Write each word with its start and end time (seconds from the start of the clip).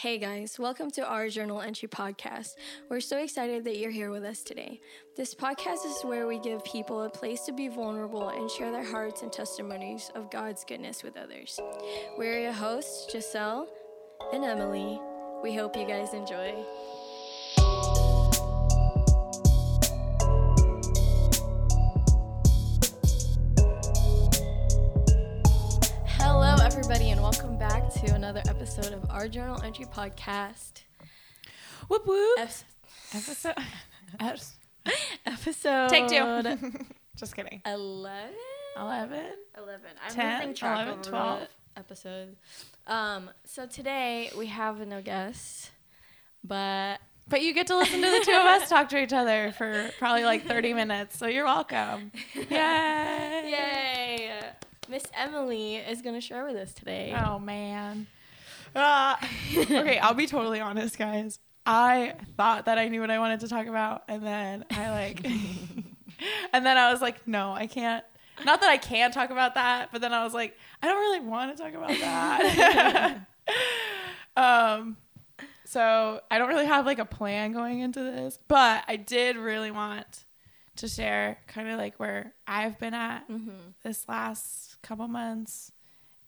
Hey 0.00 0.18
guys, 0.18 0.58
welcome 0.58 0.90
to 0.90 1.06
our 1.06 1.30
Journal 1.30 1.62
Entry 1.62 1.88
podcast. 1.88 2.56
We're 2.90 3.00
so 3.00 3.16
excited 3.16 3.64
that 3.64 3.78
you're 3.78 3.90
here 3.90 4.10
with 4.10 4.24
us 4.24 4.42
today. 4.42 4.78
This 5.16 5.34
podcast 5.34 5.86
is 5.86 6.02
where 6.02 6.26
we 6.26 6.38
give 6.38 6.62
people 6.64 7.04
a 7.04 7.08
place 7.08 7.46
to 7.46 7.52
be 7.52 7.68
vulnerable 7.68 8.28
and 8.28 8.50
share 8.50 8.70
their 8.70 8.84
hearts 8.84 9.22
and 9.22 9.32
testimonies 9.32 10.10
of 10.14 10.30
God's 10.30 10.64
goodness 10.64 11.02
with 11.02 11.16
others. 11.16 11.58
We're 12.18 12.38
your 12.38 12.52
hosts, 12.52 13.10
Giselle 13.10 13.68
and 14.34 14.44
Emily. 14.44 15.00
We 15.42 15.54
hope 15.54 15.74
you 15.74 15.86
guys 15.86 16.12
enjoy. 16.12 16.52
Hello, 26.18 26.56
everybody, 26.62 27.12
and 27.12 27.22
welcome 27.22 27.55
to 28.06 28.14
another 28.14 28.42
episode 28.48 28.92
of 28.92 29.10
our 29.10 29.26
Journal 29.26 29.60
Entry 29.62 29.84
podcast. 29.86 30.82
Whoop 31.88 32.06
whoop. 32.06 32.38
Ep- 32.38 32.50
Episode. 33.14 33.54
Eps- 34.20 34.52
episode 35.26 35.88
Take 35.88 36.06
two. 36.08 36.84
Just 37.16 37.34
kidding. 37.34 37.62
11? 37.66 38.28
11. 38.76 39.18
11. 39.58 39.80
I'm 40.04 40.12
10, 40.12 40.38
losing 40.38 40.54
track 40.54 40.86
11, 40.86 41.02
12. 41.02 41.40
the 41.40 41.80
episode. 41.80 42.36
Um, 42.86 43.30
so 43.44 43.66
today 43.66 44.30
we 44.38 44.46
have 44.46 44.86
no 44.86 45.02
guest, 45.02 45.70
but 46.44 46.98
But 47.28 47.42
you 47.42 47.54
get 47.54 47.66
to 47.68 47.76
listen 47.76 48.02
to 48.02 48.08
the 48.08 48.22
two 48.24 48.32
of 48.32 48.46
us 48.46 48.68
talk 48.68 48.88
to 48.90 48.98
each 48.98 49.12
other 49.12 49.52
for 49.58 49.90
probably 49.98 50.24
like 50.24 50.46
30 50.46 50.74
minutes. 50.74 51.18
So 51.18 51.26
you're 51.26 51.44
welcome. 51.44 52.12
Yay. 52.34 53.50
yay! 53.50 54.40
Miss 54.88 55.04
Emily 55.14 55.76
is 55.76 56.02
going 56.02 56.14
to 56.14 56.20
share 56.20 56.44
with 56.44 56.56
us 56.56 56.72
today. 56.72 57.14
Oh, 57.16 57.38
man. 57.38 58.06
Ah. 58.74 59.18
okay, 59.56 59.98
I'll 59.98 60.14
be 60.14 60.26
totally 60.26 60.60
honest, 60.60 60.98
guys. 60.98 61.38
I 61.64 62.14
thought 62.36 62.66
that 62.66 62.78
I 62.78 62.88
knew 62.88 63.00
what 63.00 63.10
I 63.10 63.18
wanted 63.18 63.40
to 63.40 63.48
talk 63.48 63.66
about. 63.66 64.04
And 64.08 64.24
then 64.24 64.64
I 64.70 64.90
like, 64.90 65.24
and 66.52 66.64
then 66.66 66.76
I 66.76 66.92
was 66.92 67.00
like, 67.00 67.26
no, 67.26 67.52
I 67.52 67.66
can't. 67.66 68.04
Not 68.44 68.60
that 68.60 68.68
I 68.70 68.76
can't 68.76 69.12
talk 69.14 69.30
about 69.30 69.54
that, 69.54 69.88
but 69.92 70.00
then 70.02 70.12
I 70.12 70.22
was 70.22 70.34
like, 70.34 70.56
I 70.82 70.86
don't 70.86 70.98
really 71.00 71.20
want 71.20 71.56
to 71.56 71.62
talk 71.62 71.72
about 71.74 71.88
that. 71.88 73.20
um, 74.36 74.96
so 75.64 76.20
I 76.30 76.38
don't 76.38 76.48
really 76.48 76.66
have 76.66 76.84
like 76.86 76.98
a 76.98 77.04
plan 77.06 77.52
going 77.52 77.80
into 77.80 78.00
this, 78.00 78.38
but 78.46 78.84
I 78.86 78.96
did 78.96 79.36
really 79.36 79.70
want 79.70 80.24
to 80.76 80.86
share 80.88 81.38
kind 81.46 81.68
of 81.68 81.78
like 81.78 81.96
where 81.98 82.34
I've 82.46 82.78
been 82.78 82.92
at 82.94 83.26
Mm-hmm. 83.30 83.50
this 83.82 84.06
last 84.08 84.75
couple 84.86 85.08
months 85.08 85.72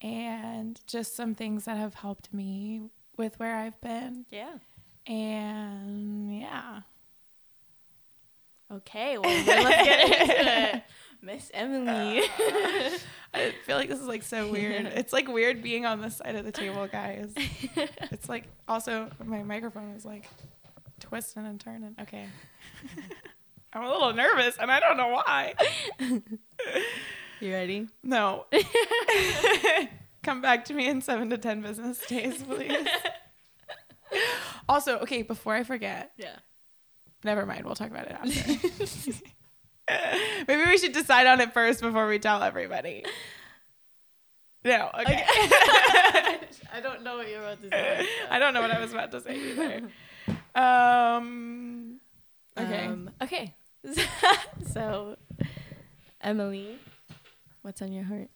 and 0.01 0.81
just 0.87 1.17
some 1.17 1.35
things 1.35 1.65
that 1.65 1.77
have 1.77 1.95
helped 1.95 2.33
me 2.33 2.83
with 3.17 3.39
where 3.39 3.57
I've 3.57 3.81
been. 3.81 4.27
Yeah. 4.31 4.59
And 5.07 6.41
yeah. 6.41 6.81
Okay, 8.71 9.17
well, 9.17 9.31
let's 9.47 9.83
get 9.83 10.21
into 10.21 10.77
it. 10.77 10.83
Miss 11.23 11.51
Emily. 11.55 12.23
I 13.35 13.53
feel 13.65 13.77
like 13.77 13.89
this 13.89 13.99
is 13.99 14.07
like 14.07 14.23
so 14.23 14.51
weird. 14.51 14.87
It's 14.95 15.13
like 15.13 15.27
weird 15.27 15.63
being 15.63 15.87
on 15.87 16.01
this 16.01 16.17
side 16.17 16.37
of 16.37 16.45
the 16.45 16.53
table, 16.53 16.87
guys. 16.87 17.33
It's 18.11 18.29
like 18.29 18.45
also 18.69 19.11
my 19.25 19.43
microphone 19.43 19.95
is 19.95 20.05
like 20.05 20.29
twisting 21.01 21.47
and 21.47 21.59
turning. 21.59 21.97
Okay. 22.01 22.27
I'm 23.73 23.85
a 23.85 23.91
little 23.91 24.13
nervous 24.13 24.57
and 24.59 24.71
I 24.71 24.81
don't 24.81 24.97
know 24.97 25.09
why. 25.09 25.55
You 27.41 27.53
ready? 27.53 27.89
No. 28.03 28.47
Come 30.23 30.43
back 30.43 30.65
to 30.67 30.75
me 30.75 30.89
in 30.89 31.01
seven 31.01 31.31
to 31.31 31.39
10 31.39 31.63
business 31.63 32.05
days, 32.07 32.43
please. 32.43 32.87
also, 34.69 34.99
okay, 34.99 35.23
before 35.23 35.55
I 35.55 35.63
forget, 35.65 36.13
Yeah. 36.17 36.37
never 37.25 37.47
mind. 37.47 37.65
We'll 37.65 37.75
talk 37.75 37.91
about 37.91 38.07
it 38.07 38.13
after. 38.13 39.15
Maybe 40.49 40.65
we 40.67 40.77
should 40.79 40.93
decide 40.93 41.27
on 41.27 41.41
it 41.41 41.55
first 41.55 41.81
before 41.81 42.07
we 42.09 42.19
tell 42.19 42.43
everybody. 42.43 43.05
No, 44.65 44.91
okay. 45.01 45.25
I 46.73 46.81
don't 46.83 47.03
know 47.03 47.17
what 47.17 47.29
you're 47.31 47.41
about 47.41 47.63
to 47.63 47.71
say. 47.71 48.07
I 48.29 48.39
don't 48.39 48.53
know 48.53 48.61
what 48.61 48.71
I 48.71 48.81
was 48.81 48.93
about 48.93 49.13
to 49.13 49.21
say 49.23 49.39
either. 49.39 49.89
Um, 50.55 52.01
okay. 52.59 52.87
Um, 52.87 53.11
okay. 53.23 53.55
so, 54.73 55.17
Emily, 56.21 56.77
what's 57.69 57.83
on 57.83 57.93
your 57.93 58.05
heart? 58.05 58.31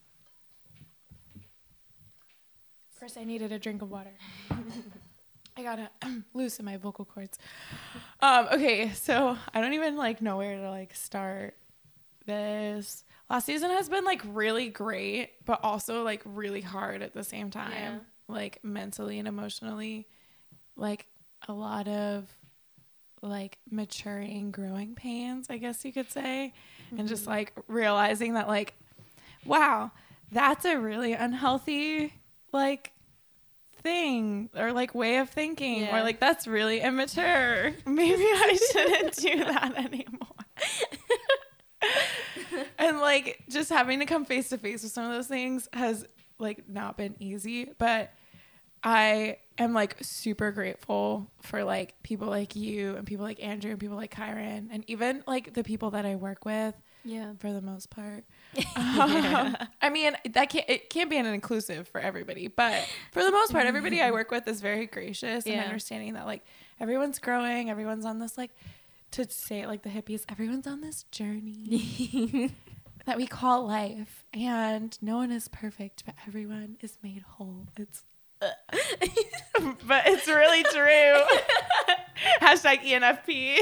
First, 2.99 3.17
I 3.17 3.23
needed 3.23 3.51
a 3.51 3.57
drink 3.57 3.81
of 3.81 3.89
water. 3.89 4.13
I 5.57 5.63
gotta 5.63 5.89
loosen 6.35 6.65
my 6.65 6.77
vocal 6.77 7.03
cords. 7.03 7.39
Um, 8.19 8.47
okay, 8.51 8.91
so 8.91 9.35
I 9.51 9.59
don't 9.59 9.73
even 9.73 9.97
like 9.97 10.21
know 10.21 10.37
where 10.37 10.57
to 10.57 10.69
like 10.69 10.93
start 10.93 11.57
this. 12.27 13.03
Last 13.27 13.47
season 13.47 13.71
has 13.71 13.89
been 13.89 14.05
like 14.05 14.21
really 14.23 14.69
great, 14.69 15.31
but 15.45 15.61
also 15.63 16.03
like 16.03 16.21
really 16.25 16.61
hard 16.61 17.01
at 17.01 17.15
the 17.15 17.23
same 17.23 17.49
time. 17.49 17.71
Yeah. 17.71 17.99
Like 18.27 18.59
mentally 18.61 19.17
and 19.17 19.27
emotionally. 19.27 20.07
Like 20.75 21.07
a 21.47 21.53
lot 21.53 21.87
of 21.87 22.27
like 23.23 23.57
maturing 23.71 24.51
growing 24.51 24.93
pains, 24.93 25.47
I 25.49 25.57
guess 25.57 25.83
you 25.83 25.91
could 25.91 26.11
say. 26.11 26.53
And 26.95 27.07
just 27.07 27.25
like 27.25 27.53
realizing 27.67 28.35
that 28.35 28.47
like 28.47 28.75
wow, 29.45 29.91
that's 30.31 30.65
a 30.65 30.77
really 30.79 31.13
unhealthy 31.13 32.13
like 32.51 32.91
thing 33.81 34.49
or 34.55 34.71
like 34.71 34.95
way 34.95 35.17
of 35.17 35.29
thinking 35.29 35.81
Yeah. 35.81 35.97
or 35.97 36.03
like 36.03 36.19
that's 36.19 36.47
really 36.47 36.79
immature. 36.79 37.73
Maybe 37.85 38.23
I 38.23 38.57
shouldn't 38.71 39.15
do 39.17 39.43
that 39.45 39.73
anymore. 39.77 40.29
and 42.77 42.99
like 42.99 43.43
just 43.49 43.69
having 43.69 43.99
to 43.99 44.05
come 44.05 44.25
face 44.25 44.49
to 44.49 44.57
face 44.57 44.83
with 44.83 44.91
some 44.91 45.05
of 45.05 45.11
those 45.11 45.27
things 45.27 45.67
has 45.73 46.05
like 46.39 46.67
not 46.69 46.97
been 46.97 47.15
easy, 47.19 47.71
but 47.77 48.11
I 48.83 49.37
am 49.57 49.73
like 49.73 49.97
super 50.01 50.51
grateful 50.51 51.29
for 51.41 51.63
like 51.63 52.01
people 52.03 52.27
like 52.27 52.55
you 52.55 52.95
and 52.95 53.05
people 53.05 53.25
like 53.25 53.41
Andrew 53.43 53.71
and 53.71 53.79
people 53.79 53.97
like 53.97 54.13
Kyron 54.13 54.67
and 54.71 54.83
even 54.87 55.23
like 55.27 55.53
the 55.53 55.63
people 55.63 55.91
that 55.91 56.05
I 56.05 56.15
work 56.15 56.45
with 56.45 56.75
Yeah. 57.03 57.33
for 57.39 57.51
the 57.53 57.61
most 57.61 57.89
part. 57.89 58.23
Um, 58.75 59.57
I 59.81 59.89
mean, 59.91 60.15
that 60.31 60.49
can't 60.49 60.69
it 60.69 60.89
can't 60.89 61.09
be 61.09 61.17
an 61.17 61.25
inclusive 61.25 61.87
for 61.87 61.99
everybody, 61.99 62.47
but 62.47 62.87
for 63.11 63.23
the 63.23 63.31
most 63.31 63.51
part, 63.51 63.65
everybody 63.65 64.01
I 64.01 64.11
work 64.11 64.31
with 64.31 64.47
is 64.47 64.61
very 64.61 64.85
gracious 64.85 65.45
and 65.45 65.59
understanding 65.59 66.13
that 66.13 66.25
like 66.25 66.43
everyone's 66.79 67.19
growing, 67.19 67.69
everyone's 67.69 68.05
on 68.05 68.19
this 68.19 68.37
like 68.37 68.51
to 69.11 69.29
say 69.29 69.61
it 69.61 69.67
like 69.67 69.83
the 69.83 69.89
hippies, 69.89 70.23
everyone's 70.29 70.67
on 70.67 70.81
this 70.81 71.03
journey 71.11 72.51
that 73.05 73.17
we 73.17 73.27
call 73.27 73.65
life, 73.65 74.25
and 74.33 74.97
no 75.01 75.17
one 75.17 75.31
is 75.31 75.47
perfect, 75.47 76.03
but 76.05 76.15
everyone 76.27 76.77
is 76.81 76.97
made 77.03 77.21
whole. 77.21 77.67
It's 77.77 78.03
but 79.87 80.03
it's 80.07 80.27
really 80.27 80.63
true. 80.63 81.23
Hashtag 82.41 82.79
ENFP. 82.81 83.57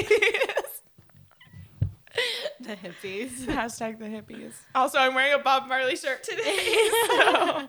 the 2.60 2.76
hippies. 2.76 3.32
Hashtag 3.46 4.00
the 4.00 4.06
hippies. 4.06 4.54
Also, 4.76 4.98
I'm 5.00 5.14
wearing 5.14 5.34
a 5.34 5.40
Bob 5.40 5.68
Marley 5.68 5.96
shirt 5.96 6.24
today, 6.24 6.90
so 7.08 7.68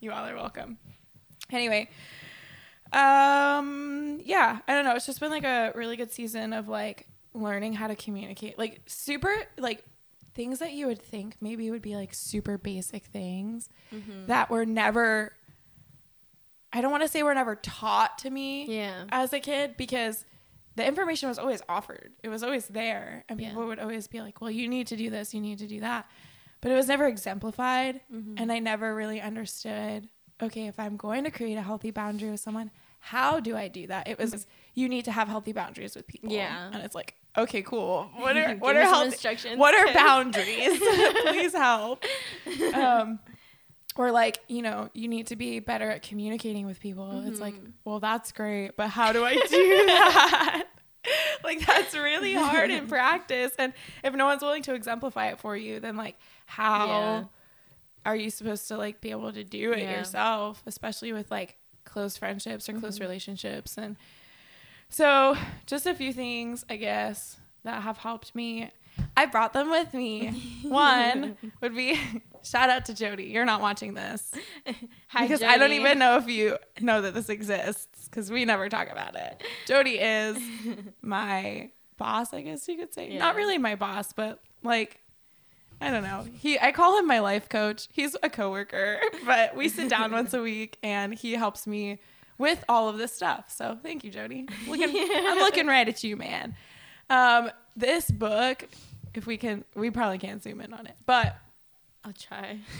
you 0.00 0.10
all 0.12 0.24
are 0.26 0.34
welcome. 0.36 0.78
Anyway, 1.50 1.88
um, 2.92 4.20
yeah, 4.24 4.58
I 4.66 4.74
don't 4.74 4.84
know. 4.84 4.94
It's 4.94 5.06
just 5.06 5.20
been 5.20 5.30
like 5.30 5.44
a 5.44 5.72
really 5.74 5.96
good 5.96 6.12
season 6.12 6.52
of 6.52 6.68
like 6.68 7.06
learning 7.34 7.74
how 7.74 7.86
to 7.88 7.94
communicate, 7.96 8.58
like 8.58 8.80
super 8.86 9.34
like 9.58 9.84
things 10.34 10.58
that 10.58 10.72
you 10.72 10.86
would 10.86 11.00
think 11.00 11.36
maybe 11.40 11.70
would 11.70 11.82
be 11.82 11.96
like 11.96 12.12
super 12.14 12.58
basic 12.58 13.04
things 13.06 13.68
that 14.26 14.50
were 14.50 14.64
never. 14.66 15.32
I 16.72 16.80
don't 16.82 16.90
want 16.90 17.04
to 17.04 17.08
say 17.08 17.22
were 17.22 17.32
never 17.34 17.56
taught 17.56 18.18
to 18.18 18.30
me 18.30 18.66
Yeah. 18.66 19.04
as 19.10 19.32
a 19.32 19.40
kid 19.40 19.76
because 19.78 20.24
the 20.76 20.86
information 20.86 21.28
was 21.28 21.38
always 21.38 21.62
offered. 21.68 22.12
It 22.22 22.28
was 22.28 22.42
always 22.42 22.68
there. 22.68 23.24
And 23.28 23.40
Yeah. 23.40 23.48
people 23.48 23.66
would 23.66 23.78
always 23.78 24.06
be 24.06 24.20
like, 24.20 24.40
well, 24.40 24.50
you 24.50 24.68
need 24.68 24.86
to 24.88 24.96
do 24.96 25.10
this, 25.10 25.34
you 25.34 25.40
need 25.40 25.58
to 25.58 25.66
do 25.66 25.80
that. 25.80 26.08
But 26.60 26.70
it 26.70 26.74
was 26.74 26.88
never 26.88 27.06
exemplified. 27.06 28.00
Mm-hmm. 28.12 28.34
And 28.38 28.52
I 28.52 28.58
never 28.58 28.94
really 28.94 29.20
understood 29.20 30.08
okay, 30.42 30.66
if 30.66 30.78
I'm 30.78 30.96
going 30.96 31.24
to 31.24 31.30
create 31.30 31.56
a 31.56 31.62
healthy 31.62 31.90
boundary 31.90 32.30
with 32.30 32.40
someone, 32.40 32.70
how 33.00 33.40
do 33.40 33.56
I 33.56 33.68
do 33.68 33.86
that? 33.86 34.08
It 34.08 34.18
was, 34.18 34.46
you 34.74 34.88
need 34.88 35.04
to 35.06 35.12
have 35.12 35.28
healthy 35.28 35.52
boundaries 35.52 35.94
with 35.94 36.06
people. 36.06 36.28
Mm-hmm. 36.28 36.36
Yeah. 36.38 36.70
And 36.72 36.82
it's 36.82 36.94
like, 36.94 37.14
okay, 37.36 37.62
cool. 37.62 38.10
What 38.16 38.36
are, 38.36 38.54
what 38.56 38.76
are 38.76 38.82
healthy 38.82 39.06
instructions. 39.06 39.58
What 39.58 39.74
are 39.74 39.92
boundaries? 39.94 40.78
Please 41.22 41.52
help. 41.52 42.04
Um, 42.74 43.18
or 43.96 44.10
like 44.10 44.38
you 44.48 44.62
know 44.62 44.88
you 44.94 45.08
need 45.08 45.26
to 45.28 45.36
be 45.36 45.58
better 45.60 45.90
at 45.90 46.02
communicating 46.02 46.66
with 46.66 46.78
people 46.80 47.22
it's 47.26 47.40
like 47.40 47.54
Mm-hmm. 47.54 47.70
well 47.84 48.00
that's 48.00 48.32
great 48.32 48.76
but 48.76 48.88
how 48.88 49.12
do 49.12 49.24
i 49.24 49.34
do 49.34 49.40
that 49.86 50.64
like 51.44 51.64
that's 51.66 51.94
really 51.94 52.34
hard 52.34 52.70
in 52.70 52.86
practice 52.96 53.52
and 53.58 53.72
if 54.04 54.12
no 54.14 54.26
one's 54.26 54.42
willing 54.42 54.62
to 54.62 54.74
exemplify 54.74 55.28
it 55.28 55.38
for 55.38 55.56
you 55.56 55.80
then 55.80 55.96
like 55.96 56.16
how 56.46 56.86
Yeah. 56.88 57.24
are 58.04 58.16
you 58.16 58.30
supposed 58.30 58.68
to 58.68 58.76
like 58.76 59.00
be 59.00 59.10
able 59.10 59.32
to 59.32 59.44
do 59.44 59.72
it 59.72 59.80
Yeah. 59.80 59.98
yourself 59.98 60.62
especially 60.66 61.12
with 61.12 61.30
like 61.30 61.56
close 61.84 62.16
friendships 62.16 62.68
or 62.68 62.72
close 62.74 62.96
Mm-hmm. 62.96 63.04
relationships. 63.04 63.78
And 63.78 63.96
so, 64.88 65.36
just 65.66 65.86
a 65.86 65.94
few 65.94 66.12
things, 66.12 66.64
I 66.70 66.76
guess, 66.76 67.38
that 67.64 67.82
have 67.82 67.98
helped 67.98 68.34
me. 68.34 68.70
I 69.16 69.26
brought 69.26 69.52
them 69.52 69.70
with 69.70 69.94
me. 69.94 70.60
One 70.62 71.36
would 71.60 71.74
be 71.74 71.98
shout 72.42 72.70
out 72.70 72.84
to 72.86 72.94
Jody. 72.94 73.24
You're 73.24 73.44
not 73.44 73.60
watching 73.60 73.94
this 73.94 74.32
Hi, 75.08 75.22
because 75.22 75.42
I 75.42 75.58
don't 75.58 75.72
even 75.72 75.98
know 75.98 76.16
if 76.16 76.28
you 76.28 76.58
know 76.80 77.00
that 77.02 77.14
this 77.14 77.28
exists 77.28 78.08
because 78.08 78.30
we 78.30 78.44
never 78.44 78.68
talk 78.68 78.90
about 78.90 79.16
it. 79.16 79.42
Jody 79.66 79.98
is 79.98 80.38
my 81.02 81.70
boss, 81.96 82.32
I 82.34 82.42
guess 82.42 82.68
you 82.68 82.76
could 82.76 82.92
say. 82.92 83.16
Not 83.16 83.36
really 83.36 83.58
my 83.58 83.74
boss, 83.74 84.12
but 84.12 84.40
like 84.62 85.00
I 85.80 85.90
don't 85.90 86.02
know. 86.02 86.26
He 86.32 86.58
I 86.58 86.72
call 86.72 86.98
him 86.98 87.06
my 87.06 87.20
life 87.20 87.48
coach. 87.48 87.88
He's 87.92 88.16
a 88.22 88.30
coworker, 88.30 89.00
but 89.24 89.56
we 89.56 89.68
sit 89.68 89.88
down 89.88 90.12
once 90.12 90.32
a 90.34 90.42
week 90.42 90.78
and 90.82 91.14
he 91.14 91.32
helps 91.32 91.66
me 91.66 91.98
with 92.38 92.64
all 92.68 92.88
of 92.88 92.98
this 92.98 93.12
stuff. 93.12 93.50
So 93.50 93.78
thank 93.82 94.04
you, 94.04 94.10
Jody. 94.10 94.46
Looking, 94.68 94.90
I'm 94.94 95.38
looking 95.38 95.66
right 95.66 95.88
at 95.88 96.04
you, 96.04 96.16
man. 96.16 96.54
Um, 97.08 97.50
this 97.76 98.10
book, 98.10 98.66
if 99.14 99.26
we 99.26 99.36
can, 99.36 99.64
we 99.74 99.90
probably 99.90 100.18
can't 100.18 100.42
zoom 100.42 100.60
in 100.60 100.72
on 100.72 100.86
it, 100.86 100.96
but 101.04 101.36
I'll 102.06 102.12
try. 102.12 102.60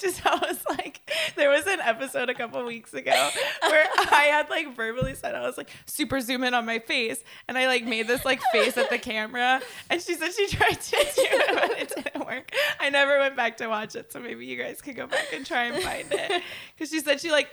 just 0.00 0.26
I 0.26 0.34
was 0.34 0.64
like, 0.68 1.00
there 1.36 1.48
was 1.48 1.64
an 1.68 1.78
episode 1.80 2.28
a 2.28 2.34
couple 2.34 2.64
weeks 2.64 2.92
ago 2.92 3.30
where 3.60 3.86
I 3.96 4.28
had 4.32 4.50
like 4.50 4.74
verbally 4.74 5.14
said 5.14 5.36
I 5.36 5.42
was 5.46 5.56
like 5.56 5.70
super 5.86 6.20
zoom 6.20 6.42
in 6.42 6.54
on 6.54 6.66
my 6.66 6.80
face, 6.80 7.22
and 7.46 7.56
I 7.56 7.68
like 7.68 7.84
made 7.84 8.08
this 8.08 8.24
like 8.24 8.40
face 8.50 8.76
at 8.76 8.90
the 8.90 8.98
camera, 8.98 9.60
and 9.88 10.02
she 10.02 10.14
said 10.14 10.32
she 10.32 10.48
tried 10.48 10.80
to 10.80 10.90
do 10.90 11.06
it, 11.22 11.54
but 11.54 11.78
it 11.78 11.92
didn't 11.94 12.26
work. 12.26 12.50
I 12.80 12.90
never 12.90 13.16
went 13.20 13.36
back 13.36 13.58
to 13.58 13.68
watch 13.68 13.94
it, 13.94 14.12
so 14.12 14.18
maybe 14.18 14.44
you 14.44 14.56
guys 14.56 14.82
could 14.82 14.96
go 14.96 15.06
back 15.06 15.32
and 15.32 15.46
try 15.46 15.66
and 15.66 15.80
find 15.84 16.08
it 16.10 16.42
because 16.74 16.90
she 16.90 16.98
said 16.98 17.20
she 17.20 17.30
like 17.30 17.48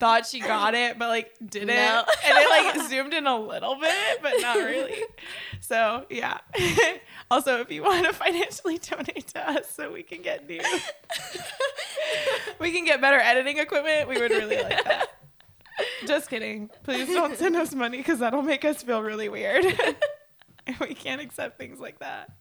thought 0.00 0.26
she 0.26 0.40
got 0.40 0.74
it 0.74 0.98
but 0.98 1.08
like 1.08 1.32
didn't. 1.46 1.68
No. 1.68 2.04
and 2.26 2.38
it 2.38 2.48
like 2.48 2.88
zoomed 2.88 3.12
in 3.14 3.26
a 3.26 3.38
little 3.38 3.76
bit 3.76 4.22
but 4.22 4.32
not 4.40 4.56
really. 4.56 5.00
So 5.60 6.06
yeah. 6.10 6.38
Also 7.30 7.60
if 7.60 7.70
you 7.70 7.84
want 7.84 8.04
to 8.06 8.12
financially 8.12 8.78
donate 8.78 9.28
to 9.28 9.50
us 9.50 9.70
so 9.70 9.92
we 9.92 10.02
can 10.02 10.20
get 10.20 10.48
new 10.48 10.60
we 12.58 12.72
can 12.72 12.84
get 12.84 13.00
better 13.00 13.20
editing 13.20 13.58
equipment 13.58 14.08
we 14.08 14.18
would 14.18 14.32
really 14.32 14.56
like 14.60 14.82
that. 14.82 15.06
Just 16.06 16.28
kidding. 16.28 16.70
Please 16.82 17.06
don't 17.06 17.36
send 17.38 17.54
us 17.54 17.72
money 17.72 17.98
because 17.98 18.18
that'll 18.18 18.42
make 18.42 18.64
us 18.64 18.82
feel 18.82 19.02
really 19.02 19.28
weird. 19.28 19.64
We 20.80 20.94
can't 20.94 21.20
accept 21.20 21.58
things 21.58 21.78
like 21.80 21.98
that. 22.00 22.30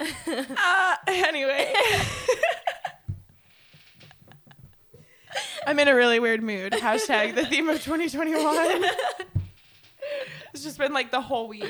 Uh, 0.00 0.94
anyway 1.08 1.74
I'm 5.66 5.78
in 5.78 5.88
a 5.88 5.94
really 5.94 6.18
weird 6.18 6.42
mood. 6.42 6.72
Hashtag 6.72 7.34
the 7.34 7.46
theme 7.46 7.68
of 7.68 7.82
2021. 7.82 8.84
it's 10.52 10.62
just 10.62 10.78
been 10.78 10.92
like 10.92 11.10
the 11.10 11.20
whole 11.20 11.48
week. 11.48 11.64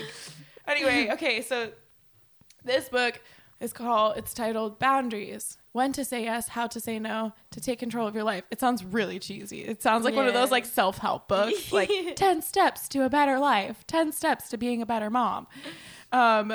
Anyway, 0.67 1.11
okay, 1.13 1.43
so 1.43 1.71
this 2.65 2.89
book 2.89 3.21
is 3.61 3.73
called, 3.73 4.17
it's 4.17 4.33
titled 4.33 4.79
Boundaries 4.79 5.59
When 5.73 5.93
to 5.93 6.05
Say 6.05 6.25
Yes, 6.25 6.49
How 6.49 6.67
to 6.69 6.81
Say 6.81 6.99
No, 6.99 7.33
to 7.51 7.61
Take 7.61 7.79
Control 7.79 8.07
of 8.07 8.15
Your 8.15 8.25
Life. 8.25 8.45
It 8.51 8.61
sounds 8.61 8.85
really 8.85 9.19
cheesy. 9.19 9.65
It 9.65 9.83
sounds 9.83 10.05
like 10.05 10.15
one 10.15 10.27
of 10.27 10.35
those 10.35 10.51
like 10.51 10.65
self 10.65 10.99
help 10.99 11.29
books, 11.29 11.73
like 11.73 11.91
10 12.17 12.43
steps 12.43 12.89
to 12.91 13.05
a 13.05 13.11
better 13.11 13.39
life, 13.39 13.85
10 13.87 14.13
steps 14.13 14.49
to 14.51 14.57
being 14.57 14.81
a 14.81 14.87
better 14.87 15.11
mom. 15.11 15.47
Um, 16.13 16.55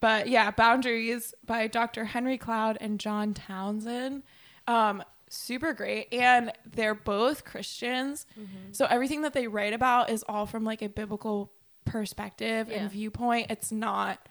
but 0.00 0.28
yeah, 0.28 0.50
Boundaries 0.50 1.34
by 1.44 1.66
Dr. 1.66 2.04
Henry 2.04 2.38
Cloud 2.38 2.78
and 2.80 3.00
John 3.00 3.34
Townsend. 3.34 4.22
Um, 4.68 5.02
super 5.36 5.72
great. 5.72 6.08
And 6.12 6.52
they're 6.64 6.94
both 6.94 7.44
Christians. 7.44 8.26
Mm-hmm. 8.38 8.72
So 8.72 8.86
everything 8.86 9.22
that 9.22 9.32
they 9.34 9.46
write 9.46 9.72
about 9.72 10.10
is 10.10 10.24
all 10.28 10.46
from 10.46 10.64
like 10.64 10.82
a 10.82 10.88
biblical 10.88 11.52
perspective 11.84 12.68
Yeah. 12.70 12.78
and 12.82 12.90
viewpoint. 12.90 13.50
It's 13.50 13.70
not 13.72 14.28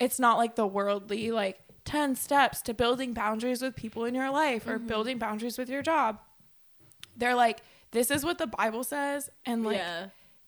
it's 0.00 0.18
not 0.18 0.38
like 0.38 0.56
the 0.56 0.66
worldly 0.66 1.30
like 1.30 1.60
10 1.84 2.16
steps 2.16 2.62
to 2.62 2.74
building 2.74 3.12
boundaries 3.12 3.60
with 3.62 3.76
people 3.76 4.04
in 4.06 4.14
your 4.14 4.30
life 4.30 4.66
or 4.66 4.78
Mm-hmm. 4.78 4.86
building 4.86 5.18
boundaries 5.18 5.58
with 5.58 5.68
your 5.68 5.82
job. 5.82 6.18
They're 7.16 7.34
like 7.34 7.60
this 7.92 8.10
is 8.10 8.24
what 8.24 8.38
the 8.38 8.46
Bible 8.48 8.82
says 8.84 9.30
and 9.46 9.64
like 9.64 9.76
yeah. 9.76 10.06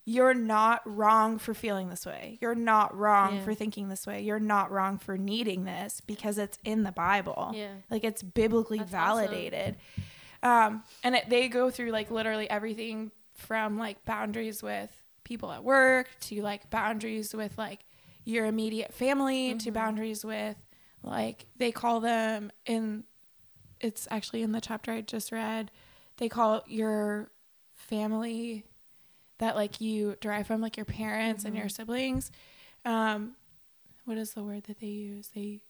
You're 0.09 0.35
not 0.35 0.81
wrong 0.87 1.37
for 1.37 1.53
feeling 1.53 1.89
this 1.91 2.07
way. 2.07 2.39
You're 2.41 2.55
not 2.55 2.97
wrong 2.97 3.37
Yeah. 3.37 3.43
for 3.45 3.55
thinking 3.55 3.89
this 3.89 4.07
way. 4.07 4.23
You're 4.23 4.39
not 4.39 4.71
wrong 4.71 4.99
for 4.99 5.19
needing 5.19 5.65
this 5.65 6.01
because 6.01 6.39
it's 6.39 6.59
in 6.65 6.85
the 6.85 6.93
Bible. 6.93 7.51
Yeah. 7.55 7.73
Like 7.91 8.05
it's 8.05 8.23
biblically 8.23 8.79
That's 8.79 8.95
awesome. 8.95 9.27
validated. 9.27 9.77
Um, 10.45 10.85
and 11.03 11.17
it, 11.17 11.29
they 11.29 11.49
go 11.49 11.71
through 11.71 11.91
like 11.91 12.11
literally 12.13 12.49
everything 12.49 13.11
from 13.35 13.79
like 13.79 14.05
boundaries 14.05 14.63
with 14.63 14.91
people 15.25 15.51
at 15.51 15.65
work 15.65 16.09
to 16.21 16.41
like 16.41 16.71
boundaries 16.71 17.35
with 17.35 17.59
like 17.59 17.81
your 18.25 18.47
immediate 18.47 18.95
family 18.95 19.49
Mm-hmm. 19.51 19.59
to 19.59 19.71
boundaries 19.73 20.25
with 20.25 20.57
like 21.03 21.47
they 21.57 21.73
call 21.73 21.99
them 22.01 22.53
in 22.65 23.03
it's 23.81 24.07
actually 24.11 24.43
in 24.43 24.53
the 24.53 24.61
chapter 24.61 24.93
I 24.93 25.01
just 25.01 25.33
read. 25.33 25.73
They 26.19 26.29
call 26.29 26.63
your 26.69 27.31
family 27.75 28.65
that 29.39 29.57
like 29.57 29.81
you 29.81 30.17
derive 30.21 30.47
from 30.47 30.61
like 30.61 30.77
your 30.77 30.87
parents 30.87 31.45
and 31.45 31.53
Mm-hmm. 31.55 31.61
your 31.61 31.69
siblings. 31.69 32.31
Um, 32.85 33.33
what 34.05 34.17
is 34.19 34.33
the 34.33 34.43
word 34.43 34.65
that 34.65 34.79
they 34.81 34.87
use? 34.87 35.29
They 35.35 35.63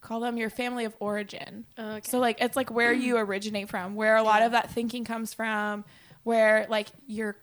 call 0.00 0.20
them 0.20 0.36
your 0.36 0.50
family 0.50 0.84
of 0.84 0.94
origin. 1.00 1.66
Oh, 1.78 1.94
okay. 1.96 2.08
So 2.08 2.18
like 2.18 2.40
it's 2.40 2.56
like 2.56 2.70
where 2.70 2.92
you 2.92 3.16
originate 3.18 3.68
from, 3.68 3.94
where 3.94 4.16
a 4.16 4.22
lot 4.22 4.42
of 4.42 4.52
that 4.52 4.70
thinking 4.70 5.04
comes 5.04 5.34
from, 5.34 5.84
where 6.22 6.66
like 6.68 6.88
your 7.06 7.36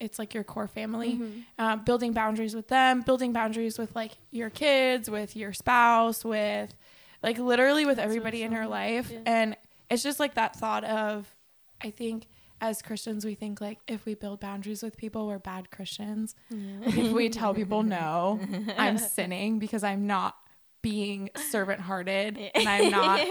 it's 0.00 0.18
like 0.18 0.34
your 0.34 0.42
core 0.44 0.66
family. 0.66 1.14
Mm-hmm. 1.14 1.40
Um, 1.58 1.84
building 1.84 2.12
boundaries 2.12 2.54
with 2.56 2.68
them, 2.68 3.02
building 3.02 3.32
boundaries 3.32 3.78
with 3.78 3.94
like 3.94 4.12
your 4.30 4.50
kids, 4.50 5.08
with 5.08 5.36
your 5.36 5.52
spouse, 5.52 6.24
with 6.24 6.74
like 7.22 7.38
literally 7.38 7.86
with 7.86 7.98
everybody 8.00 8.42
in 8.42 8.50
your 8.52 8.66
life. 8.66 9.10
Yeah. 9.12 9.20
And 9.26 9.56
it's 9.90 10.02
just 10.02 10.18
like 10.18 10.34
that 10.34 10.56
thought 10.56 10.84
of 10.84 11.32
I 11.80 11.90
think 11.90 12.26
as 12.62 12.80
Christians 12.80 13.24
we 13.24 13.34
think 13.34 13.60
like 13.60 13.80
if 13.88 14.06
we 14.06 14.14
build 14.14 14.40
boundaries 14.40 14.82
with 14.82 14.96
people 14.96 15.26
we're 15.26 15.40
bad 15.40 15.70
Christians. 15.70 16.34
Like 16.50 16.96
if 16.96 17.12
we 17.12 17.28
tell 17.28 17.52
people 17.52 17.82
no, 17.82 18.40
I'm 18.78 18.96
sinning 18.96 19.58
because 19.58 19.82
I'm 19.82 20.06
not 20.06 20.36
being 20.80 21.30
servant 21.36 21.80
hearted 21.80 22.38
and 22.54 22.68
I'm 22.68 22.90
not 22.90 23.26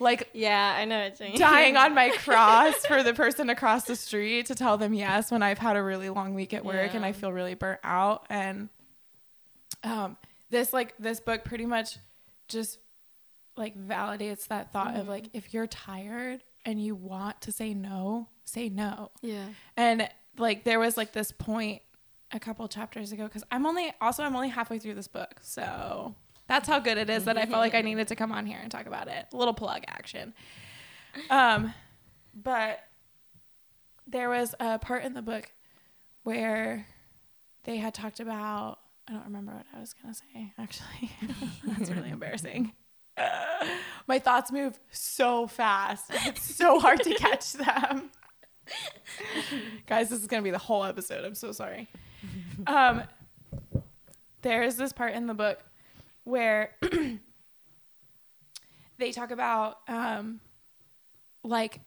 like 0.00 0.28
yeah, 0.34 0.74
I 0.76 0.84
know 0.84 1.10
mean. 1.20 1.38
dying 1.38 1.76
on 1.76 1.94
my 1.94 2.10
cross 2.18 2.74
for 2.84 3.02
the 3.02 3.14
person 3.14 3.48
across 3.48 3.84
the 3.84 3.96
street 3.96 4.46
to 4.46 4.54
tell 4.56 4.76
them 4.76 4.92
yes 4.92 5.30
when 5.30 5.42
I've 5.42 5.58
had 5.58 5.76
a 5.76 5.82
really 5.82 6.10
long 6.10 6.34
week 6.34 6.52
at 6.52 6.64
work 6.64 6.94
and 6.94 7.04
I 7.04 7.12
feel 7.12 7.32
really 7.32 7.54
burnt 7.54 7.80
out 7.84 8.26
and 8.28 8.68
um 9.84 10.16
this 10.50 10.72
like 10.72 10.94
this 10.98 11.20
book 11.20 11.44
pretty 11.44 11.66
much 11.66 11.98
just 12.48 12.78
like 13.56 13.76
validates 13.78 14.48
that 14.48 14.72
thought 14.72 14.96
of 14.96 15.08
like 15.08 15.28
if 15.32 15.54
you're 15.54 15.66
tired 15.66 16.42
and 16.64 16.82
you 16.82 16.94
want 16.94 17.40
to 17.42 17.52
say 17.52 17.74
no, 17.74 18.28
say 18.44 18.68
no. 18.68 19.10
Yeah. 19.20 19.46
And 19.76 20.08
like 20.38 20.64
there 20.64 20.78
was 20.78 20.96
like 20.96 21.12
this 21.12 21.32
point 21.32 21.82
a 22.30 22.40
couple 22.40 22.66
chapters 22.68 23.12
ago 23.12 23.28
cuz 23.28 23.44
I'm 23.50 23.66
only 23.66 23.92
also 24.00 24.22
I'm 24.22 24.34
only 24.34 24.48
halfway 24.48 24.78
through 24.78 24.94
this 24.94 25.08
book. 25.08 25.40
So 25.42 26.14
that's 26.46 26.68
how 26.68 26.78
good 26.78 26.98
it 26.98 27.10
is 27.10 27.24
that 27.24 27.36
I 27.36 27.46
felt 27.46 27.60
like 27.60 27.74
I 27.74 27.82
needed 27.82 28.08
to 28.08 28.16
come 28.16 28.32
on 28.32 28.46
here 28.46 28.58
and 28.60 28.70
talk 28.70 28.86
about 28.86 29.08
it. 29.08 29.26
A 29.32 29.36
little 29.36 29.54
plug 29.54 29.84
action. 29.88 30.34
Um 31.30 31.74
but 32.34 32.80
there 34.06 34.28
was 34.28 34.54
a 34.58 34.78
part 34.78 35.04
in 35.04 35.14
the 35.14 35.22
book 35.22 35.52
where 36.22 36.86
they 37.64 37.76
had 37.76 37.94
talked 37.94 38.20
about 38.20 38.78
I 39.08 39.12
don't 39.12 39.24
remember 39.24 39.52
what 39.52 39.66
I 39.74 39.80
was 39.80 39.94
going 39.94 40.14
to 40.14 40.20
say 40.20 40.52
actually. 40.58 41.10
that's 41.66 41.90
really 41.90 42.10
embarrassing. 42.10 42.72
my 44.06 44.18
thoughts 44.18 44.52
move 44.52 44.78
so 44.90 45.46
fast. 45.46 46.06
It's 46.10 46.54
so 46.54 46.78
hard 46.78 47.02
to 47.02 47.14
catch 47.14 47.52
them. 47.54 48.10
Guys, 49.86 50.10
this 50.10 50.20
is 50.20 50.26
going 50.26 50.42
to 50.42 50.44
be 50.44 50.50
the 50.50 50.58
whole 50.58 50.84
episode. 50.84 51.24
I'm 51.24 51.34
so 51.34 51.52
sorry. 51.52 51.88
Um, 52.66 53.02
there 54.42 54.62
is 54.62 54.76
this 54.76 54.92
part 54.92 55.14
in 55.14 55.26
the 55.26 55.34
book 55.34 55.60
where 56.24 56.76
they 58.98 59.12
talk 59.12 59.30
about 59.30 59.78
um, 59.88 60.40
like 61.42 61.80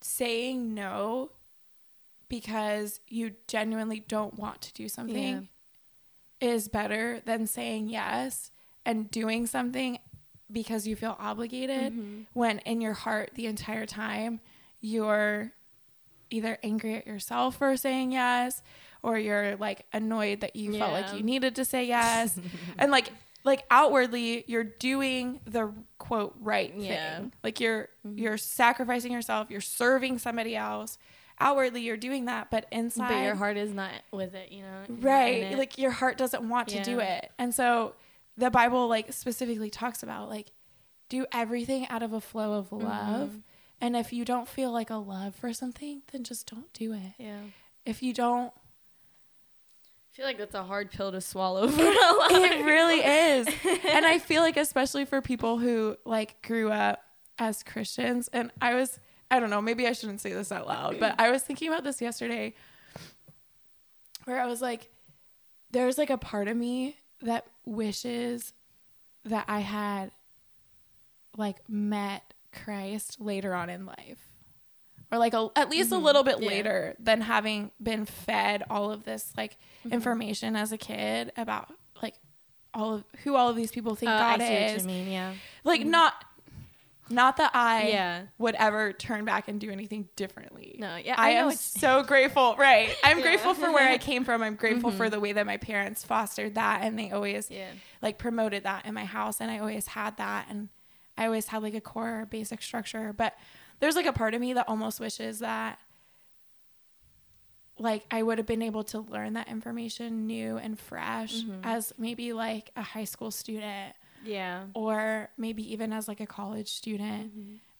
saying 0.00 0.74
no 0.74 1.30
because 2.28 3.00
you 3.08 3.32
genuinely 3.48 4.00
don't 4.08 4.34
want 4.34 4.60
to 4.62 4.72
do 4.72 4.88
something 4.88 5.48
is 6.40 6.68
better 6.68 7.20
than 7.26 7.46
saying 7.46 7.88
yes 7.88 8.50
and 8.86 9.10
doing 9.10 9.46
something 9.46 9.98
because 10.50 10.86
you 10.86 10.96
feel 10.96 11.16
obligated 11.20 11.92
Mm-hmm. 11.92 12.22
when 12.32 12.58
in 12.60 12.80
your 12.80 12.94
heart 12.94 13.30
the 13.34 13.46
entire 13.46 13.86
time 13.86 14.40
you're 14.80 15.52
either 16.30 16.58
angry 16.62 16.94
at 16.94 17.06
yourself 17.06 17.56
for 17.56 17.76
saying 17.76 18.12
yes 18.12 18.62
or 19.02 19.18
you're 19.18 19.56
like 19.56 19.84
annoyed 19.92 20.40
that 20.42 20.54
you 20.54 20.72
felt 20.78 20.92
like 20.92 21.12
you 21.14 21.22
needed 21.22 21.56
to 21.56 21.64
say 21.64 21.84
yes 21.84 22.38
and 22.78 22.90
like 22.92 23.10
like 23.42 23.64
outwardly 23.70 24.44
you're 24.46 24.62
doing 24.64 25.40
the 25.46 25.72
quote 25.98 26.34
right 26.40 26.72
Yeah. 26.76 27.18
thing. 27.18 27.32
Like 27.42 27.58
you're 27.60 27.88
you're 28.04 28.36
sacrificing 28.36 29.12
yourself, 29.12 29.50
you're 29.50 29.60
serving 29.62 30.18
somebody 30.18 30.54
else. 30.54 30.98
Outwardly 31.42 31.80
you're 31.80 31.96
doing 31.96 32.26
that, 32.26 32.50
but 32.50 32.66
inside 32.70 33.08
but 33.08 33.22
your 33.24 33.34
heart 33.34 33.56
is 33.56 33.72
not 33.72 33.92
with 34.12 34.34
it, 34.34 34.52
you 34.52 34.60
know. 34.62 34.82
You're 34.88 34.96
not 34.98 35.28
in 35.28 35.48
right 35.48 35.58
like 35.58 35.78
your 35.78 35.90
heart 35.90 36.18
doesn't 36.18 36.46
want 36.48 36.68
to 36.68 36.82
do 36.84 37.00
it 37.00 37.32
and 37.38 37.54
so 37.54 37.94
the 38.36 38.50
bible 38.50 38.88
like 38.88 39.12
specifically 39.12 39.70
talks 39.70 40.02
about 40.02 40.28
like 40.28 40.52
do 41.08 41.26
everything 41.32 41.88
out 41.88 42.02
of 42.02 42.12
a 42.12 42.20
flow 42.20 42.52
of 42.52 42.70
love 42.72 43.30
Mm-hmm. 43.30 43.38
And 43.80 43.96
if 43.96 44.12
you 44.12 44.24
don't 44.24 44.48
feel 44.48 44.70
like 44.70 44.90
a 44.90 44.96
love 44.96 45.34
for 45.34 45.52
something 45.52 46.02
then 46.12 46.24
just 46.24 46.50
don't 46.50 46.72
do 46.72 46.92
it 46.92 47.12
yeah. 47.18 47.40
if 47.84 48.02
you 48.02 48.12
don't 48.12 48.52
I 50.12 50.16
feel 50.16 50.26
like 50.26 50.38
that's 50.38 50.54
a 50.54 50.64
hard 50.64 50.90
pill 50.90 51.12
to 51.12 51.20
swallow 51.20 51.68
for 51.68 51.82
a 51.82 51.84
lot. 51.84 52.32
it 52.32 52.64
really 52.64 52.98
is 53.00 53.46
and 53.90 54.04
i 54.04 54.18
feel 54.18 54.42
like 54.42 54.56
especially 54.56 55.04
for 55.04 55.20
people 55.22 55.58
who 55.58 55.96
like 56.04 56.42
grew 56.42 56.70
up 56.70 57.02
as 57.38 57.62
christians 57.62 58.28
and 58.32 58.50
i 58.60 58.74
was 58.74 58.98
i 59.30 59.40
don't 59.40 59.50
know 59.50 59.62
maybe 59.62 59.86
i 59.86 59.92
shouldn't 59.92 60.20
say 60.20 60.32
this 60.32 60.52
out 60.52 60.66
loud 60.66 60.98
but 61.00 61.14
i 61.18 61.30
was 61.30 61.42
thinking 61.42 61.68
about 61.68 61.84
this 61.84 62.02
yesterday 62.02 62.54
where 64.24 64.40
i 64.40 64.46
was 64.46 64.60
like 64.60 64.90
there's 65.70 65.96
like 65.96 66.10
a 66.10 66.18
part 66.18 66.48
of 66.48 66.56
me 66.56 66.96
that 67.22 67.46
wishes 67.64 68.52
that 69.24 69.44
i 69.48 69.60
had 69.60 70.10
like 71.36 71.56
met 71.68 72.29
christ 72.52 73.20
later 73.20 73.54
on 73.54 73.70
in 73.70 73.86
life 73.86 74.18
or 75.12 75.18
like 75.18 75.34
a, 75.34 75.48
at 75.56 75.68
least 75.70 75.90
a 75.92 75.98
little 75.98 76.22
bit 76.22 76.34
Mm-hmm. 76.36 76.42
Yeah. 76.44 76.48
later 76.50 76.96
than 77.00 77.20
having 77.22 77.70
been 77.82 78.04
fed 78.06 78.62
all 78.70 78.90
of 78.92 79.04
this 79.04 79.32
like 79.36 79.56
Mm-hmm. 79.84 79.92
information 79.94 80.56
as 80.56 80.72
a 80.72 80.78
kid 80.78 81.32
about 81.36 81.72
like 82.02 82.14
all 82.74 82.94
of 82.94 83.04
who 83.24 83.34
all 83.34 83.48
of 83.48 83.56
these 83.56 83.70
people 83.72 83.94
think 83.94 84.10
Uh, 84.10 84.18
God 84.18 84.40
is. 84.42 84.86
mean, 84.86 85.10
yeah. 85.10 85.32
Like 85.64 85.84
not 85.84 86.14
not 87.12 87.38
that 87.38 87.50
I 87.54 87.88
Yeah. 87.88 88.22
would 88.38 88.54
ever 88.54 88.92
turn 88.92 89.24
back 89.24 89.48
and 89.48 89.58
do 89.58 89.68
anything 89.70 90.08
differently. 90.14 90.76
No, 90.78 90.94
yeah, 90.94 91.16
I, 91.18 91.30
I 91.30 91.32
am 91.32 91.50
so 91.50 92.02
grateful. 92.12 92.54
Right. 92.56 92.94
I'm 93.02 93.18
Yeah. 93.18 93.24
grateful 93.24 93.54
for 93.54 93.72
where 93.72 93.88
I 93.88 93.98
came 94.10 94.24
from. 94.24 94.42
I'm 94.44 94.54
grateful 94.54 94.90
Mm-hmm. 94.90 94.96
for 94.98 95.10
the 95.10 95.18
way 95.18 95.32
that 95.32 95.44
my 95.46 95.56
parents 95.56 96.04
fostered 96.04 96.54
that 96.54 96.82
and 96.82 96.96
they 96.96 97.10
always 97.10 97.50
Yeah. 97.50 97.66
like 98.00 98.16
promoted 98.18 98.62
that 98.62 98.86
in 98.86 98.94
my 98.94 99.06
house 99.06 99.40
and 99.40 99.50
I 99.50 99.58
always 99.58 99.88
had 99.88 100.18
that 100.18 100.46
and 100.48 100.68
I 101.18 101.26
always 101.26 101.46
had 101.48 101.62
like 101.62 101.74
a 101.74 101.80
core 101.80 102.26
basic 102.30 102.62
structure. 102.62 103.12
But 103.12 103.34
there's 103.80 103.96
like 103.96 104.06
a 104.06 104.12
part 104.12 104.34
of 104.34 104.40
me 104.40 104.52
that 104.54 104.68
almost 104.68 105.00
wishes 105.00 105.38
that 105.40 105.78
like 107.78 108.04
I 108.10 108.22
would 108.22 108.38
have 108.38 108.46
been 108.46 108.62
able 108.62 108.84
to 108.84 109.00
learn 109.00 109.34
that 109.34 109.48
information 109.48 110.26
new 110.26 110.56
and 110.58 110.78
fresh 110.78 111.32
Mm-hmm. 111.34 111.60
as 111.64 111.92
maybe 111.98 112.32
like 112.32 112.70
a 112.76 112.82
high 112.82 113.04
school 113.04 113.30
student 113.30 113.94
Yeah. 114.22 114.64
or 114.74 115.30
maybe 115.38 115.72
even 115.72 115.92
as 115.92 116.06
like 116.08 116.20
a 116.20 116.26
college 116.26 116.68
student 116.68 117.32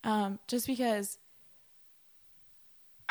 um, 0.02 0.38
just 0.48 0.66
because 0.66 1.18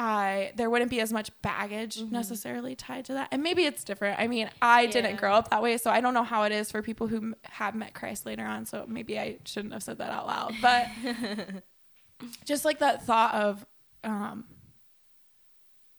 I 0.02 0.54
there 0.56 0.70
wouldn't 0.70 0.90
be 0.90 1.02
as 1.02 1.12
much 1.12 1.30
baggage 1.42 2.02
necessarily 2.02 2.74
tied 2.74 3.04
to 3.06 3.14
that. 3.14 3.28
And 3.32 3.44
maybe 3.44 3.66
it's 3.66 3.84
different. 3.84 4.18
I 4.18 4.28
mean 4.28 4.50
I 4.62 4.86
didn't 4.86 5.18
grow 5.18 5.34
up 5.34 5.50
that 5.50 5.62
way 5.62 5.78
so 5.78 5.92
I 5.92 6.00
don't 6.00 6.14
know 6.14 6.24
how 6.24 6.44
it 6.44 6.54
is 6.54 6.72
for 6.72 6.82
people 6.82 7.08
who 7.08 7.18
m- 7.18 7.36
have 7.44 7.76
met 7.76 7.94
Christ 7.94 8.26
later 8.26 8.46
on 8.46 8.66
so 8.66 8.86
maybe 8.88 9.20
I 9.20 9.40
shouldn't 9.46 9.74
have 9.74 9.84
said 9.84 9.98
that 9.98 10.10
out 10.10 10.26
loud. 10.26 10.56
But 10.62 10.88
just 12.46 12.64
like 12.64 12.80
that 12.80 13.06
thought 13.06 13.34
of 13.34 13.66
um 14.06 14.46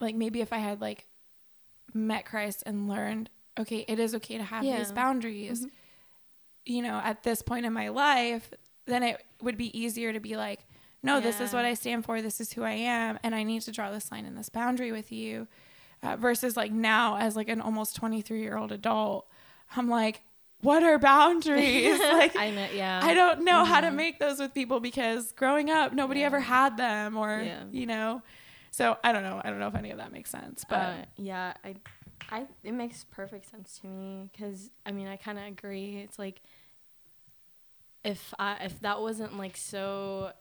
like 0.00 0.14
maybe 0.14 0.40
if 0.40 0.52
I 0.52 0.58
had 0.58 0.80
like 0.80 1.06
met 1.92 2.24
Christ 2.24 2.62
and 2.64 2.88
learned 2.88 3.28
okay 3.58 3.84
it 3.86 3.98
is 3.98 4.14
okay 4.14 4.38
to 4.38 4.44
have 4.44 4.64
Yeah. 4.64 4.78
these 4.78 4.92
boundaries 4.92 5.66
you 6.64 6.82
know 6.82 7.00
at 7.04 7.22
this 7.22 7.42
point 7.42 7.66
in 7.66 7.72
my 7.72 7.88
life 7.88 8.50
then 8.86 9.02
it 9.02 9.22
would 9.42 9.56
be 9.58 9.78
easier 9.78 10.12
to 10.12 10.20
be 10.20 10.36
like 10.36 10.60
no 11.02 11.20
this 11.20 11.40
is 11.40 11.52
what 11.52 11.64
I 11.64 11.74
stand 11.74 12.04
for 12.04 12.20
this 12.22 12.40
is 12.40 12.52
who 12.52 12.62
I 12.62 12.72
am 12.72 13.18
and 13.22 13.34
I 13.34 13.42
need 13.42 13.62
to 13.62 13.72
draw 13.72 13.90
this 13.90 14.10
line 14.12 14.24
and 14.26 14.36
this 14.36 14.48
boundary 14.48 14.92
with 14.92 15.10
you 15.12 15.46
uh, 16.02 16.16
versus 16.16 16.56
like 16.56 16.72
now 16.72 17.16
as 17.16 17.36
like 17.36 17.48
an 17.48 17.60
almost 17.60 17.96
23 17.96 18.40
year 18.42 18.56
old 18.56 18.72
adult 18.72 19.26
I'm 19.76 19.88
like 19.88 20.22
what 20.62 20.82
are 20.82 20.98
boundaries 20.98 21.98
like 22.12 22.36
I 22.36 22.50
know, 22.50 22.68
yeah. 22.74 23.00
I 23.02 23.14
don't 23.14 23.44
know 23.44 23.64
how 23.64 23.80
to 23.80 23.90
make 23.90 24.18
those 24.18 24.38
with 24.40 24.52
people 24.52 24.78
because 24.80 25.32
growing 25.32 25.70
up, 25.70 25.94
nobody 25.94 26.20
Yeah. 26.20 26.26
ever 26.26 26.40
had 26.40 26.76
them, 26.76 27.16
or 27.16 27.40
Yeah. 27.42 27.62
you 27.70 27.86
know. 27.86 28.20
So 28.70 28.98
I 29.02 29.12
don't 29.12 29.22
know. 29.22 29.40
I 29.42 29.48
don't 29.48 29.58
know 29.58 29.68
if 29.68 29.74
any 29.74 29.90
of 29.90 29.96
that 29.96 30.12
makes 30.12 30.28
sense, 30.30 30.66
but 30.68 30.76
uh, 30.76 30.94
yeah, 31.16 31.54
I, 31.64 31.76
I, 32.30 32.46
it 32.62 32.72
makes 32.72 33.04
perfect 33.04 33.50
sense 33.50 33.78
to 33.80 33.86
me 33.86 34.28
because 34.30 34.68
I 34.84 34.92
mean 34.92 35.06
I 35.08 35.16
kind 35.16 35.38
of 35.38 35.46
agree. 35.46 35.96
It's 36.04 36.18
like 36.18 36.42
if 38.04 38.32
I 38.38 38.56
if 38.64 38.80
that 38.80 39.00
wasn't 39.00 39.36
like 39.38 39.56
so 39.56 40.32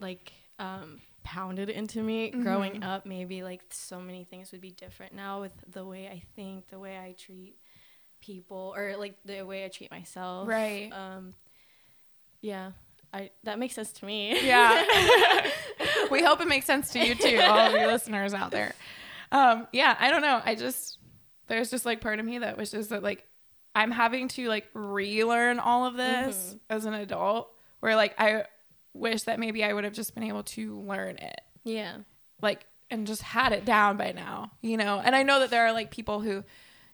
like 0.00 0.32
um 0.58 1.00
pounded 1.22 1.68
into 1.68 2.02
me 2.02 2.30
growing 2.30 2.82
up, 2.82 3.06
maybe 3.06 3.42
like 3.42 3.62
so 3.70 4.00
many 4.00 4.24
things 4.24 4.52
would 4.52 4.60
be 4.60 4.70
different 4.70 5.14
now 5.14 5.40
with 5.40 5.52
the 5.70 5.84
way 5.84 6.08
I 6.08 6.22
think, 6.34 6.68
the 6.68 6.78
way 6.78 6.98
I 6.98 7.14
treat 7.18 7.56
people, 8.20 8.74
or 8.76 8.96
like 8.96 9.16
the 9.24 9.42
way 9.42 9.64
I 9.64 9.68
treat 9.68 9.90
myself. 9.90 10.48
Right. 10.48 10.90
Um. 10.92 11.34
Yeah. 12.40 12.72
I 13.12 13.30
that 13.44 13.58
makes 13.58 13.74
sense 13.74 13.92
to 13.92 14.04
me. 14.04 14.46
yeah. 14.46 14.84
we 16.10 16.22
hope 16.22 16.40
it 16.40 16.48
makes 16.48 16.66
sense 16.66 16.90
to 16.90 17.04
you 17.04 17.14
too, 17.14 17.38
all 17.42 17.58
of 17.58 17.72
you 17.72 17.86
listeners 17.86 18.34
out 18.34 18.50
there. 18.50 18.74
Um, 19.32 19.66
yeah, 19.72 19.96
I 19.98 20.10
don't 20.10 20.22
know. 20.22 20.40
I 20.44 20.54
just 20.54 20.98
there's 21.48 21.70
just 21.70 21.84
like 21.84 22.00
part 22.00 22.18
of 22.18 22.26
me 22.26 22.38
that 22.38 22.56
wishes 22.56 22.88
that 22.88 23.02
like 23.02 23.24
I'm 23.74 23.90
having 23.90 24.28
to 24.28 24.48
like 24.48 24.66
relearn 24.74 25.58
all 25.58 25.86
of 25.86 25.96
this 25.96 26.56
as 26.68 26.84
an 26.84 26.94
adult, 26.94 27.50
where 27.80 27.96
like 27.96 28.14
I 28.18 28.44
wish 28.92 29.22
that 29.22 29.38
maybe 29.38 29.62
I 29.64 29.72
would 29.72 29.84
have 29.84 29.92
just 29.92 30.14
been 30.14 30.24
able 30.24 30.42
to 30.44 30.78
learn 30.80 31.16
it. 31.18 31.40
yeah. 31.64 31.96
like 32.42 32.66
and 32.92 33.06
just 33.06 33.22
had 33.22 33.52
it 33.52 33.64
down 33.64 33.96
by 33.96 34.10
now, 34.10 34.50
you 34.62 34.76
know. 34.76 35.00
And 35.04 35.14
I 35.14 35.22
know 35.22 35.38
that 35.40 35.50
there 35.50 35.64
are 35.66 35.72
like 35.72 35.92
people 35.92 36.18
who 36.20 36.42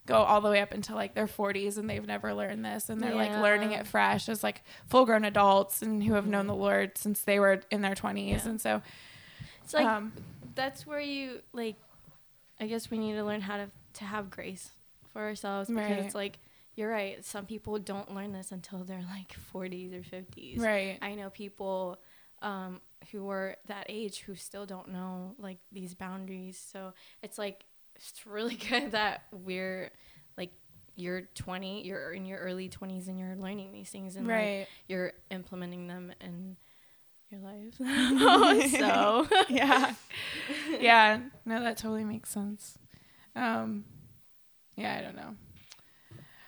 go 0.05 0.17
all 0.17 0.41
the 0.43 0.51
way 0.51 0.61
up 0.61 0.75
into 0.75 0.95
like 0.95 1.15
their 1.15 1.27
40s 1.27 1.79
and 1.79 1.89
they've 1.89 2.07
never 2.07 2.35
learned 2.35 2.65
this 2.65 2.91
and 2.91 3.01
they're 3.01 3.15
like 3.15 3.33
learning 3.33 3.73
it 3.73 3.87
fresh 3.87 4.29
as 4.29 4.43
like 4.45 4.63
full-grown 4.89 5.25
adults 5.25 5.81
and 5.83 6.05
who 6.05 6.13
have 6.13 6.27
known 6.27 6.47
the 6.47 6.55
Lord 6.55 6.99
since 6.99 7.23
they 7.23 7.41
were 7.41 7.63
in 7.71 7.81
their 7.81 7.95
20s. 7.95 8.29
Yeah. 8.29 8.49
And 8.49 8.61
so 8.61 8.83
It's 9.65 9.73
like 9.75 9.87
um 9.87 10.13
that's 10.55 10.87
where 10.87 11.01
you 11.01 11.41
like 11.53 11.77
I 12.61 12.67
guess 12.67 12.91
we 12.91 12.99
need 12.99 13.15
to 13.15 13.25
learn 13.25 13.41
how 13.41 13.57
to 13.57 13.69
to 13.95 14.05
have 14.05 14.31
grace 14.31 14.71
for 15.13 15.23
ourselves 15.23 15.69
because 15.71 15.91
Right. 15.91 15.99
it's 15.99 16.15
like 16.15 16.39
you're 16.77 16.91
right. 16.91 17.25
Some 17.25 17.47
people 17.47 17.79
don't 17.79 18.15
learn 18.15 18.33
this 18.33 18.53
until 18.53 18.85
they're 18.85 19.05
like 19.11 19.35
40s 19.53 19.93
or 19.95 20.03
50s. 20.03 20.61
right. 20.61 20.99
I 21.03 21.15
know 21.15 21.31
people 21.31 21.99
um, 22.43 22.81
who 23.11 23.29
are 23.31 23.57
that 23.67 23.87
age 23.89 24.21
who 24.21 24.35
still 24.35 24.67
don't 24.67 24.89
know 24.93 25.35
like 25.39 25.57
these 25.73 25.95
boundaries. 25.95 26.63
So 26.73 26.93
it's 27.23 27.39
like 27.39 27.65
it's 27.97 28.27
really 28.27 28.55
good 28.71 28.93
that 28.93 29.23
we're 29.33 29.91
like 30.37 30.53
you're 30.95 31.23
20, 31.35 31.87
you're 31.87 32.13
in 32.13 32.27
your 32.27 32.39
early 32.39 32.69
20s 32.69 33.09
and 33.09 33.19
you're 33.19 33.37
learning 33.37 33.73
these 33.73 33.89
things 33.91 34.17
and 34.17 34.27
like, 34.27 34.37
Right. 34.37 34.67
you're 34.87 35.13
implementing 35.31 35.87
them 35.89 36.13
in 36.21 36.57
your 37.31 37.41
life. 37.41 37.75
so 38.79 39.27
yeah. 39.49 39.95
Yeah. 40.79 41.21
No, 41.47 41.63
that 41.63 41.79
totally 41.79 42.05
makes 42.05 42.29
sense. 42.31 42.79
Um 43.35 43.85
yeah, 44.77 44.95
I 44.99 45.03
don't 45.03 45.17
know. 45.17 45.37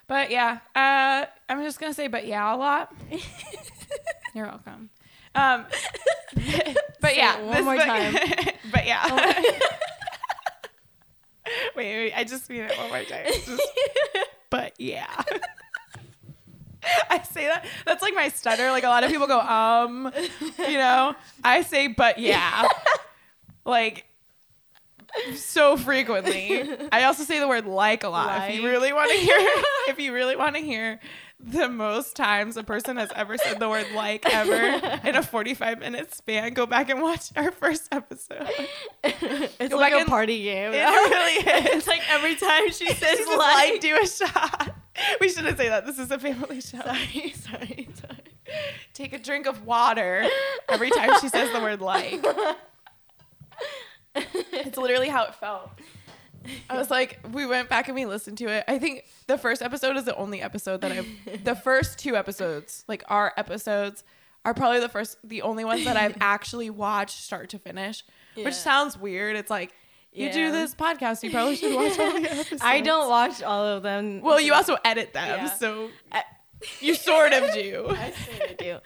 But 0.08 0.30
yeah, 0.30 0.58
uh 0.74 1.26
I'm 1.48 1.62
just 1.62 1.78
gonna 1.78 1.94
say 1.94 2.08
but 2.08 2.26
yeah 2.26 2.54
a 2.54 2.56
lot. 2.56 2.92
You're 4.34 4.46
welcome. 4.46 4.90
Um 5.34 5.66
but 7.00 7.16
yeah. 7.16 7.40
one 7.42 7.64
more 7.64 7.76
book- 7.76 7.84
time. 7.86 8.14
but 8.72 8.86
yeah. 8.86 9.42
wait, 11.76 11.94
wait, 11.96 12.12
I 12.14 12.24
just 12.24 12.48
mean 12.50 12.62
it 12.62 12.76
one 12.76 12.88
more 12.88 13.04
time. 13.04 13.26
Just, 13.26 13.62
but 14.50 14.72
yeah. 14.78 15.22
I 17.10 17.22
say 17.22 17.46
that. 17.46 17.66
That's 17.84 18.02
like 18.02 18.14
my 18.14 18.28
stutter. 18.28 18.70
Like 18.70 18.84
a 18.84 18.88
lot 18.88 19.04
of 19.04 19.10
people 19.10 19.26
go, 19.26 19.40
um, 19.40 20.10
you 20.58 20.78
know. 20.78 21.14
I 21.44 21.62
say, 21.62 21.88
but 21.88 22.18
yeah, 22.18 22.66
like 23.66 24.06
so 25.36 25.76
frequently. 25.76 26.68
I 26.92 27.04
also 27.04 27.24
say 27.24 27.38
the 27.38 27.48
word 27.48 27.66
like 27.66 28.04
a 28.04 28.08
lot. 28.08 28.48
If 28.50 28.56
you 28.56 28.68
really 28.68 28.92
want 28.92 29.10
to 29.10 29.16
hear, 29.16 29.36
if 29.88 29.98
you 29.98 30.12
really 30.12 30.36
want 30.36 30.56
to 30.56 30.62
hear 30.62 31.00
the 31.40 31.68
most 31.68 32.16
times 32.16 32.56
a 32.56 32.64
person 32.64 32.96
has 32.96 33.10
ever 33.14 33.38
said 33.38 33.60
the 33.60 33.68
word 33.68 33.86
like 33.94 34.26
ever 34.34 34.98
in 35.08 35.14
a 35.14 35.22
45 35.22 35.78
minute 35.78 36.12
span, 36.14 36.52
go 36.52 36.66
back 36.66 36.90
and 36.90 37.00
watch 37.00 37.30
our 37.36 37.52
first 37.52 37.88
episode. 37.92 38.48
it's 39.04 39.68
Go 39.72 39.76
like 39.78 39.92
a 39.92 39.98
and- 39.98 40.08
party 40.08 40.42
game. 40.42 40.72
It 40.74 40.78
really 40.84 41.32
is. 41.68 41.76
it's 41.76 41.86
like 41.86 42.02
every 42.10 42.34
time 42.34 42.70
she 42.72 42.88
says 42.94 43.18
She 43.18 43.24
like, 43.26 43.70
like 43.70 43.80
do 43.80 43.96
a 44.02 44.06
shot. 44.06 44.74
We 45.20 45.28
shouldn't 45.28 45.56
say 45.58 45.68
that. 45.68 45.86
This 45.86 45.98
is 46.00 46.10
a 46.10 46.18
family 46.18 46.60
show. 46.60 46.78
sorry, 46.80 47.32
sorry, 47.36 47.88
sorry. 47.94 48.18
Take 48.94 49.12
a 49.12 49.18
drink 49.18 49.46
of 49.46 49.64
water 49.64 50.26
every 50.68 50.90
time 50.90 51.20
she 51.20 51.28
says 51.28 51.52
the 51.52 51.60
word 51.60 51.80
like. 51.80 52.24
It's 54.14 54.76
literally 54.76 55.08
how 55.08 55.24
it 55.24 55.34
felt. 55.34 55.70
I 56.70 56.78
was 56.78 56.90
like, 56.90 57.18
we 57.32 57.46
went 57.46 57.68
back 57.68 57.88
and 57.88 57.94
we 57.94 58.06
listened 58.06 58.38
to 58.38 58.48
it. 58.48 58.64
I 58.68 58.78
think 58.78 59.04
the 59.26 59.36
first 59.36 59.60
episode 59.60 59.96
is 59.96 60.04
the 60.04 60.16
only 60.16 60.40
episode 60.40 60.80
that 60.80 60.92
I've, 60.92 61.44
the 61.44 61.54
first 61.64 61.98
two 61.98 62.16
episodes, 62.16 62.84
like 62.88 63.02
our 63.08 63.32
episodes, 63.36 64.04
are 64.44 64.54
probably 64.54 64.80
the 64.80 64.88
first, 64.88 65.18
the 65.24 65.42
only 65.42 65.64
ones 65.64 65.84
that 65.84 65.96
I've 65.96 66.16
actually 66.20 66.70
watched 66.70 67.22
start 67.22 67.50
to 67.50 67.58
finish, 67.58 68.04
Yeah. 68.34 68.44
which 68.46 68.54
sounds 68.54 68.96
weird. 68.96 69.36
It's 69.36 69.50
like, 69.50 69.72
you 70.12 70.32
do 70.32 70.50
this 70.50 70.74
podcast, 70.74 71.22
you 71.22 71.30
probably 71.30 71.54
should 71.56 71.74
watch 71.74 71.98
all 71.98 72.12
the 72.20 72.28
episodes. 72.30 72.62
I 72.64 72.80
don't 72.80 73.08
watch 73.10 73.42
all 73.42 73.64
of 73.66 73.82
them. 73.82 74.20
Well, 74.22 74.40
you 74.40 74.54
also 74.54 74.76
edit 74.84 75.12
them, 75.12 75.26
Yeah. 75.28 75.46
so 75.54 75.90
I- 76.10 76.24
you 76.80 76.94
sort 76.94 77.32
of 77.32 77.52
do. 77.52 77.86
I 77.90 78.12
sort 78.12 78.50
of 78.50 78.56
do. 78.56 78.78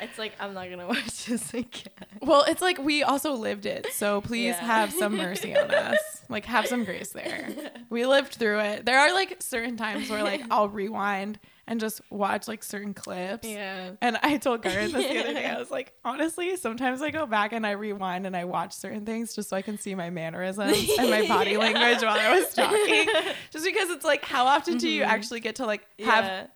It's 0.00 0.18
like 0.18 0.32
I'm 0.40 0.54
not 0.54 0.68
gonna 0.70 0.86
watch 0.88 1.26
this 1.26 1.52
again. 1.54 1.92
Well, 2.20 2.44
it's 2.48 2.62
like 2.62 2.78
we 2.78 3.02
also 3.02 3.34
lived 3.34 3.66
it, 3.66 3.88
so 3.92 4.20
please 4.20 4.54
Yeah. 4.58 4.64
have 4.64 4.92
some 4.92 5.16
mercy 5.16 5.56
on 5.56 5.70
us. 5.74 5.98
Like, 6.28 6.44
have 6.44 6.66
some 6.66 6.84
grace 6.84 7.10
there. 7.10 7.48
We 7.90 8.06
lived 8.06 8.34
through 8.34 8.60
it. 8.60 8.86
There 8.86 8.98
are 8.98 9.12
like 9.12 9.36
certain 9.40 9.76
times 9.76 10.08
where 10.08 10.22
like 10.22 10.42
I'll 10.50 10.68
rewind 10.68 11.40
and 11.66 11.78
just 11.80 12.00
watch 12.10 12.48
like 12.48 12.62
certain 12.64 12.94
clips. 12.94 13.46
Yeah. 13.46 13.92
And 14.00 14.18
I 14.22 14.36
told 14.38 14.62
Garden 14.62 14.92
this 14.92 15.06
the 15.06 15.20
other 15.20 15.32
day. 15.34 15.46
I 15.46 15.58
was 15.58 15.70
like, 15.70 15.92
honestly, 16.04 16.56
sometimes 16.56 17.00
I 17.02 17.10
go 17.10 17.26
back 17.26 17.52
and 17.52 17.66
I 17.66 17.72
rewind 17.72 18.26
and 18.26 18.36
I 18.36 18.44
watch 18.44 18.72
certain 18.74 19.06
things 19.06 19.34
just 19.34 19.48
so 19.50 19.56
I 19.56 19.62
can 19.62 19.78
see 19.78 19.94
my 19.94 20.10
mannerisms 20.10 20.88
and 20.98 21.10
my 21.10 21.26
body 21.28 21.56
language 21.56 22.02
while 22.02 22.18
I 22.18 22.38
was 22.38 22.52
talking. 22.52 23.06
Just 23.50 23.64
because 23.64 23.90
it's 23.90 24.04
like, 24.04 24.24
how 24.24 24.46
often 24.46 24.78
do 24.78 24.88
you 24.88 25.02
mm-hmm. 25.02 25.10
actually 25.10 25.40
get 25.40 25.56
to 25.56 25.66
like 25.66 25.86
have 26.00 26.24
Yeah. 26.24 26.46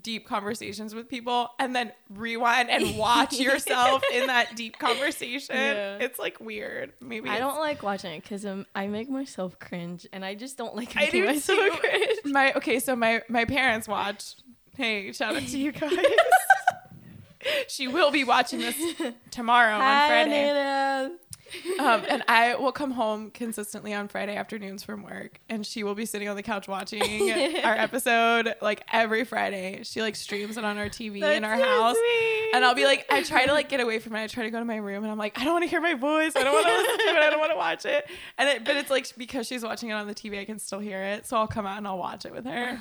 Deep 0.00 0.26
conversations 0.26 0.94
with 0.94 1.08
people 1.08 1.48
and 1.58 1.74
then 1.74 1.92
rewind 2.10 2.68
and 2.70 2.98
watch 2.98 3.38
yourself 3.38 4.02
in 4.12 4.26
that 4.26 4.56
deep 4.56 4.78
conversation. 4.78 5.54
Yeah. 5.54 5.98
It's 6.00 6.18
like 6.18 6.40
weird. 6.40 6.92
Maybe 7.00 7.28
I 7.28 7.38
don't 7.38 7.58
like 7.58 7.82
watching 7.82 8.12
it 8.12 8.22
because 8.22 8.44
I 8.74 8.86
make 8.88 9.08
myself 9.08 9.58
cringe, 9.58 10.06
and 10.12 10.24
I 10.24 10.34
just 10.34 10.56
don't 10.58 10.74
like 10.74 10.96
I 10.96 11.00
making 11.02 11.22
do 11.22 11.26
myself 11.28 11.58
too. 11.58 11.70
cringe. 11.78 12.18
My 12.24 12.52
okay, 12.54 12.80
so 12.80 12.96
my 12.96 13.22
my 13.28 13.44
parents 13.44 13.86
watch. 13.86 14.34
Hey, 14.76 15.12
shout 15.12 15.36
out 15.36 15.42
to 15.46 15.58
you 15.58 15.70
guys. 15.72 15.96
she 17.68 17.86
will 17.88 18.10
be 18.10 18.24
watching 18.24 18.58
this 18.58 18.76
tomorrow 19.30 19.74
on 19.74 19.80
Hi, 19.80 20.08
Friday. 20.08 20.30
Nana. 20.30 21.16
Um, 21.78 22.04
and 22.08 22.22
I 22.28 22.54
will 22.54 22.72
come 22.72 22.92
home 22.92 23.30
consistently 23.30 23.92
on 23.92 24.08
Friday 24.08 24.36
afternoons 24.36 24.82
from 24.82 25.02
work, 25.02 25.40
and 25.48 25.66
she 25.66 25.82
will 25.82 25.94
be 25.94 26.06
sitting 26.06 26.28
on 26.28 26.36
the 26.36 26.42
couch 26.42 26.68
watching 26.68 27.02
our 27.64 27.74
episode 27.74 28.54
like 28.60 28.84
every 28.92 29.24
Friday. 29.24 29.80
She 29.82 30.00
like 30.00 30.16
streams 30.16 30.56
it 30.56 30.64
on 30.64 30.78
our 30.78 30.88
TV 30.88 31.22
in 31.22 31.44
our 31.44 31.58
so 31.58 31.64
house, 31.64 31.96
sweet. 31.96 32.50
and 32.54 32.64
I'll 32.64 32.74
be 32.74 32.84
like, 32.84 33.06
I 33.10 33.22
try 33.22 33.46
to 33.46 33.52
like 33.52 33.68
get 33.68 33.80
away 33.80 33.98
from 33.98 34.14
it. 34.16 34.22
I 34.22 34.26
try 34.26 34.44
to 34.44 34.50
go 34.50 34.58
to 34.58 34.64
my 34.64 34.76
room, 34.76 35.02
and 35.04 35.10
I'm 35.12 35.18
like, 35.18 35.38
I 35.38 35.44
don't 35.44 35.52
want 35.52 35.64
to 35.64 35.68
hear 35.68 35.80
my 35.80 35.94
voice. 35.94 36.32
I 36.36 36.44
don't 36.44 36.52
want 36.52 36.66
to 36.66 36.72
listen 36.72 36.98
to 36.98 37.14
it. 37.14 37.22
I 37.22 37.30
don't 37.30 37.40
want 37.40 37.52
to 37.52 37.56
watch 37.56 37.86
it. 37.86 38.08
And 38.38 38.48
it, 38.48 38.64
but 38.64 38.76
it's 38.76 38.90
like 38.90 39.14
because 39.16 39.46
she's 39.46 39.62
watching 39.62 39.90
it 39.90 39.94
on 39.94 40.06
the 40.06 40.14
TV, 40.14 40.40
I 40.40 40.44
can 40.44 40.58
still 40.58 40.80
hear 40.80 41.02
it. 41.02 41.26
So 41.26 41.36
I'll 41.36 41.46
come 41.46 41.66
out 41.66 41.78
and 41.78 41.86
I'll 41.86 41.98
watch 41.98 42.24
it 42.24 42.32
with 42.32 42.44
her, 42.46 42.78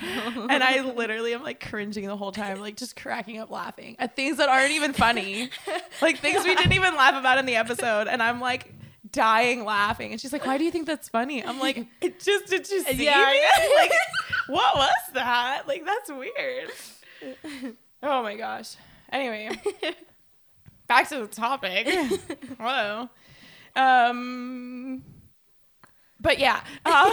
and 0.49 0.63
I 0.63 0.81
literally 0.81 1.33
am 1.33 1.43
like 1.43 1.59
cringing 1.67 2.07
the 2.07 2.17
whole 2.17 2.31
time, 2.31 2.59
like 2.59 2.77
just 2.77 2.95
cracking 2.95 3.39
up 3.39 3.49
laughing 3.51 3.95
at 3.99 4.15
things 4.15 4.37
that 4.37 4.49
aren't 4.49 4.71
even 4.71 4.93
funny, 4.93 5.49
like 6.01 6.19
things 6.19 6.43
we 6.43 6.55
didn't 6.55 6.73
even 6.73 6.95
laugh 6.95 7.19
about 7.19 7.37
in 7.37 7.45
the 7.45 7.55
episode, 7.55 8.07
and 8.07 8.21
I'm 8.21 8.39
like 8.39 8.62
dying 9.13 9.63
laughing. 9.63 10.11
And 10.11 10.19
she's 10.19 10.33
like 10.33 10.45
why 10.45 10.57
do 10.57 10.65
you 10.65 10.71
think 10.71 10.85
that's 10.87 11.07
funny? 11.07 11.43
I'm 11.45 11.59
like 11.59 11.77
it 12.01 12.19
just 12.19 12.47
did 12.47 12.69
you 12.69 12.81
see 12.83 13.05
Yeah, 13.05 13.31
me? 13.31 13.41
Like 13.77 13.91
what 14.47 14.75
was 14.75 14.91
that? 15.13 15.63
Like 15.67 15.85
that's 15.85 16.11
weird. 16.11 16.69
Oh 18.03 18.21
my 18.21 18.35
gosh. 18.35 18.75
Anyway 19.11 19.51
back 20.87 21.07
to 21.09 21.19
the 21.19 21.27
topic. 21.27 21.87
Whoa. 22.59 23.09
Um 23.75 25.03
but 26.19 26.39
yeah 26.39 26.61
um, 26.85 27.11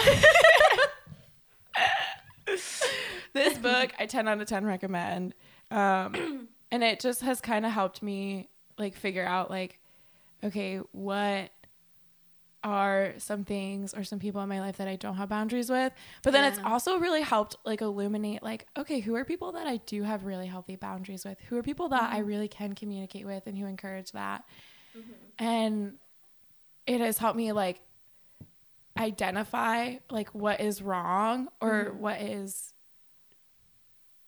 this 3.33 3.59
book 3.59 3.91
i 3.99 4.07
10 4.07 4.27
out 4.29 4.41
of 4.41 4.49
10 4.49 4.65
recommend. 4.65 5.35
Um 5.71 6.49
and 6.71 6.83
it 6.85 7.01
just 7.01 7.21
has 7.23 7.41
kind 7.41 7.65
of 7.67 7.73
helped 7.73 8.03
me 8.03 8.49
like 8.79 8.97
figure 8.97 9.25
out 9.25 9.51
like 9.51 9.79
okay 10.43 10.79
what 10.93 11.51
are 12.63 13.15
some 13.19 13.45
things 13.45 13.95
or 13.95 14.05
some 14.05 14.19
people 14.19 14.41
in 14.43 14.49
my 14.49 14.61
life 14.61 14.77
that 14.77 14.89
I 14.89 14.97
don't 14.97 15.17
have 15.17 15.29
boundaries 15.29 15.71
with. 15.71 15.93
But 16.23 16.33
then 16.33 16.45
it's 16.45 16.61
also 16.65 16.99
really 16.99 17.23
helped 17.23 17.57
like 17.65 17.81
illuminate 17.81 18.43
like 18.43 18.67
okay, 18.77 19.01
who 19.01 19.15
are 19.15 19.25
people 19.25 19.53
that 19.53 19.67
I 19.67 19.79
do 19.79 20.03
have 20.03 20.25
really 20.25 20.47
healthy 20.47 20.77
boundaries 20.77 21.25
with? 21.25 21.39
Who 21.49 21.57
are 21.57 21.63
people 21.63 21.89
that 21.89 22.13
I 22.13 22.19
mm-hmm. 22.19 22.29
really 22.29 22.49
can 22.49 22.75
communicate 22.75 23.27
with 23.27 23.47
and 23.47 23.57
who 23.57 23.67
encourage 23.67 24.13
that? 24.13 24.45
Mm-hmm. 24.97 25.45
And 25.45 25.95
it 26.87 27.01
has 27.01 27.19
helped 27.19 27.37
me 27.37 27.53
like 27.53 27.81
identify 28.99 29.97
like 30.11 30.35
what 30.35 30.61
is 30.61 30.83
wrong 30.83 31.49
or 31.61 31.87
mm-hmm. 31.87 31.99
what 32.01 32.21
is 32.21 32.75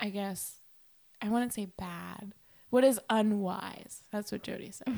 I 0.00 0.08
guess 0.08 0.58
I 1.20 1.28
wouldn't 1.28 1.52
say 1.52 1.66
bad. 1.66 2.32
What 2.72 2.84
is 2.84 2.98
unwise? 3.10 4.02
That's 4.10 4.32
what 4.32 4.42
Jody 4.42 4.70
says. 4.70 4.94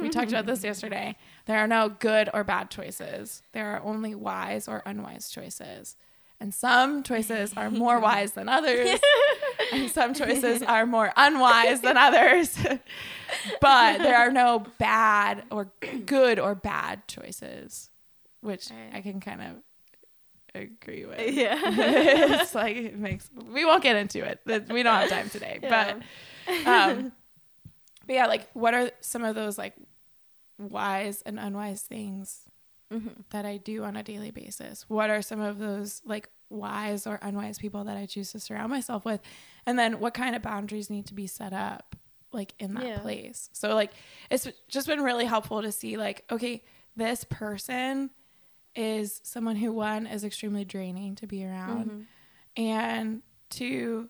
we 0.00 0.10
talked 0.10 0.30
about 0.30 0.46
this 0.46 0.62
yesterday. 0.62 1.16
There 1.46 1.58
are 1.58 1.66
no 1.66 1.88
good 1.88 2.30
or 2.32 2.44
bad 2.44 2.70
choices. 2.70 3.42
There 3.50 3.66
are 3.66 3.82
only 3.82 4.14
wise 4.14 4.68
or 4.68 4.80
unwise 4.86 5.28
choices. 5.28 5.96
And 6.38 6.54
some 6.54 7.02
choices 7.02 7.52
are 7.56 7.68
more 7.68 7.98
wise 8.08 8.30
than 8.34 8.48
others. 8.48 9.00
and 9.72 9.90
some 9.90 10.14
choices 10.14 10.62
are 10.62 10.86
more 10.86 11.12
unwise 11.16 11.80
than 11.80 11.96
others. 11.96 12.56
but 13.60 13.98
there 13.98 14.16
are 14.18 14.30
no 14.30 14.64
bad 14.78 15.42
or 15.50 15.72
good 16.04 16.38
or 16.38 16.54
bad 16.54 17.08
choices, 17.08 17.90
which. 18.40 18.68
I 18.94 19.00
can 19.00 19.18
kind 19.18 19.42
of 19.42 19.48
agree 20.54 21.04
with 21.06 21.18
Yeah. 21.34 21.58
it's 21.60 22.54
like 22.54 22.76
it 22.76 22.96
makes 22.96 23.28
we 23.52 23.64
won't 23.66 23.82
get 23.82 23.94
into 23.96 24.24
it 24.24 24.40
we 24.70 24.82
don't 24.82 25.00
have 25.00 25.10
time 25.10 25.28
today 25.28 25.58
Yeah. 25.62 25.68
but 25.94 26.02
um 26.66 27.12
but 28.06 28.14
yeah 28.14 28.26
like 28.26 28.48
what 28.52 28.74
are 28.74 28.90
some 29.00 29.24
of 29.24 29.34
those 29.34 29.58
like 29.58 29.74
wise 30.58 31.22
and 31.22 31.38
unwise 31.38 31.82
things 31.82 32.42
Mhm. 32.92 33.24
that 33.30 33.44
i 33.44 33.56
do 33.56 33.82
on 33.82 33.96
a 33.96 34.02
daily 34.04 34.30
basis 34.30 34.84
what 34.88 35.10
are 35.10 35.20
some 35.20 35.40
of 35.40 35.58
those 35.58 36.00
like 36.04 36.28
wise 36.48 37.04
or 37.04 37.18
unwise 37.20 37.58
people 37.58 37.82
that 37.84 37.96
i 37.96 38.06
choose 38.06 38.30
to 38.30 38.38
surround 38.38 38.70
myself 38.70 39.04
with 39.04 39.20
and 39.66 39.76
then 39.76 39.98
what 39.98 40.14
kind 40.14 40.36
of 40.36 40.42
boundaries 40.42 40.88
need 40.88 41.04
to 41.06 41.14
be 41.14 41.26
set 41.26 41.52
up 41.52 41.96
like 42.32 42.54
in 42.60 42.74
that 42.74 42.84
Yeah. 42.84 42.98
place 43.00 43.50
so 43.52 43.74
like 43.74 43.90
it's 44.30 44.46
just 44.68 44.86
been 44.86 45.00
really 45.02 45.24
helpful 45.24 45.62
to 45.62 45.72
see 45.72 45.96
like 45.96 46.24
okay 46.30 46.62
this 46.94 47.24
person 47.24 48.10
is 48.76 49.20
someone 49.24 49.56
who 49.56 49.72
one 49.72 50.06
is 50.06 50.22
extremely 50.22 50.64
draining 50.64 51.16
to 51.16 51.26
be 51.26 51.44
around 51.44 51.90
Mhm. 51.90 52.06
and 52.56 53.22
two 53.50 54.08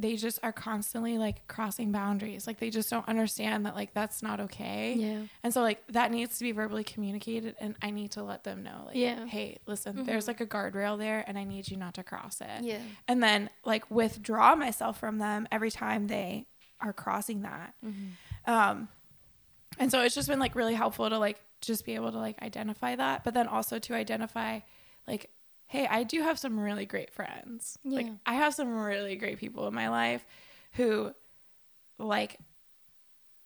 they 0.00 0.16
just 0.16 0.38
are 0.42 0.52
constantly 0.52 1.18
like 1.18 1.46
crossing 1.46 1.92
boundaries 1.92 2.46
like 2.46 2.58
they 2.58 2.70
just 2.70 2.88
don't 2.88 3.06
understand 3.06 3.66
that 3.66 3.74
like 3.76 3.92
that's 3.92 4.22
not 4.22 4.40
okay 4.40 4.94
Yeah. 4.96 5.22
and 5.44 5.52
so 5.52 5.60
like 5.60 5.86
that 5.88 6.10
needs 6.10 6.38
to 6.38 6.44
be 6.44 6.52
verbally 6.52 6.84
communicated 6.84 7.54
and 7.60 7.76
i 7.82 7.90
need 7.90 8.12
to 8.12 8.22
let 8.22 8.42
them 8.44 8.62
know 8.62 8.84
like 8.86 8.96
Yeah. 8.96 9.26
hey 9.26 9.58
listen 9.66 10.04
there's 10.04 10.26
like 10.26 10.40
a 10.40 10.46
guardrail 10.46 10.98
there 10.98 11.22
and 11.26 11.38
i 11.38 11.44
need 11.44 11.70
you 11.70 11.76
not 11.76 11.94
to 11.94 12.02
cross 12.02 12.40
it 12.40 12.62
Yeah. 12.62 12.78
and 13.06 13.22
then 13.22 13.50
like 13.64 13.90
withdraw 13.90 14.54
myself 14.54 14.98
from 14.98 15.18
them 15.18 15.46
every 15.52 15.70
time 15.70 16.06
they 16.06 16.46
are 16.80 16.94
crossing 16.94 17.42
that 17.42 17.74
um 18.46 18.88
and 19.78 19.90
so 19.90 20.00
it's 20.02 20.14
just 20.14 20.28
been 20.28 20.40
like 20.40 20.54
really 20.54 20.74
helpful 20.74 21.08
to 21.10 21.18
like 21.18 21.40
just 21.60 21.84
be 21.84 21.94
able 21.94 22.10
to 22.10 22.18
like 22.18 22.40
identify 22.42 22.96
that 22.96 23.22
but 23.22 23.34
then 23.34 23.46
also 23.46 23.78
to 23.78 23.92
identify 23.94 24.60
like 25.06 25.28
hey 25.70 25.86
i 25.88 26.02
do 26.02 26.20
have 26.20 26.36
some 26.38 26.58
really 26.58 26.84
great 26.84 27.12
friends. 27.12 27.78
Like 27.84 28.06
i 28.26 28.34
have 28.34 28.54
some 28.54 28.76
really 28.76 29.14
great 29.16 29.38
people 29.38 29.66
in 29.68 29.74
my 29.74 29.88
life 29.88 30.26
who 30.72 31.12
like 31.98 32.38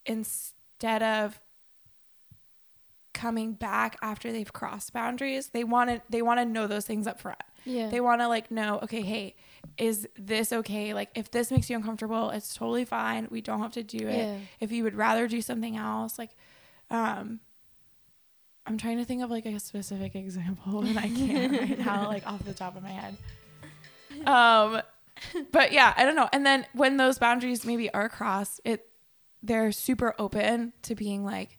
instead 0.07 1.03
of 1.03 1.39
coming 3.13 3.53
back 3.53 3.97
after 4.03 4.33
they've 4.33 4.53
crossed 4.53 4.93
boundaries 4.93 5.49
they 5.49 5.65
want 5.65 5.91
to 5.91 6.01
they 6.09 6.23
want 6.23 6.41
to 6.41 6.45
know 6.45 6.67
those 6.67 6.85
things 6.87 7.07
up 7.07 7.21
front. 7.21 7.39
Yeah. 7.67 7.89
they 7.89 8.01
want 8.01 8.21
to 8.23 8.29
like 8.29 8.51
know 8.51 8.81
okay 8.83 9.03
hey 9.03 9.37
is 9.79 10.07
this 10.17 10.53
okay? 10.53 10.95
Like 10.95 11.11
if 11.15 11.31
this 11.31 11.51
makes 11.51 11.69
you 11.71 11.77
uncomfortable 11.77 12.31
it's 12.31 12.55
totally 12.55 12.85
fine. 12.85 13.29
We 13.31 13.41
don't 13.43 13.61
have 13.61 13.73
to 13.73 13.83
do 13.83 14.09
it. 14.09 14.17
Yeah. 14.17 14.37
if 14.61 14.73
you 14.73 14.83
would 14.85 14.95
rather 14.95 15.29
do 15.29 15.43
something 15.43 15.77
else 15.77 16.19
like 16.19 16.31
um 16.91 17.41
i'm 18.67 18.79
trying 18.79 18.99
to 18.99 19.05
think 19.05 19.23
of 19.23 19.31
like 19.31 19.47
a 19.47 19.59
specific 19.61 20.15
example 20.15 20.81
and 20.81 20.99
i 20.99 21.09
can't 21.09 21.53
right 21.53 21.79
now 21.85 22.07
like 22.09 22.27
off 22.27 22.45
the 22.45 22.55
top 22.55 22.77
of 22.77 22.83
my 22.83 22.91
head 22.91 23.17
um 24.27 24.81
but 25.53 25.73
yeah 25.73 25.93
i 25.97 26.05
don't 26.05 26.17
know 26.17 26.29
and 26.33 26.45
then 26.47 26.67
when 26.75 26.97
those 26.97 27.19
boundaries 27.19 27.65
maybe 27.65 27.93
are 27.93 28.09
crossed 28.09 28.61
it 28.65 28.87
they're 29.43 29.73
super 29.73 30.15
open 30.19 30.73
to 30.83 30.95
being 30.95 31.25
like 31.25 31.59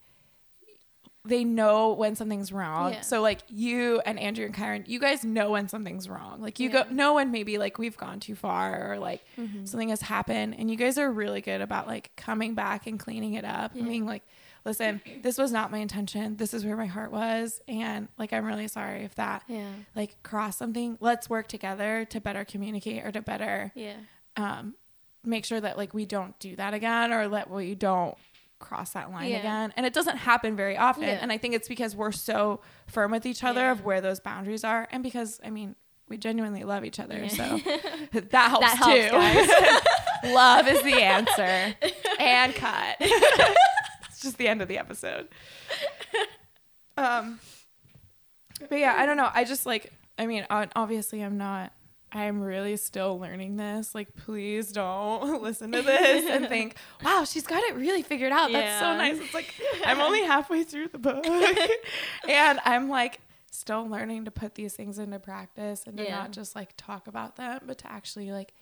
they 1.28 1.44
know 1.44 1.92
when 1.94 2.16
something's 2.16 2.52
wrong. 2.52 2.94
Yeah. 2.94 3.02
So 3.02 3.20
like 3.20 3.40
you 3.50 4.00
and 4.06 4.20
Andrew 4.20 4.46
and 4.46 4.54
Kyron, 4.54 4.88
you 4.88 5.00
guys 5.00 5.26
know 5.26 5.50
when 5.50 5.68
something's 5.68 6.08
wrong. 6.08 6.40
Like 6.40 6.60
you 6.60 6.70
Yeah. 6.70 6.84
go 6.84 6.90
know 6.92 7.16
when 7.16 7.32
maybe 7.32 7.58
like 7.58 7.80
we've 7.80 7.98
gone 7.98 8.20
too 8.20 8.36
far 8.36 8.92
or 8.92 9.00
like 9.00 9.24
Mhm. 9.36 9.68
something 9.68 9.90
has 9.90 10.02
happened 10.02 10.54
and 10.60 10.70
you 10.70 10.78
guys 10.78 11.00
are 11.00 11.12
really 11.12 11.42
good 11.42 11.62
about 11.62 11.88
like 11.88 12.12
coming 12.16 12.54
back 12.54 12.86
and 12.86 13.00
cleaning 13.00 13.34
it 13.34 13.44
up 13.44 13.72
Yeah. 13.74 13.80
and 13.80 13.90
being 13.90 14.06
like 14.06 14.22
listen, 14.66 15.02
this 15.22 15.38
was 15.38 15.52
not 15.52 15.72
my 15.72 15.78
intention. 15.78 16.36
This 16.38 16.54
is 16.54 16.66
where 16.66 16.76
my 16.76 16.88
heart 16.88 17.12
was. 17.12 17.62
And 17.68 18.08
like, 18.18 18.34
I'm 18.34 18.46
really 18.46 18.68
sorry 18.68 19.04
if 19.04 19.16
that 19.16 19.44
Yeah. 19.48 19.70
like 19.96 20.22
crossed 20.24 20.58
something. 20.58 20.98
Let's 21.00 21.30
work 21.30 21.48
together 21.48 22.06
to 22.10 22.20
better 22.20 22.44
communicate 22.44 23.06
or 23.06 23.12
to 23.12 23.22
better 23.22 23.72
Yeah. 23.76 23.96
um, 24.38 24.76
make 25.24 25.46
sure 25.46 25.62
that 25.62 25.78
like 25.78 25.94
we 25.94 26.06
don't 26.06 26.38
do 26.40 26.56
that 26.56 26.74
again 26.74 27.14
or 27.14 27.28
let 27.28 27.50
we 27.50 27.76
don't 27.76 28.18
cross 28.60 28.92
that 28.94 29.12
line 29.12 29.30
Yeah. 29.30 29.38
again. 29.40 29.74
And 29.78 29.86
it 29.86 29.94
doesn't 29.94 30.18
happen 30.18 30.56
very 30.56 30.78
often. 30.78 31.04
Yeah. 31.04 31.20
And 31.22 31.32
I 31.32 31.38
think 31.38 31.54
it's 31.54 31.68
because 31.68 31.96
we're 31.96 32.12
so 32.12 32.62
firm 32.88 33.12
with 33.12 33.26
each 33.26 33.44
other 33.44 33.62
Yeah. 33.62 33.72
of 33.72 33.84
where 33.86 34.02
those 34.02 34.20
boundaries 34.20 34.64
are, 34.64 34.88
and 34.92 35.04
because 35.04 35.40
I 35.44 35.50
mean 35.50 35.76
we 36.08 36.18
genuinely 36.18 36.64
love 36.64 36.86
each 36.86 37.00
other, 37.00 37.28
so 37.30 37.44
that 38.14 38.50
helps 38.50 38.66
That 38.74 38.78
helps, 38.78 40.24
too. 40.24 40.34
love 40.34 40.68
is 40.68 40.82
the 40.84 41.02
answer, 41.02 41.76
and 42.20 42.54
cut. 42.56 43.02
it's 44.16 44.24
just 44.24 44.38
the 44.38 44.48
end 44.48 44.62
of 44.62 44.68
the 44.68 44.78
episode. 44.78 45.28
Um, 46.98 47.40
but 48.70 48.80
yeah, 48.80 48.96
I 48.98 49.06
don't 49.06 49.18
know. 49.18 49.30
I 49.34 49.44
just 49.44 49.66
like. 49.66 49.92
I 50.18 50.28
mean, 50.28 50.46
obviously, 50.50 51.22
I'm 51.22 51.38
not. 51.38 51.74
I'm 52.14 52.40
really 52.42 52.78
still 52.78 53.20
learning 53.20 53.58
this. 53.58 53.94
Like, 53.94 54.16
please 54.16 54.72
don't 54.72 55.42
listen 55.44 55.74
to 55.74 55.82
this 55.82 56.26
and 56.30 56.48
think, 56.50 56.78
"Wow, 57.04 57.26
she's 57.26 57.46
got 57.46 57.62
it 57.64 57.76
really 57.76 58.02
figured 58.02 58.32
out." 58.32 58.50
That's 58.54 58.80
so 58.80 58.96
nice. 58.96 59.18
It's 59.20 59.34
like 59.34 59.54
I'm 59.86 60.00
only 60.00 60.24
halfway 60.24 60.64
through 60.64 60.88
the 60.88 60.98
book, 60.98 61.26
and 62.30 62.60
I'm 62.64 62.88
like 62.88 63.20
still 63.52 63.86
learning 63.90 64.24
to 64.26 64.32
put 64.32 64.56
these 64.56 64.74
things 64.74 64.98
into 64.98 65.20
practice 65.20 65.84
and 65.86 65.98
to 65.98 66.04
Yeah. 66.06 66.16
not 66.16 66.32
just 66.32 66.56
like 66.56 66.76
talk 66.78 67.08
about 67.08 67.36
them, 67.36 67.60
but 67.66 67.78
to 67.80 67.92
actually 67.92 68.32
like 68.32 68.54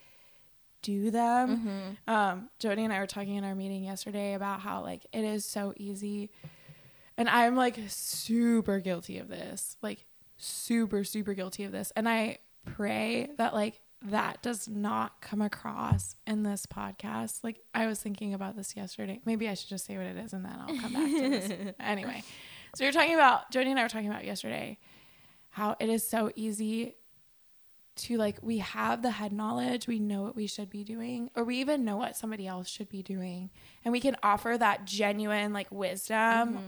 do 0.83 1.09
them. 1.09 1.57
Mm-hmm. 1.57 2.13
Um, 2.13 2.49
Jody 2.59 2.83
and 2.83 2.93
I 2.93 2.99
were 2.99 3.07
talking 3.07 3.35
in 3.35 3.43
our 3.43 3.55
meeting 3.55 3.83
yesterday 3.83 4.35
about 4.35 4.59
how 4.59 4.81
like 4.81 5.07
it 5.11 5.23
is 5.23 5.45
so 5.45 5.73
easy, 5.75 6.29
and 7.17 7.27
I'm 7.27 7.55
like 7.55 7.79
super 7.87 8.79
guilty 8.79 9.17
of 9.17 9.27
this, 9.27 9.77
like 9.81 10.05
super 10.37 11.03
super 11.03 11.33
guilty 11.33 11.63
of 11.63 11.71
this, 11.71 11.91
and 11.95 12.07
I 12.07 12.37
pray 12.65 13.29
that 13.37 13.53
like 13.53 13.81
that 14.05 14.41
does 14.41 14.67
not 14.67 15.21
come 15.21 15.41
across 15.41 16.15
in 16.27 16.43
this 16.43 16.65
podcast. 16.65 17.43
Like 17.43 17.59
I 17.73 17.87
was 17.87 17.99
thinking 17.99 18.33
about 18.33 18.55
this 18.55 18.75
yesterday. 18.75 19.21
Maybe 19.25 19.47
I 19.47 19.53
should 19.53 19.69
just 19.69 19.85
say 19.85 19.97
what 19.97 20.05
it 20.05 20.17
is 20.17 20.33
and 20.33 20.43
then 20.43 20.55
I'll 20.59 20.77
come 20.77 20.93
back 20.93 21.09
to 21.09 21.29
this. 21.29 21.73
anyway, 21.79 22.23
so 22.75 22.83
you're 22.83 22.93
talking 22.93 23.15
about 23.15 23.49
Jody 23.51 23.71
and 23.71 23.79
I 23.79 23.83
were 23.83 23.89
talking 23.89 24.09
about 24.09 24.25
yesterday 24.25 24.77
how 25.49 25.75
it 25.79 25.87
is 25.87 26.07
so 26.07 26.31
easy 26.35 26.95
to 27.95 28.17
like 28.17 28.37
we 28.41 28.57
have 28.59 29.01
the 29.01 29.11
head 29.11 29.31
knowledge, 29.31 29.87
we 29.87 29.99
know 29.99 30.23
what 30.23 30.35
we 30.35 30.47
should 30.47 30.69
be 30.69 30.83
doing, 30.83 31.29
or 31.35 31.43
we 31.43 31.57
even 31.57 31.85
know 31.85 31.97
what 31.97 32.15
somebody 32.17 32.47
else 32.47 32.67
should 32.69 32.89
be 32.89 33.03
doing, 33.03 33.49
and 33.85 33.91
we 33.91 33.99
can 33.99 34.15
offer 34.23 34.57
that 34.57 34.85
genuine 34.85 35.53
like 35.53 35.67
wisdom. 35.71 36.15
Mm-hmm. 36.17 36.59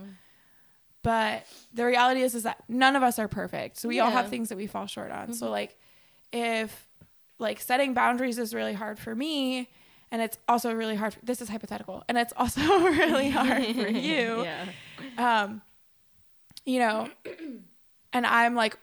But 1.02 1.46
the 1.72 1.84
reality 1.84 2.22
is 2.22 2.34
is 2.34 2.42
that 2.44 2.62
none 2.68 2.96
of 2.96 3.02
us 3.02 3.18
are 3.18 3.28
perfect. 3.28 3.76
So 3.78 3.88
we 3.88 4.00
all 4.00 4.10
have 4.10 4.28
things 4.28 4.48
that 4.48 4.56
we 4.56 4.66
fall 4.66 4.86
short 4.86 5.10
on. 5.12 5.34
So 5.34 5.50
like 5.50 5.76
if 6.32 6.88
like 7.38 7.60
setting 7.60 7.94
boundaries 7.94 8.38
is 8.38 8.54
really 8.54 8.72
hard 8.72 8.98
for 8.98 9.14
me 9.14 9.70
and 10.10 10.22
it's 10.22 10.38
also 10.48 10.72
really 10.72 10.96
hard 10.96 11.14
this 11.22 11.40
is 11.42 11.48
hypothetical 11.48 12.02
and 12.08 12.16
it's 12.16 12.32
also 12.36 12.60
really 12.80 13.28
hard 13.28 13.64
for 13.74 13.88
you 13.88 14.42
Yeah. 14.44 15.42
um 15.42 15.62
you 16.64 16.78
know 16.78 17.08
and 18.12 18.24
i'm 18.26 18.54
like 18.54 18.78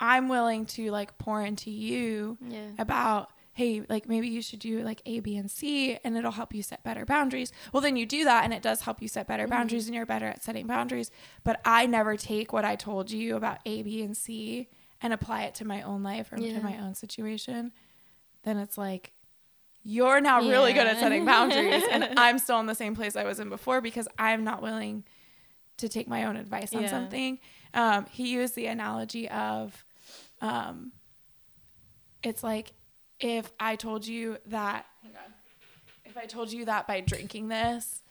i'm 0.00 0.28
willing 0.28 0.66
to 0.66 0.90
like 0.90 1.16
pour 1.18 1.40
into 1.42 1.70
you 1.70 2.36
Yeah. 2.48 2.70
about 2.78 3.30
hey 3.52 3.82
like 3.88 4.08
maybe 4.08 4.28
you 4.28 4.40
should 4.42 4.58
do 4.60 4.80
like 4.82 5.02
a 5.06 5.20
b 5.20 5.36
and 5.36 5.50
c 5.50 5.98
and 6.02 6.16
it'll 6.16 6.30
help 6.32 6.54
you 6.54 6.62
set 6.62 6.82
better 6.82 7.04
boundaries 7.04 7.52
well 7.72 7.80
then 7.80 7.96
you 7.96 8.06
do 8.06 8.24
that 8.24 8.44
and 8.44 8.52
it 8.54 8.62
does 8.62 8.80
help 8.82 9.02
you 9.02 9.08
set 9.08 9.26
better 9.26 9.46
boundaries 9.46 9.86
and 9.86 9.94
you're 9.94 10.06
better 10.06 10.26
at 10.26 10.42
setting 10.42 10.66
boundaries 10.66 11.10
but 11.44 11.60
i 11.64 11.84
never 11.86 12.16
take 12.16 12.52
what 12.52 12.64
i 12.64 12.74
told 12.76 13.10
you 13.10 13.36
about 13.36 13.58
a 13.66 13.82
b 13.82 14.02
and 14.02 14.16
c 14.16 14.68
and 15.02 15.12
apply 15.12 15.42
it 15.42 15.54
to 15.54 15.64
my 15.66 15.82
own 15.82 16.02
life 16.02 16.32
or 16.32 16.38
Yeah. 16.40 16.54
to 16.54 16.60
my 16.60 16.78
own 16.78 16.94
situation 16.94 17.72
then 18.44 18.56
it's 18.56 18.78
like 18.78 19.12
you're 19.82 20.20
now 20.20 20.40
really 20.46 20.72
good 20.74 20.86
at 20.86 20.98
setting 20.98 21.24
boundaries 21.24 21.82
and 21.90 22.08
i'm 22.16 22.38
still 22.38 22.60
in 22.60 22.66
the 22.66 22.74
same 22.74 22.94
place 22.94 23.16
i 23.16 23.24
was 23.24 23.40
in 23.40 23.48
before 23.48 23.80
because 23.80 24.06
i'm 24.18 24.44
not 24.44 24.62
willing 24.62 25.04
to 25.78 25.88
take 25.88 26.06
my 26.06 26.24
own 26.24 26.36
advice 26.36 26.74
on 26.74 26.82
Yeah. 26.82 26.88
something 26.90 27.38
um, 27.72 28.06
he 28.10 28.30
used 28.32 28.54
the 28.54 28.66
analogy 28.66 29.28
of 29.30 29.84
um, 30.40 30.92
it's 32.22 32.42
like 32.42 32.72
if 33.18 33.50
I 33.58 33.76
told 33.76 34.06
you 34.06 34.38
that 34.46 34.86
if 36.04 36.16
I 36.16 36.26
told 36.26 36.52
you 36.52 36.64
that 36.64 36.86
by 36.86 37.00
drinking 37.00 37.48
this, 37.48 38.02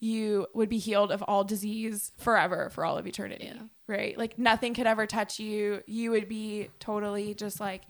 you 0.00 0.46
would 0.54 0.68
be 0.68 0.78
healed 0.78 1.12
of 1.12 1.22
all 1.22 1.44
disease 1.44 2.12
forever 2.18 2.70
for 2.70 2.84
all 2.84 2.96
of 2.96 3.06
eternity. 3.06 3.52
Yeah. 3.54 3.62
Right? 3.86 4.16
Like 4.16 4.38
nothing 4.38 4.74
could 4.74 4.86
ever 4.86 5.06
touch 5.06 5.38
you. 5.38 5.82
You 5.86 6.10
would 6.12 6.28
be 6.28 6.70
totally 6.80 7.34
just 7.34 7.60
like 7.60 7.82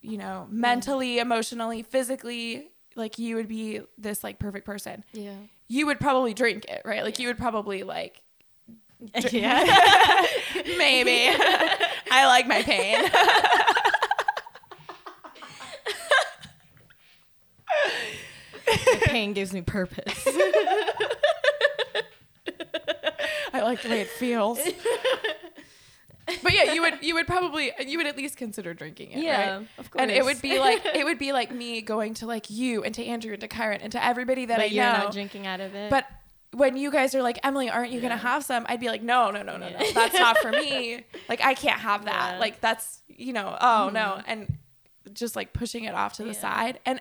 you 0.00 0.16
know, 0.16 0.46
mentally, 0.50 1.18
emotionally, 1.18 1.82
physically, 1.82 2.70
like 2.94 3.18
you 3.18 3.36
would 3.36 3.48
be 3.48 3.80
this 3.96 4.22
like 4.22 4.38
perfect 4.38 4.64
person. 4.64 5.04
Yeah. 5.12 5.34
You 5.68 5.86
would 5.86 6.00
probably 6.00 6.34
drink 6.34 6.64
it, 6.66 6.82
right? 6.84 7.02
Like 7.02 7.18
you 7.18 7.28
would 7.28 7.38
probably 7.38 7.82
like 7.82 8.22
Yeah. 9.32 9.64
maybe. 10.76 11.28
I 12.10 12.26
like 12.26 12.46
my 12.48 12.62
pain. 12.62 13.04
Pain 19.02 19.32
gives 19.32 19.52
me 19.52 19.62
purpose. 19.62 20.26
I 23.52 23.62
like 23.62 23.80
the 23.82 23.88
way 23.88 24.00
it 24.02 24.08
feels. 24.08 24.58
but 26.42 26.52
yeah, 26.52 26.72
you 26.74 26.82
would 26.82 27.02
you 27.02 27.14
would 27.14 27.26
probably 27.26 27.72
you 27.86 27.96
would 27.96 28.06
at 28.06 28.16
least 28.16 28.36
consider 28.36 28.74
drinking 28.74 29.12
it, 29.12 29.18
Yeah, 29.24 29.56
right? 29.58 29.66
of 29.78 29.90
course. 29.90 30.02
And 30.02 30.10
it 30.10 30.22
would 30.24 30.42
be 30.42 30.58
like 30.58 30.84
it 30.84 31.04
would 31.04 31.18
be 31.18 31.32
like 31.32 31.50
me 31.50 31.80
going 31.80 32.12
to 32.14 32.26
like 32.26 32.50
you 32.50 32.84
and 32.84 32.94
to 32.94 33.04
Andrew 33.04 33.32
and 33.32 33.40
to 33.40 33.48
Kyron 33.48 33.78
and 33.82 33.92
to 33.92 34.04
everybody 34.04 34.44
that 34.46 34.60
I 34.60 34.64
you're 34.66 34.84
know. 34.84 34.92
not 35.04 35.12
drinking 35.12 35.46
out 35.46 35.60
of 35.60 35.74
it. 35.74 35.88
But 35.90 36.04
when 36.52 36.76
you 36.76 36.90
guys 36.90 37.14
are 37.14 37.22
like, 37.22 37.38
Emily, 37.44 37.68
aren't 37.68 37.92
you 37.92 38.00
Yeah. 38.00 38.08
gonna 38.08 38.20
have 38.20 38.44
some? 38.44 38.64
I'd 38.68 38.80
be 38.80 38.88
like, 38.88 39.02
no, 39.02 39.30
no, 39.30 39.42
no, 39.42 39.56
no, 39.56 39.68
no. 39.68 39.92
That's 39.92 40.14
not 40.14 40.38
for 40.38 40.50
me. 40.50 41.04
Like 41.28 41.42
I 41.44 41.52
can't 41.54 41.78
have 41.80 42.06
that. 42.06 42.34
Yeah. 42.34 42.38
Like 42.38 42.60
that's 42.60 43.02
you 43.08 43.32
know, 43.32 43.56
oh 43.60 43.90
no. 43.92 44.00
Mm-hmm. 44.00 44.30
And 44.30 44.58
just 45.12 45.36
like 45.36 45.52
pushing 45.52 45.84
it 45.84 45.94
off 45.94 46.14
to 46.14 46.22
the 46.22 46.32
Yeah. 46.32 46.40
side. 46.40 46.80
And 46.86 47.00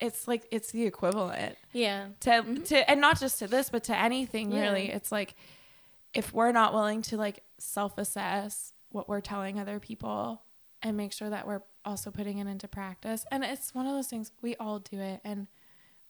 it's 0.00 0.28
like 0.28 0.46
it's 0.50 0.70
the 0.70 0.84
equivalent 0.84 1.56
yeah. 1.72 2.08
to 2.20 2.30
mm-hmm. 2.30 2.62
to 2.64 2.90
and 2.90 3.00
not 3.00 3.18
just 3.18 3.38
to 3.38 3.46
this, 3.48 3.70
but 3.70 3.84
to 3.84 3.96
anything 3.96 4.50
really. 4.50 4.90
It's 4.90 5.10
like 5.10 5.34
if 6.12 6.34
we're 6.34 6.52
not 6.52 6.74
willing 6.74 7.00
to 7.02 7.16
like 7.16 7.42
self-assess 7.58 8.72
what 8.90 9.08
we're 9.08 9.20
telling 9.20 9.58
other 9.58 9.78
people 9.80 10.42
and 10.82 10.96
make 10.96 11.12
sure 11.12 11.30
that 11.30 11.46
we're 11.46 11.62
also 11.84 12.10
putting 12.10 12.38
it 12.38 12.46
into 12.46 12.68
practice. 12.68 13.24
And 13.30 13.44
it's 13.44 13.74
one 13.74 13.86
of 13.86 13.94
those 13.94 14.08
things 14.08 14.32
we 14.42 14.56
all 14.56 14.78
do 14.78 15.00
it 15.00 15.20
and 15.24 15.46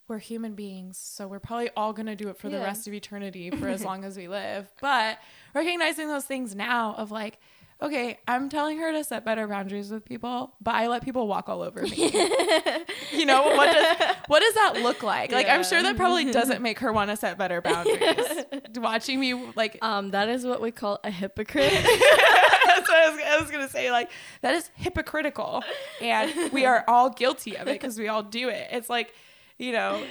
we're 0.08 0.18
human 0.18 0.54
beings, 0.54 0.98
so 0.98 1.26
we're 1.28 1.38
probably 1.38 1.70
all 1.76 1.92
going 1.92 2.06
to 2.06 2.16
do 2.16 2.28
it 2.28 2.38
for 2.38 2.48
the 2.48 2.58
rest 2.58 2.88
of 2.88 2.94
eternity 2.94 3.50
for 3.50 3.68
as 3.68 3.84
long 3.88 4.04
as 4.04 4.16
we 4.16 4.26
live. 4.26 4.72
But 4.80 5.18
recognizing 5.54 6.08
those 6.08 6.24
things 6.24 6.54
now 6.56 6.94
of 6.96 7.10
like 7.10 7.38
okay, 7.80 8.18
I'm 8.26 8.48
telling 8.48 8.78
her 8.78 8.90
to 8.90 9.04
set 9.04 9.24
better 9.24 9.46
boundaries 9.46 9.90
with 9.90 10.04
people, 10.04 10.52
but 10.60 10.74
I 10.74 10.88
let 10.88 11.04
people 11.04 11.28
walk 11.28 11.48
all 11.48 11.62
over 11.62 11.82
me. 11.82 12.10
you 13.12 13.24
know, 13.24 13.44
what 13.44 13.72
does 13.72 14.16
what 14.26 14.40
does 14.40 14.54
that 14.54 14.80
look 14.82 15.02
like? 15.02 15.30
Like 15.30 15.48
I'm 15.48 15.62
sure 15.62 15.82
that 15.82 15.96
probably 15.96 16.24
doesn't 16.32 16.60
make 16.60 16.80
her 16.80 16.92
want 16.92 17.10
to 17.10 17.16
set 17.16 17.38
better 17.38 17.60
boundaries. 17.60 18.44
Watching 18.76 19.20
me 19.20 19.34
like 19.54 19.78
Um, 19.80 20.10
that 20.10 20.28
is 20.28 20.44
what 20.44 20.60
we 20.60 20.70
call 20.72 20.98
a 21.04 21.10
hypocrite. 21.10 21.70
that's 21.70 22.88
what 22.88 22.96
I 22.96 23.10
was, 23.10 23.20
I 23.24 23.40
was 23.40 23.50
gonna 23.50 23.68
say. 23.68 23.90
Like 23.92 24.10
that 24.40 24.54
is 24.54 24.70
hypocritical, 24.74 25.62
and 26.00 26.52
we 26.52 26.66
are 26.66 26.84
all 26.88 27.10
guilty 27.10 27.56
of 27.56 27.68
it 27.68 27.74
because 27.74 27.96
we 27.98 28.08
all 28.08 28.22
do 28.22 28.48
it. 28.48 28.68
It's 28.72 28.90
like, 28.90 29.14
you 29.58 29.72
know, 29.72 30.02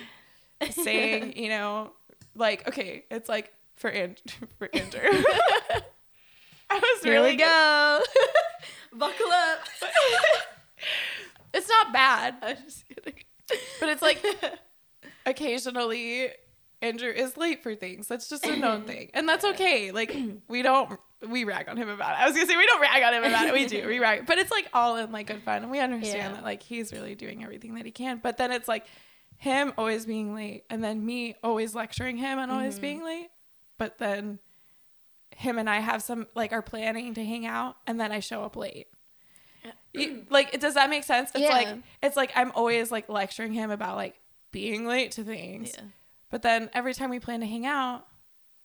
saying, 0.71 1.37
you 1.41 1.49
know, 1.49 1.91
like 2.35 2.67
okay, 2.67 3.05
it's 3.09 3.29
like 3.29 3.51
for 3.75 3.89
and 3.89 4.19
for 4.59 4.69
Andrew. 4.73 5.01
I 6.69 6.79
was 6.79 7.03
Here 7.03 7.13
really 7.13 7.31
we 7.31 7.37
go. 7.37 8.01
Buckle 8.93 9.31
up. 9.31 9.59
It's 11.53 11.69
not 11.69 11.93
bad, 11.93 12.35
I'm 12.41 12.57
just 12.65 12.87
kidding. 12.89 13.13
but 13.79 13.89
it's 13.89 14.01
like 14.01 14.23
occasionally 15.25 16.29
Andrew 16.81 17.09
is 17.09 17.37
late 17.37 17.63
for 17.63 17.73
things. 17.75 18.07
That's 18.07 18.29
just 18.29 18.45
a 18.45 18.55
known 18.55 18.83
thing, 18.83 19.09
and 19.13 19.27
that's 19.27 19.45
okay. 19.45 19.91
Like 19.91 20.15
we 20.47 20.61
don't 20.61 20.99
we 21.27 21.43
rag 21.45 21.67
on 21.69 21.77
him 21.77 21.89
about 21.89 22.11
it. 22.11 22.21
I 22.21 22.27
was 22.27 22.35
gonna 22.35 22.47
say 22.47 22.57
we 22.57 22.65
don't 22.67 22.81
rag 22.81 23.01
on 23.01 23.13
him 23.13 23.23
about 23.23 23.47
it. 23.47 23.53
We 23.53 23.65
do 23.65 23.87
we 23.87 23.99
rag, 23.99 24.25
but 24.27 24.37
it's 24.37 24.51
like 24.51 24.67
all 24.73 24.97
in 24.97 25.11
like 25.11 25.27
good 25.27 25.41
fun, 25.43 25.63
and 25.63 25.71
we 25.71 25.79
understand 25.79 26.17
Yeah. 26.17 26.33
that 26.33 26.43
like 26.43 26.61
he's 26.61 26.91
really 26.93 27.15
doing 27.15 27.43
everything 27.43 27.75
that 27.75 27.85
he 27.85 27.91
can. 27.91 28.19
But 28.21 28.37
then 28.37 28.51
it's 28.51 28.67
like 28.67 28.85
him 29.37 29.73
always 29.77 30.05
being 30.05 30.33
late, 30.35 30.65
and 30.69 30.83
then 30.83 31.05
me 31.05 31.35
always 31.43 31.75
lecturing 31.75 32.17
him 32.17 32.39
and 32.39 32.51
always 32.51 32.73
mm-hmm. 32.75 32.81
being 32.81 33.03
late. 33.03 33.29
But 33.77 33.99
then 33.99 34.39
him 35.31 35.57
and 35.57 35.69
I 35.69 35.79
have 35.79 36.01
some 36.01 36.27
like 36.35 36.51
are 36.51 36.61
planning 36.61 37.13
to 37.13 37.23
hang 37.23 37.45
out, 37.45 37.77
and 37.85 37.99
then 37.99 38.11
I 38.11 38.19
show 38.19 38.43
up 38.43 38.55
late. 38.55 38.87
You- 39.93 40.25
like 40.29 40.59
does 40.59 40.75
that 40.75 40.89
make 40.89 41.03
sense 41.03 41.31
it's 41.33 41.41
Yeah. 41.41 41.49
like 41.49 41.67
it's 42.01 42.15
like 42.15 42.31
i'm 42.35 42.51
always 42.55 42.89
like 42.91 43.09
lecturing 43.09 43.51
him 43.51 43.69
about 43.71 43.95
like 43.97 44.17
being 44.51 44.85
late 44.85 45.11
to 45.13 45.23
things 45.23 45.73
Yeah. 45.75 45.83
But 46.29 46.41
then 46.41 46.69
every 46.73 46.93
time 46.93 47.09
we 47.09 47.19
plan 47.19 47.39
to 47.39 47.45
hang 47.45 47.65
out, 47.65 48.05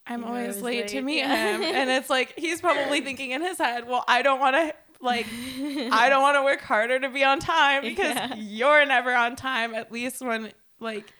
I'm 0.07 0.21
You're 0.21 0.29
always 0.29 0.57
always 0.59 0.63
late, 0.63 0.89
to 0.89 1.01
meet 1.03 1.19
Yeah. 1.19 1.57
him. 1.57 1.63
And 1.63 1.91
it's 1.91 2.11
like 2.11 2.35
he's 2.37 2.61
probably 2.67 3.01
thinking 3.01 3.31
in 3.31 3.41
his 3.41 3.59
head, 3.59 3.87
well, 3.87 4.05
I 4.09 4.23
don't 4.23 4.41
want 4.41 4.57
to 4.57 4.75
like 5.01 5.27
I 5.59 6.09
don't 6.09 6.23
want 6.23 6.37
to 6.37 6.43
work 6.43 6.61
harder 6.61 6.99
to 7.01 7.09
be 7.09 7.23
on 7.25 7.39
time 7.39 7.83
because 7.83 8.15
Yeah. 8.17 8.35
you're 8.35 8.85
never 8.87 9.15
on 9.15 9.37
time 9.37 9.75
at 9.75 9.91
least 9.93 10.21
when 10.21 10.53
like 10.83 11.13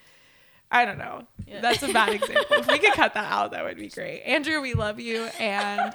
I 0.71 0.87
don't 0.87 0.99
know. 0.99 1.27
Yeah. 1.47 1.61
That's 1.61 1.83
a 1.83 1.93
bad 1.93 2.15
example. 2.15 2.57
if 2.57 2.67
we 2.67 2.79
could 2.79 2.95
cut 2.95 3.13
that 3.15 3.31
out, 3.31 3.51
that 3.51 3.63
would 3.63 3.77
be 3.77 3.89
great. 3.89 4.23
Andrew, 4.23 4.61
we 4.63 4.73
love 4.73 4.99
you 4.99 5.25
and 5.39 5.95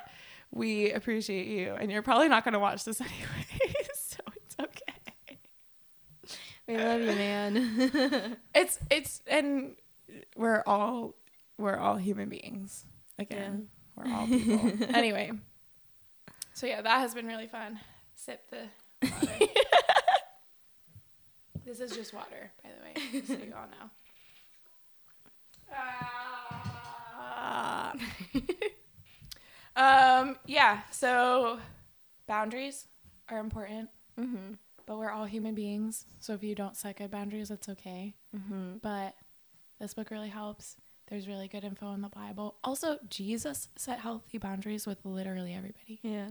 we 0.52 0.92
appreciate 0.92 1.48
you. 1.48 1.74
And 1.74 1.92
you're 1.92 2.04
probably 2.04 2.30
not 2.30 2.44
going 2.44 2.54
to 2.54 2.60
watch 2.60 2.84
this 2.84 3.02
anyway, 3.02 3.74
so 3.96 4.20
it's 4.36 4.56
okay. 4.60 5.40
We 6.68 6.78
love 6.78 7.02
you, 7.02 7.08
man. 7.08 8.38
It's 8.56 8.80
it's 8.90 9.22
and 9.28 9.76
we're 10.36 10.64
all 10.66 11.16
we're 11.58 11.78
all 11.78 11.96
human 11.96 12.30
beings. 12.30 12.86
Again, 13.20 13.68
we're 13.96 14.12
all 14.12 14.28
people. 14.28 14.72
anyway, 14.96 15.32
so 16.54 16.68
yeah, 16.68 16.82
that 16.82 17.00
has 17.00 17.14
been 17.14 17.28
really 17.28 17.48
fun. 17.48 17.80
Sip 18.16 18.42
the. 18.50 19.88
This 21.68 21.82
is 21.82 21.92
just 21.92 22.14
water, 22.14 22.52
by 22.64 22.70
the 22.70 22.84
way, 22.84 22.94
just 23.12 23.28
so 23.28 23.34
you 23.34 23.54
all 23.54 23.68
know. 23.68 23.90
Ah. 27.30 27.94
um. 30.22 30.38
Yeah. 30.46 30.80
So 30.92 31.60
boundaries 32.26 32.88
are 33.30 33.40
important, 33.40 33.90
mm-hmm. 34.18 34.54
but 34.86 34.98
we're 34.98 35.12
all 35.12 35.26
human 35.26 35.56
beings. 35.56 36.06
So 36.22 36.34
if 36.34 36.42
you 36.42 36.56
don't 36.56 36.78
set 36.78 36.98
good 36.98 37.12
boundaries, 37.12 37.52
it's 37.52 37.68
okay. 37.68 38.16
Mm-hmm. 38.36 38.78
But 38.82 39.16
this 39.80 39.94
book 39.94 40.10
really 40.10 40.30
helps. 40.30 40.78
There's 41.10 41.28
really 41.28 41.50
good 41.50 41.66
info 41.66 41.94
in 41.94 42.02
the 42.02 42.10
Bible. 42.10 42.56
Also, 42.64 42.98
Jesus 43.10 43.68
set 43.76 44.00
healthy 44.00 44.38
boundaries 44.38 44.88
with 44.88 45.00
literally 45.04 45.54
everybody. 45.54 46.00
Yeah. 46.02 46.30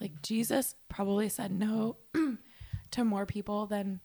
Like 0.00 0.22
Jesus 0.22 0.76
probably 0.88 1.28
said 1.28 1.50
no 1.52 1.96
to 2.92 3.04
more 3.04 3.26
people 3.26 3.66
than 3.66 4.00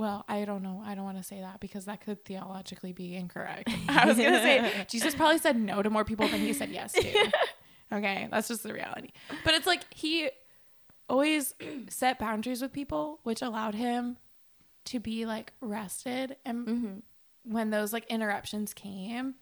well, 0.00 0.24
I 0.28 0.44
don't 0.46 0.62
know. 0.62 0.82
I 0.84 0.94
don't 0.94 1.04
want 1.04 1.18
to 1.18 1.22
say 1.22 1.40
that 1.40 1.60
because 1.60 1.84
that 1.84 2.00
could 2.00 2.24
theologically 2.24 2.92
be 2.92 3.14
incorrect. 3.14 3.68
I 3.88 4.06
was 4.06 4.16
going 4.16 4.32
to 4.32 4.40
say 4.42 4.86
Jesus 4.88 5.14
probably 5.14 5.38
said 5.38 5.56
no 5.60 5.82
to 5.82 5.90
more 5.90 6.04
people 6.04 6.26
than 6.26 6.40
he 6.40 6.52
said 6.52 6.70
yes 6.70 6.92
to. 6.92 7.32
Okay, 7.92 8.28
that's 8.30 8.46
just 8.46 8.62
the 8.62 8.72
reality. 8.72 9.08
But 9.44 9.54
it's 9.54 9.66
like 9.66 9.82
he 9.92 10.30
always 11.08 11.54
set 11.88 12.20
boundaries 12.20 12.62
with 12.62 12.72
people, 12.72 13.18
which 13.24 13.42
allowed 13.42 13.74
him 13.74 14.16
to 14.84 15.00
be 15.00 15.26
like 15.26 15.52
rested 15.60 16.36
and 16.44 16.66
Mm-hmm. 16.68 17.52
when 17.52 17.70
those 17.70 17.92
like 17.92 18.06
interruptions 18.06 18.72
came, 18.74 19.34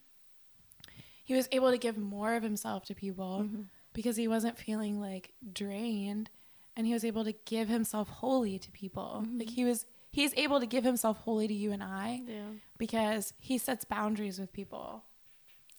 he 1.25 1.35
was 1.35 1.47
able 1.53 1.71
to 1.71 1.77
give 1.77 1.99
more 1.99 2.35
of 2.37 2.43
himself 2.43 2.85
to 2.87 2.95
people 2.95 3.43
Mm-hmm. 3.45 3.63
because 3.93 4.17
he 4.17 4.27
wasn't 4.27 4.57
feeling 4.59 4.99
like 4.99 5.35
drained 5.53 6.31
and 6.75 6.87
he 6.87 6.95
was 6.95 7.05
able 7.05 7.25
to 7.25 7.35
give 7.45 7.69
himself 7.69 8.09
wholly 8.09 8.59
to 8.61 8.71
people. 8.71 9.25
Mm-hmm. 9.27 9.39
Like 9.41 9.51
he 9.51 9.65
was 9.67 9.85
he's 10.19 10.35
able 10.37 10.59
to 10.59 10.67
give 10.67 10.83
himself 10.83 11.17
wholly 11.19 11.47
to 11.47 11.55
you 11.55 11.71
and 11.71 11.83
I 11.83 12.23
Yeah. 12.27 12.49
because 12.77 13.33
he 13.39 13.57
sets 13.59 13.85
boundaries 13.85 14.39
with 14.41 14.53
people, 14.53 15.05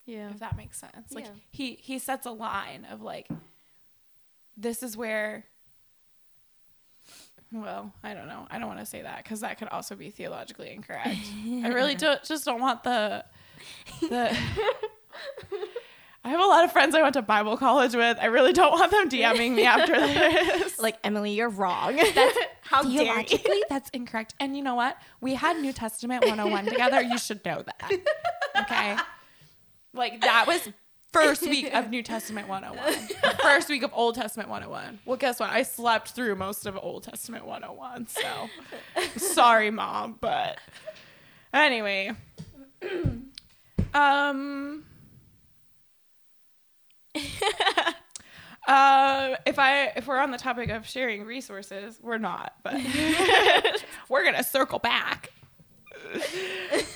Yeah. 0.05 0.29
if 0.29 0.39
that 0.39 0.55
makes 0.55 0.77
sense. 0.79 1.11
Like 1.11 1.25
Yeah. 1.25 1.31
he 1.51 1.73
he 1.75 1.99
sets 1.99 2.25
a 2.25 2.31
line 2.31 2.85
of 2.85 3.01
like 3.01 3.27
this 4.55 4.81
is 4.81 4.95
where 4.95 5.45
well, 7.51 7.91
I 8.03 8.13
don't 8.13 8.27
know. 8.27 8.47
I 8.51 8.59
don't 8.59 8.67
want 8.67 8.79
to 8.79 8.85
say 8.85 9.01
that 9.01 9.23
because 9.23 9.39
that 9.41 9.57
could 9.57 9.69
also 9.69 9.95
be 9.95 10.11
theologically 10.11 10.71
incorrect. 10.71 11.17
I 11.65 11.69
really 11.69 11.95
don't 12.05 12.23
just 12.23 12.45
don't 12.45 12.61
want 12.61 12.83
the 12.83 13.25
the. 14.01 14.37
I 16.23 16.29
have 16.29 16.39
a 16.41 16.45
lot 16.45 16.65
of 16.65 16.71
friends 16.71 16.95
I 16.95 17.01
went 17.01 17.13
to 17.13 17.21
Bible 17.21 17.55
college 17.55 17.95
with. 17.95 18.17
I 18.19 18.25
really 18.25 18.51
don't 18.51 18.71
want 18.71 18.91
them 18.91 19.09
DMing 19.09 19.55
me 19.55 19.65
after 19.65 19.93
this. 19.99 20.77
Like 20.77 20.97
Emily, 21.03 21.31
you're 21.31 21.49
wrong. 21.49 21.95
That's 21.95 22.37
how 22.61 22.83
dare 22.83 22.91
you. 22.91 22.99
Theologically, 23.05 23.63
that's 23.69 23.89
incorrect. 23.91 24.33
And 24.39 24.55
you 24.57 24.63
know 24.63 24.75
what? 24.75 24.97
We 25.21 25.35
had 25.35 25.57
New 25.59 25.71
Testament 25.71 26.25
101 26.25 26.65
together. 26.65 27.01
You 27.01 27.17
should 27.17 27.43
know 27.45 27.63
that. 27.63 27.91
Okay. 28.61 28.97
Like 29.93 30.21
that 30.21 30.45
was 30.45 30.69
first 31.13 31.41
week 31.43 31.73
of 31.73 31.89
New 31.89 32.03
Testament 32.03 32.47
101. 32.49 33.35
First 33.41 33.69
week 33.69 33.83
of 33.83 33.91
Old 33.93 34.15
Testament 34.15 34.49
101. 34.49 34.99
Well, 35.05 35.17
guess 35.17 35.39
what? 35.39 35.49
I 35.49 35.63
slept 35.63 36.09
through 36.09 36.35
most 36.35 36.65
of 36.65 36.77
Old 36.79 37.03
Testament 37.03 37.45
101. 37.45 38.07
So 38.07 38.49
sorry, 39.17 39.71
mom, 39.71 40.17
but 40.19 40.57
anyway. 41.53 42.11
Um 43.93 44.83
Uh, 48.67 49.35
if 49.47 49.57
I 49.57 49.85
if 49.95 50.05
we're 50.05 50.19
on 50.19 50.29
the 50.29 50.37
topic 50.37 50.69
of 50.69 50.87
sharing 50.87 51.25
resources, 51.25 51.97
we're 52.03 52.19
not, 52.19 52.53
but 52.61 52.75
we're 54.09 54.23
gonna 54.23 54.43
circle 54.43 54.77
back. 54.77 55.31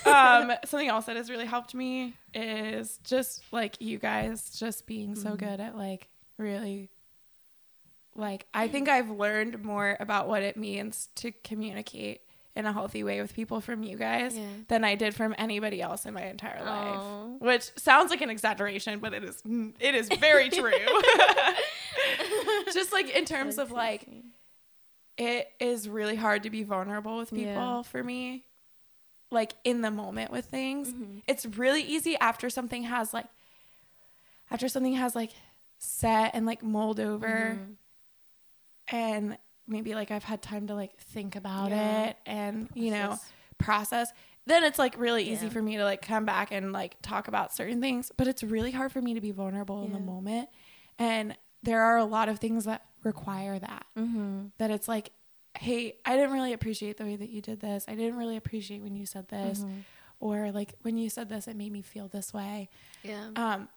um, 0.06 0.52
something 0.64 0.88
else 0.88 1.06
that 1.06 1.16
has 1.16 1.28
really 1.30 1.46
helped 1.46 1.74
me 1.74 2.14
is 2.32 3.00
just 3.02 3.42
like 3.50 3.80
you 3.80 3.98
guys 3.98 4.56
just 4.56 4.86
being 4.86 5.16
so 5.16 5.34
good 5.34 5.58
at 5.58 5.76
like 5.76 6.06
really 6.38 6.90
like 8.14 8.46
I 8.54 8.68
think 8.68 8.88
I've 8.88 9.10
learned 9.10 9.64
more 9.64 9.96
about 9.98 10.28
what 10.28 10.42
it 10.42 10.56
means 10.56 11.08
to 11.16 11.32
communicate 11.42 12.20
in 12.56 12.66
a 12.66 12.72
healthy 12.72 13.02
way 13.02 13.20
with 13.20 13.34
people 13.34 13.60
from 13.60 13.82
you 13.82 13.96
guys 13.96 14.36
Yeah. 14.36 14.44
than 14.68 14.84
I 14.84 14.94
did 14.94 15.14
from 15.14 15.34
anybody 15.38 15.82
else 15.82 16.06
in 16.06 16.14
my 16.14 16.24
entire 16.26 16.62
life. 16.64 17.40
Which 17.40 17.70
sounds 17.76 18.10
like 18.10 18.20
an 18.20 18.30
exaggeration, 18.30 19.00
but 19.00 19.12
it 19.12 19.24
is 19.24 19.42
it 19.80 19.94
is 19.94 20.08
very 20.20 20.50
true. 20.50 20.70
Just 22.72 22.92
like 22.92 23.10
in 23.10 23.24
terms 23.24 23.58
of 23.58 23.70
like 23.72 24.06
it 25.16 25.50
is 25.60 25.88
really 25.88 26.16
hard 26.16 26.42
to 26.44 26.50
be 26.50 26.62
vulnerable 26.64 27.18
with 27.18 27.30
people 27.30 27.44
Yeah. 27.52 27.82
for 27.82 28.02
me. 28.02 28.44
Like 29.30 29.54
in 29.64 29.80
the 29.80 29.90
moment 29.90 30.30
with 30.30 30.46
things. 30.46 30.90
Mm-hmm. 30.90 31.18
It's 31.26 31.44
really 31.46 31.82
easy 31.82 32.16
after 32.18 32.48
something 32.50 32.84
has 32.84 33.12
like 33.12 33.26
after 34.50 34.68
something 34.68 34.94
has 34.94 35.16
like 35.16 35.30
set 35.78 36.32
and 36.34 36.46
like 36.46 36.62
mold 36.62 37.00
over 37.00 37.58
Mm-hmm. 37.58 38.96
and 38.96 39.38
maybe 39.66 39.94
like 39.94 40.10
I've 40.10 40.24
had 40.24 40.42
time 40.42 40.66
to 40.68 40.74
like 40.74 40.96
think 40.98 41.36
about 41.36 41.70
Yeah. 41.70 42.06
it 42.08 42.16
and 42.26 42.68
you 42.74 42.90
know 42.90 43.08
Process. 43.08 43.32
process 43.58 44.12
then 44.46 44.62
it's 44.64 44.78
like 44.78 44.98
really 44.98 45.24
easy 45.30 45.46
Yeah. 45.46 45.52
for 45.52 45.62
me 45.62 45.76
to 45.78 45.84
like 45.84 46.02
come 46.02 46.24
back 46.26 46.52
and 46.52 46.72
like 46.72 46.96
talk 47.02 47.28
about 47.28 47.54
certain 47.54 47.80
things 47.80 48.12
but 48.16 48.26
it's 48.26 48.42
really 48.42 48.70
hard 48.72 48.92
for 48.92 49.00
me 49.00 49.14
to 49.14 49.20
be 49.20 49.30
vulnerable 49.30 49.84
in 49.84 49.92
the 49.92 49.98
moment 50.00 50.48
and 50.98 51.36
there 51.62 51.80
are 51.80 51.96
a 51.96 52.04
lot 52.04 52.28
of 52.28 52.38
things 52.38 52.64
that 52.64 52.84
require 53.04 53.58
that 53.58 53.86
Mm-hmm. 53.96 54.46
that 54.58 54.70
it's 54.70 54.86
like 54.88 55.12
hey 55.56 55.96
i 56.04 56.14
didn't 56.16 56.32
really 56.32 56.52
appreciate 56.52 56.96
the 56.98 57.04
way 57.04 57.16
that 57.16 57.30
you 57.30 57.40
did 57.40 57.60
this 57.60 57.84
i 57.88 57.94
didn't 57.94 58.16
really 58.18 58.36
appreciate 58.36 58.82
when 58.82 58.94
you 58.96 59.06
said 59.06 59.28
this 59.28 59.60
Mm-hmm. 59.60 59.78
or 60.20 60.50
like 60.52 60.74
when 60.82 60.96
you 60.98 61.08
said 61.08 61.28
this 61.28 61.46
it 61.48 61.56
made 61.56 61.72
me 61.72 61.80
feel 61.80 62.08
this 62.08 62.34
way 62.34 62.68
Yeah. 63.02 63.28
um 63.36 63.68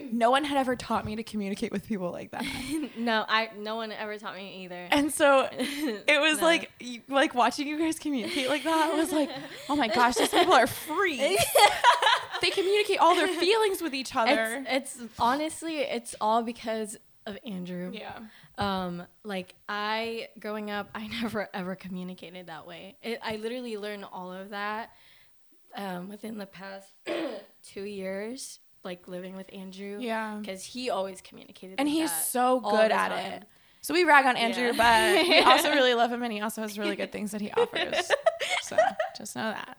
no 0.12 0.30
one 0.30 0.44
had 0.44 0.56
ever 0.58 0.76
taught 0.76 1.04
me 1.04 1.16
to 1.16 1.22
communicate 1.22 1.72
with 1.72 1.86
people 1.86 2.10
like 2.10 2.30
that 2.32 2.44
no, 2.96 3.24
I. 3.28 3.50
No 3.58 3.76
one 3.76 3.92
ever 3.92 4.18
taught 4.18 4.36
me 4.36 4.64
either. 4.64 4.88
and 4.90 5.12
so 5.12 5.48
it 5.52 6.20
was 6.20 6.38
No. 6.40 6.44
like 6.44 6.70
you- 6.80 7.02
like 7.08 7.34
watching 7.34 7.66
you 7.66 7.78
guys 7.78 7.98
communicate 7.98 8.48
like 8.48 8.64
that 8.64 8.94
was 8.94 9.12
like 9.12 9.30
oh 9.68 9.76
my 9.76 9.88
gosh 9.88 10.14
these 10.16 10.28
people 10.28 10.54
are 10.54 10.66
freaks 10.66 11.44
they 12.40 12.50
communicate 12.50 12.98
all 12.98 13.14
their 13.14 13.28
feelings 13.28 13.80
with 13.82 13.94
each 13.94 14.14
other 14.16 14.64
It's, 14.68 14.98
it's 15.00 15.12
honestly, 15.18 15.78
it's 15.78 16.14
all 16.20 16.42
because 16.42 16.96
of 17.24 17.38
Andrew. 17.46 17.92
yeah 17.94 18.18
Um, 18.58 19.04
like 19.24 19.54
I 19.68 20.28
growing 20.40 20.70
up, 20.70 20.90
I 20.94 21.06
never 21.06 21.48
ever 21.54 21.76
communicated 21.76 22.48
that 22.48 22.66
way. 22.66 22.96
It, 23.00 23.20
I 23.22 23.36
literally 23.36 23.76
learned 23.76 24.04
all 24.12 24.32
of 24.32 24.50
that 24.50 24.90
um, 25.76 26.08
within 26.08 26.36
the 26.38 26.46
past 26.46 26.88
two 27.62 27.84
years, 27.84 28.58
like 28.84 29.06
living 29.08 29.36
with 29.36 29.52
Andrew. 29.52 29.98
Yeah. 30.00 30.38
because 30.40 30.64
he 30.64 30.90
always 30.90 31.20
communicated, 31.20 31.76
and 31.78 31.88
like 31.88 31.96
he's 31.96 32.12
so 32.26 32.60
good 32.60 32.90
at 32.90 33.08
time. 33.08 33.32
it 33.32 33.44
so 33.84 33.92
we 33.94 34.04
rag 34.04 34.24
on 34.26 34.36
andrew 34.36 34.70
Yeah. 34.72 35.16
but 35.16 35.28
we 35.28 35.38
also 35.40 35.70
really 35.78 35.94
love 35.94 36.12
him 36.12 36.22
and 36.22 36.32
he 36.32 36.40
also 36.40 36.62
has 36.62 36.78
really 36.78 36.94
good 36.94 37.10
things 37.10 37.32
that 37.32 37.40
he 37.40 37.50
offers 37.56 38.10
so 38.62 38.76
just 39.18 39.34
know 39.34 39.50
that 39.50 39.76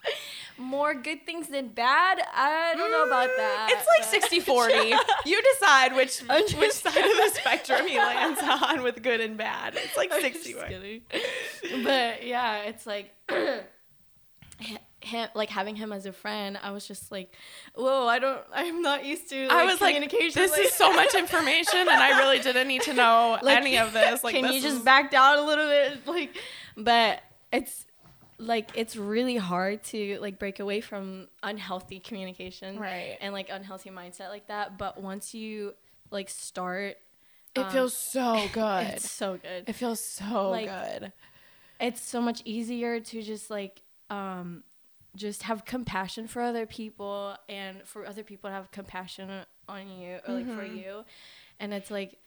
More 0.57 0.93
good 0.93 1.25
things 1.25 1.47
than 1.47 1.69
bad. 1.69 2.19
I 2.35 2.75
don't 2.77 2.91
know 2.91 3.05
about 3.07 3.29
mm, 3.29 3.37
that. 3.37 3.69
it's 3.71 3.87
like 3.87 4.01
but- 4.01 4.09
60 4.29 4.39
40 4.41 4.73
you 5.25 5.41
decide 5.53 5.95
which 5.95 6.19
which 6.19 6.73
side 6.73 6.97
of 6.97 7.17
the 7.17 7.31
spectrum 7.33 7.87
he 7.87 7.97
lands 7.97 8.41
on 8.43 8.83
with 8.83 9.01
good 9.01 9.21
and 9.21 9.37
bad 9.37 9.75
it's 9.75 9.95
like 9.97 10.11
I'm 10.13 10.21
60 10.21 10.53
just 10.53 10.67
kidding. 10.67 11.01
but 11.83 12.25
yeah, 12.27 12.63
it's 12.63 12.85
like 12.85 13.11
him, 15.03 15.29
like 15.35 15.49
having 15.49 15.75
him 15.75 15.91
as 15.91 16.05
a 16.05 16.11
friend. 16.13 16.57
I 16.61 16.71
was 16.71 16.87
just 16.87 17.11
like, 17.11 17.31
whoa, 17.75 18.07
I 18.07 18.19
don't, 18.19 18.41
I'm 18.53 18.81
not 18.81 19.05
used 19.05 19.29
to. 19.29 19.47
Like, 19.47 19.51
I 19.57 19.65
was 19.65 19.81
like, 19.81 20.09
this 20.11 20.35
like 20.51 20.59
is 20.61 20.73
so 20.73 20.91
much 20.93 21.13
information, 21.15 21.79
and 21.79 21.89
I 21.89 22.17
really 22.19 22.39
didn't 22.39 22.67
need 22.67 22.81
to 22.83 22.93
know 23.01 23.37
Like, 23.41 23.57
any 23.57 23.77
of 23.77 23.93
this. 23.93 24.23
Like, 24.23 24.35
can 24.35 24.43
this 24.43 24.55
you 24.55 24.61
just 24.61 24.77
is- 24.77 24.83
back 24.83 25.11
down 25.11 25.37
a 25.39 25.41
little 25.43 25.67
bit? 25.67 25.99
Like, 26.07 26.37
but 26.77 27.21
it's 27.51 27.85
like 28.39 28.71
it's 28.75 28.95
really 28.95 29.37
hard 29.37 29.83
to 29.85 30.17
like 30.19 30.37
break 30.39 30.59
away 30.59 30.81
from 30.81 31.27
unhealthy 31.43 31.99
communication 31.99 32.77
Right. 32.79 33.17
and 33.21 33.31
like 33.33 33.49
unhealthy 33.49 33.89
mindset 33.91 34.29
like 34.29 34.47
that 34.47 34.77
but 34.77 34.99
once 35.01 35.33
you 35.35 35.75
like 36.09 36.29
start 36.29 36.97
It 37.55 37.59
um, 37.61 37.71
feels 37.71 37.95
so 37.95 38.43
good. 38.53 38.87
it's 38.87 39.09
so 39.11 39.37
good 39.37 39.65
It 39.67 39.73
feels 39.73 40.03
so 40.03 40.49
Like, 40.49 40.67
good. 40.67 41.13
it's 41.79 42.01
so 42.01 42.19
much 42.21 42.41
easier 42.43 42.99
to 42.99 43.21
just 43.21 43.49
like 43.51 43.81
um 44.09 44.63
just 45.15 45.43
have 45.43 45.65
compassion 45.65 46.27
for 46.27 46.41
other 46.41 46.65
people 46.65 47.35
and 47.47 47.81
for 47.85 48.05
other 48.05 48.23
people 48.23 48.49
to 48.49 48.53
have 48.53 48.71
compassion 48.71 49.29
on 49.69 49.87
you 49.89 50.19
or 50.27 50.33
like 50.33 50.47
for 50.47 50.63
Mhm. 50.63 50.77
you 50.77 51.05
and 51.59 51.73
it's 51.73 51.91
like 51.91 52.17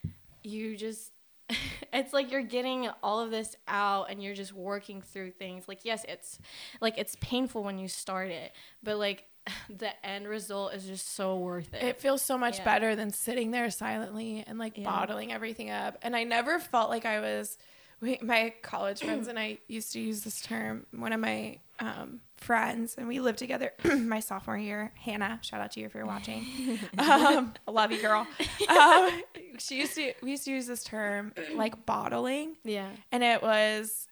you 0.43 0.77
just 0.77 1.13
it's 1.93 2.13
like 2.13 2.31
you're 2.31 2.43
getting 2.43 2.89
all 3.03 3.21
of 3.21 3.31
this 3.31 3.57
out 3.69 4.11
and 4.11 4.23
you're 4.23 4.35
just 4.35 4.53
working 4.53 5.03
through 5.03 5.31
things 5.33 5.67
like 5.69 5.81
yes 5.85 6.05
it's 6.09 6.39
like 6.81 6.97
it's 6.99 7.17
painful 7.21 7.63
when 7.63 7.79
you 7.79 7.89
start 7.89 8.31
it 8.31 8.53
but 8.83 8.97
like 8.99 9.25
the 9.71 9.91
end 10.07 10.27
result 10.27 10.75
is 10.75 10.85
just 10.87 11.15
so 11.15 11.37
worth 11.39 11.73
it, 11.75 11.83
It 11.83 12.01
feels 12.01 12.21
so 12.23 12.37
much 12.37 12.59
Yeah. 12.59 12.65
better 12.65 12.97
than 12.97 13.11
sitting 13.11 13.51
there 13.53 13.71
silently 13.71 14.43
and 14.47 14.59
like 14.59 14.77
Yeah. 14.77 14.85
bottling 14.85 15.33
everything 15.33 15.71
up. 15.71 15.99
And 16.03 16.17
I 16.17 16.25
never 16.25 16.59
felt 16.59 16.91
like 16.91 17.05
I 17.07 17.21
was. 17.21 17.57
We, 18.01 18.19
my 18.21 18.53
college 18.63 19.01
friends 19.01 19.29
and 19.29 19.39
I 19.39 19.59
used 19.69 19.93
to 19.93 20.01
use 20.01 20.23
this 20.25 20.41
term. 20.41 20.85
One 20.91 21.13
of 21.13 21.21
my 21.21 21.61
um, 21.79 22.21
friends, 22.37 22.95
and 22.97 23.09
we 23.09 23.21
lived 23.21 23.39
together 23.39 23.73
my 23.85 24.21
sophomore 24.21 24.59
year. 24.59 24.93
Hannah, 24.97 25.39
shout 25.43 25.61
out 25.61 25.73
to 25.73 25.81
you 25.81 25.87
if 25.87 25.95
you're 25.95 26.07
watching. 26.07 26.45
um, 26.99 27.55
I 27.67 27.71
love 27.71 27.93
you, 27.93 28.01
girl. 28.01 28.27
Um, 28.69 29.23
she 29.59 29.79
used 29.79 29.95
to. 29.95 30.13
We 30.23 30.33
used 30.33 30.45
to 30.45 30.51
use 30.51 30.67
this 30.67 30.85
term 30.85 31.33
like 31.55 31.87
bottling, 31.87 32.57
yeah 32.65 32.89
and 33.13 33.23
it 33.23 33.43
was 33.43 34.07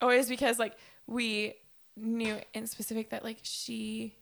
always 0.00 0.28
because 0.28 0.58
like 0.58 0.74
we 1.06 1.54
knew 1.96 2.36
in 2.54 2.66
specific 2.66 3.10
that 3.10 3.22
like 3.24 3.38
she 3.42 4.14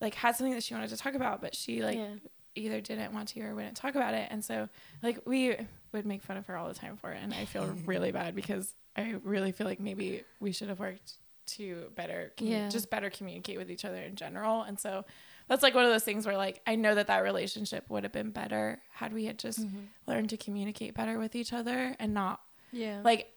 like 0.00 0.14
had 0.14 0.36
something 0.36 0.54
that 0.54 0.62
she 0.62 0.74
wanted 0.74 0.90
to 0.90 0.96
talk 0.96 1.14
about 1.14 1.40
but 1.40 1.54
she 1.54 1.82
like 1.82 1.96
yeah 1.96 2.14
either 2.54 2.80
didn't 2.80 3.12
want 3.12 3.28
to 3.28 3.40
or 3.40 3.54
wouldn't 3.54 3.76
talk 3.76 3.94
about 3.94 4.14
it 4.14 4.26
and 4.30 4.44
so 4.44 4.68
like 5.02 5.20
we 5.24 5.56
would 5.92 6.04
make 6.04 6.22
fun 6.22 6.36
of 6.36 6.46
her 6.46 6.56
all 6.56 6.66
the 6.66 6.74
time 6.74 6.96
for 6.96 7.12
it 7.12 7.20
and 7.22 7.32
i 7.32 7.44
feel 7.44 7.64
really 7.86 8.10
bad 8.10 8.34
because 8.34 8.74
i 8.96 9.14
really 9.22 9.52
feel 9.52 9.66
like 9.66 9.78
maybe 9.80 10.22
we 10.40 10.50
should 10.50 10.68
have 10.68 10.80
worked 10.80 11.14
to 11.48 11.90
better 11.94 12.32
commu- 12.36 12.50
Yeah. 12.50 12.68
just 12.68 12.90
better 12.90 13.10
communicate 13.10 13.58
with 13.58 13.70
each 13.70 13.84
other 13.84 14.00
in 14.02 14.14
general 14.16 14.62
and 14.62 14.78
so 14.78 15.04
that's 15.48 15.62
like 15.62 15.74
one 15.74 15.84
of 15.84 15.90
those 15.90 16.04
things 16.04 16.26
where 16.26 16.36
like 16.36 16.60
i 16.66 16.74
know 16.76 16.94
that 16.94 17.06
that 17.06 17.18
relationship 17.24 17.84
would 17.88 18.02
have 18.04 18.12
been 18.12 18.30
better 18.30 18.80
had 18.92 19.12
we 19.12 19.24
had 19.24 19.38
just 19.38 19.60
learned 20.06 20.28
to 20.30 20.36
communicate 20.36 20.94
better 20.94 21.18
with 21.18 21.34
each 21.34 21.52
other 21.52 21.96
and 21.98 22.12
not 22.14 22.40
yeah 22.70 23.00
like 23.02 23.32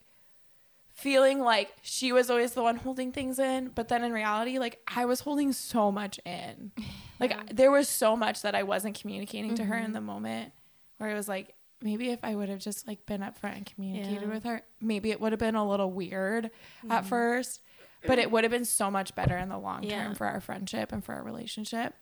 feeling 0.93 1.39
like 1.39 1.71
she 1.81 2.11
was 2.11 2.29
always 2.29 2.51
the 2.53 2.61
one 2.61 2.75
holding 2.75 3.11
things 3.11 3.39
in 3.39 3.69
but 3.73 3.87
then 3.87 4.03
in 4.03 4.11
reality 4.11 4.59
like 4.59 4.79
i 4.93 5.05
was 5.05 5.21
holding 5.21 5.51
so 5.53 5.91
much 5.91 6.19
in 6.25 6.71
like 7.19 7.31
Yeah. 7.31 7.43
there 7.51 7.71
was 7.71 7.87
so 7.87 8.15
much 8.15 8.41
that 8.41 8.55
i 8.55 8.63
wasn't 8.63 8.99
communicating 8.99 9.55
to 9.55 9.63
her 9.65 9.75
in 9.77 9.91
Mhm. 9.91 9.93
the 9.93 10.01
moment 10.01 10.53
where 10.97 11.09
it 11.09 11.15
was 11.15 11.27
like 11.29 11.55
maybe 11.81 12.09
if 12.11 12.19
i 12.23 12.35
would 12.35 12.49
have 12.49 12.59
just 12.59 12.87
like 12.87 13.05
been 13.05 13.21
upfront 13.21 13.55
and 13.57 13.65
communicated 13.65 14.23
Yeah. 14.23 14.27
with 14.33 14.43
her 14.43 14.61
maybe 14.81 15.11
it 15.11 15.19
would 15.21 15.31
have 15.31 15.39
been 15.39 15.55
a 15.55 15.67
little 15.67 15.89
weird 15.89 16.51
at 16.89 17.03
Mhm. 17.03 17.07
first 17.07 17.61
but 18.07 18.19
it 18.19 18.31
would 18.31 18.43
have 18.43 18.51
been 18.51 18.65
so 18.65 18.89
much 18.91 19.13
better 19.15 19.37
in 19.37 19.49
the 19.49 19.57
long 19.57 19.83
term 20.05 20.15
for 20.15 20.27
our 20.27 20.39
friendship 20.41 20.91
and 20.91 21.03
for 21.03 21.13
our 21.15 21.23
relationship. 21.23 21.93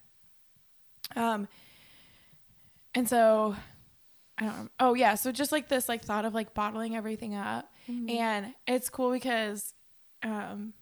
Um 1.15 1.47
and 2.95 3.07
so 3.09 3.55
i 4.37 4.45
don't 4.45 4.57
know 4.57 4.69
oh 4.79 4.93
yeah 4.95 5.13
so 5.15 5.31
just 5.31 5.51
like 5.51 5.67
this 5.69 5.87
like 5.89 6.03
thought 6.03 6.25
of 6.25 6.33
like 6.33 6.53
bottling 6.53 6.95
everything 6.95 7.35
up. 7.35 7.71
Mhm. 7.87 8.09
and 8.11 8.53
it's 8.67 8.89
cool 8.89 9.11
because 9.11 9.73
um 10.23 10.73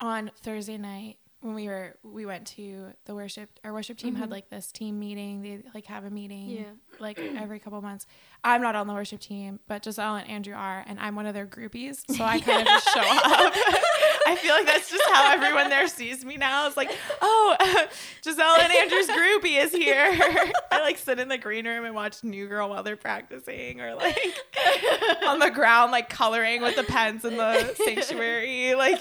on 0.00 0.30
Thursday 0.42 0.76
night 0.78 1.18
when 1.44 1.54
we 1.54 1.68
were 1.68 1.94
we 2.02 2.24
went 2.24 2.46
to 2.46 2.86
the 3.04 3.14
worship 3.14 3.50
our 3.64 3.72
worship 3.74 3.98
team 3.98 4.14
had 4.14 4.28
Mhm. 4.28 4.32
like 4.32 4.48
this 4.48 4.72
team 4.72 4.98
meeting. 4.98 5.42
They 5.42 5.62
like 5.74 5.84
have 5.86 6.04
a 6.04 6.10
meeting 6.10 6.48
yeah. 6.48 6.64
like 6.98 7.18
every 7.36 7.58
couple 7.58 7.80
months. 7.82 8.06
I'm 8.42 8.62
not 8.62 8.74
on 8.74 8.86
the 8.86 8.94
worship 8.94 9.20
team 9.20 9.60
but 9.68 9.84
giselle 9.84 10.16
and 10.16 10.28
andrew 10.28 10.54
are 10.54 10.84
and 10.86 10.98
i'm 11.00 11.14
one 11.16 11.24
of 11.26 11.32
their 11.32 11.46
groupies 11.46 12.02
so 12.14 12.22
i 12.24 12.38
kind 12.40 12.60
of 12.60 12.66
just 12.66 12.88
show 12.92 13.00
up. 13.00 13.52
I 14.26 14.36
feel 14.36 14.54
like 14.54 14.64
that's 14.66 14.90
just 14.90 15.04
how 15.12 15.32
everyone 15.32 15.68
there 15.68 15.86
sees 15.86 16.24
me 16.24 16.38
now. 16.38 16.66
It's 16.66 16.76
like 16.78 16.90
oh 17.20 17.56
giselle 18.24 18.56
and 18.60 18.72
andrew's 18.72 19.08
groupie 19.08 19.62
is 19.62 19.72
here. 19.72 20.18
I 20.72 20.80
like 20.80 20.96
sit 20.98 21.18
in 21.20 21.28
the 21.28 21.36
green 21.38 21.66
room 21.66 21.84
and 21.84 21.94
watch 21.94 22.24
new 22.24 22.46
girl 22.48 22.70
while 22.70 22.82
they're 22.82 22.96
practicing 22.96 23.80
or 23.82 23.94
like 23.94 24.18
on 25.26 25.38
the 25.40 25.50
ground 25.50 25.92
like 25.92 26.08
coloring 26.08 26.62
with 26.62 26.74
the 26.76 26.84
pens 26.84 27.24
in 27.26 27.36
the 27.36 27.74
sanctuary 27.84 28.74
like 28.74 29.00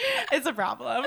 it's 0.32 0.46
a 0.46 0.52
problem 0.52 1.04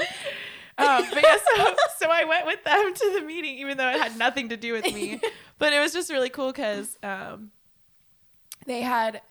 um, 0.75 1.05
but 1.13 1.21
yeah, 1.23 1.37
so 1.55 1.75
so 1.99 2.07
I 2.09 2.23
went 2.25 2.47
with 2.47 2.63
them 2.63 2.93
to 2.95 3.19
the 3.19 3.21
meeting, 3.25 3.59
even 3.59 3.77
though 3.77 3.89
it 3.89 3.99
had 4.01 4.17
nothing 4.17 4.49
to 4.49 4.57
do 4.57 4.73
with 4.73 4.85
me. 4.85 5.19
But 5.59 5.71
it 5.71 5.79
was 5.79 5.93
just 5.93 6.11
really 6.11 6.29
cool 6.31 6.51
because 6.51 6.97
um, 7.03 7.51
they 8.65 8.81
had, 8.81 9.21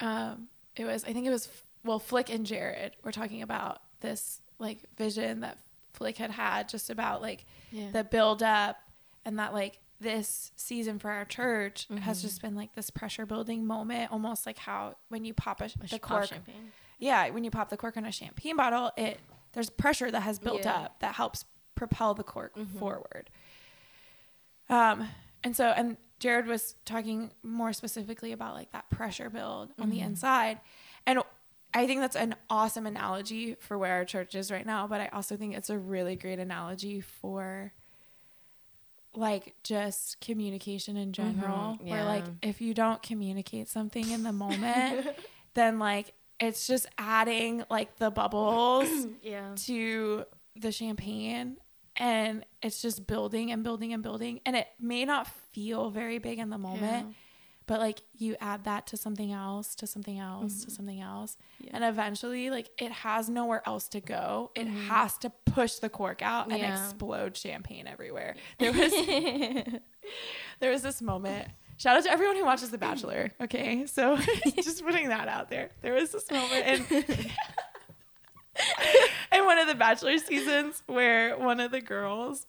um, 0.00 0.46
it 0.76 0.84
was 0.84 1.04
I 1.04 1.12
think 1.12 1.26
it 1.26 1.30
was 1.30 1.48
well 1.84 1.98
Flick 1.98 2.30
and 2.30 2.46
Jared 2.46 2.92
were 3.02 3.10
talking 3.12 3.42
about 3.42 3.80
this 4.00 4.40
like 4.60 4.78
vision 4.96 5.40
that 5.40 5.58
Flick 5.94 6.16
had 6.16 6.30
had 6.30 6.68
just 6.68 6.90
about 6.90 7.20
like 7.20 7.44
yeah 7.72 7.90
the 7.92 8.04
build 8.04 8.42
up 8.42 8.76
and 9.24 9.38
that 9.40 9.52
like 9.52 9.80
this 10.00 10.52
season 10.54 11.00
for 11.00 11.10
our 11.10 11.24
church 11.24 11.88
has 12.02 12.20
Mhm. 12.20 12.22
just 12.22 12.40
been 12.40 12.54
like 12.54 12.74
this 12.76 12.88
pressure 12.88 13.26
building 13.26 13.66
moment, 13.66 14.12
almost 14.12 14.46
like 14.46 14.58
how 14.58 14.94
when 15.08 15.24
you 15.24 15.34
pop 15.34 15.60
a, 15.60 15.64
A 15.64 15.86
the 15.88 15.98
cork 15.98 16.26
champagne. 16.26 16.70
Yeah, 16.98 17.28
when 17.30 17.44
you 17.44 17.50
pop 17.50 17.68
the 17.70 17.76
cork 17.76 17.96
on 17.96 18.04
a 18.04 18.12
champagne 18.12 18.56
bottle, 18.56 18.90
it 18.96 19.18
there's 19.52 19.70
pressure 19.70 20.10
that 20.10 20.20
has 20.22 20.38
built 20.38 20.64
Yeah. 20.64 20.74
up 20.82 21.00
that 21.00 21.14
helps 21.14 21.44
propel 21.74 22.14
the 22.14 22.22
cork 22.24 22.54
Mhm. 22.56 22.78
forward. 22.78 23.30
Um, 24.68 25.08
and 25.42 25.56
so 25.56 25.68
and 25.68 25.96
Jared 26.18 26.46
was 26.46 26.74
talking 26.84 27.30
more 27.42 27.72
specifically 27.72 28.32
about 28.32 28.54
like 28.54 28.72
that 28.72 28.90
pressure 28.90 29.30
build 29.30 29.72
on 29.78 29.90
the 29.90 29.98
Mhm. 30.00 30.04
inside, 30.06 30.60
and 31.06 31.20
I 31.74 31.86
think 31.86 32.00
that's 32.00 32.16
an 32.16 32.34
awesome 32.50 32.86
analogy 32.86 33.54
for 33.54 33.78
where 33.78 33.94
our 33.94 34.04
church 34.04 34.34
is 34.34 34.50
right 34.50 34.66
now. 34.66 34.86
But 34.86 35.00
I 35.00 35.06
also 35.08 35.36
think 35.36 35.54
it's 35.56 35.70
a 35.70 35.78
really 35.78 36.16
great 36.16 36.38
analogy 36.38 37.00
for 37.00 37.72
like 39.14 39.54
just 39.62 40.20
communication 40.20 40.96
in 40.96 41.12
general. 41.12 41.78
Mhm, 41.80 41.88
Where 41.88 42.04
like 42.04 42.26
if 42.42 42.60
you 42.60 42.74
don't 42.74 43.02
communicate 43.02 43.68
something 43.68 44.10
in 44.10 44.22
the 44.22 44.32
moment, 44.44 45.06
then 45.54 45.78
like 45.78 46.14
it's 46.40 46.66
just 46.66 46.86
adding 46.98 47.64
like 47.70 47.96
the 47.96 48.10
bubbles 48.10 48.88
yeah 49.22 49.54
to 49.56 50.24
the 50.56 50.70
champagne 50.72 51.56
and 51.96 52.44
it's 52.62 52.80
just 52.80 53.06
building 53.06 53.50
and 53.50 53.62
building 53.64 53.92
and 53.92 54.02
building 54.02 54.40
and 54.46 54.54
it 54.56 54.66
may 54.80 55.04
not 55.04 55.26
feel 55.52 55.90
very 55.90 56.18
big 56.18 56.38
in 56.38 56.50
the 56.50 56.58
moment 56.58 57.14
but 57.66 57.80
like 57.80 58.00
you 58.16 58.34
add 58.40 58.64
that 58.64 58.86
to 58.86 58.96
something 58.96 59.30
else 59.30 59.74
to 59.74 59.86
something 59.86 60.18
else 60.18 60.64
to 60.64 60.70
Mhm. 60.70 60.76
something 60.76 61.00
else 61.00 61.36
Yeah. 61.60 61.70
and 61.74 61.84
eventually 61.84 62.50
like 62.50 62.70
it 62.78 62.90
has 62.92 63.28
nowhere 63.28 63.62
else 63.66 63.88
to 63.88 64.00
go 64.00 64.50
it 64.54 64.66
Mhm. 64.68 64.86
has 64.88 65.18
to 65.18 65.30
push 65.30 65.74
the 65.74 65.88
cork 65.90 66.22
out 66.22 66.50
and 66.50 66.58
Yeah. 66.60 66.72
explode 66.84 67.36
champagne 67.36 67.86
everywhere 67.86 68.36
there 68.58 68.72
was 68.72 68.92
there 70.60 70.70
was 70.70 70.82
this 70.82 71.02
moment 71.02 71.48
shout 71.78 71.96
out 71.96 72.04
to 72.04 72.10
everyone 72.10 72.36
who 72.36 72.44
watches 72.44 72.70
the 72.70 72.78
bachelor 72.78 73.32
okay 73.40 73.86
so 73.86 74.16
just 74.62 74.84
putting 74.84 75.08
that 75.08 75.28
out 75.28 75.48
there 75.48 75.70
there 75.80 75.94
was 75.94 76.10
this 76.10 76.30
moment 76.30 76.66
in 76.66 76.84
in 79.32 79.44
one 79.46 79.58
of 79.58 79.66
the 79.66 79.74
bachelor 79.74 80.18
seasons 80.18 80.82
where 80.86 81.38
one 81.38 81.60
of 81.60 81.70
the 81.70 81.80
girls 81.80 82.46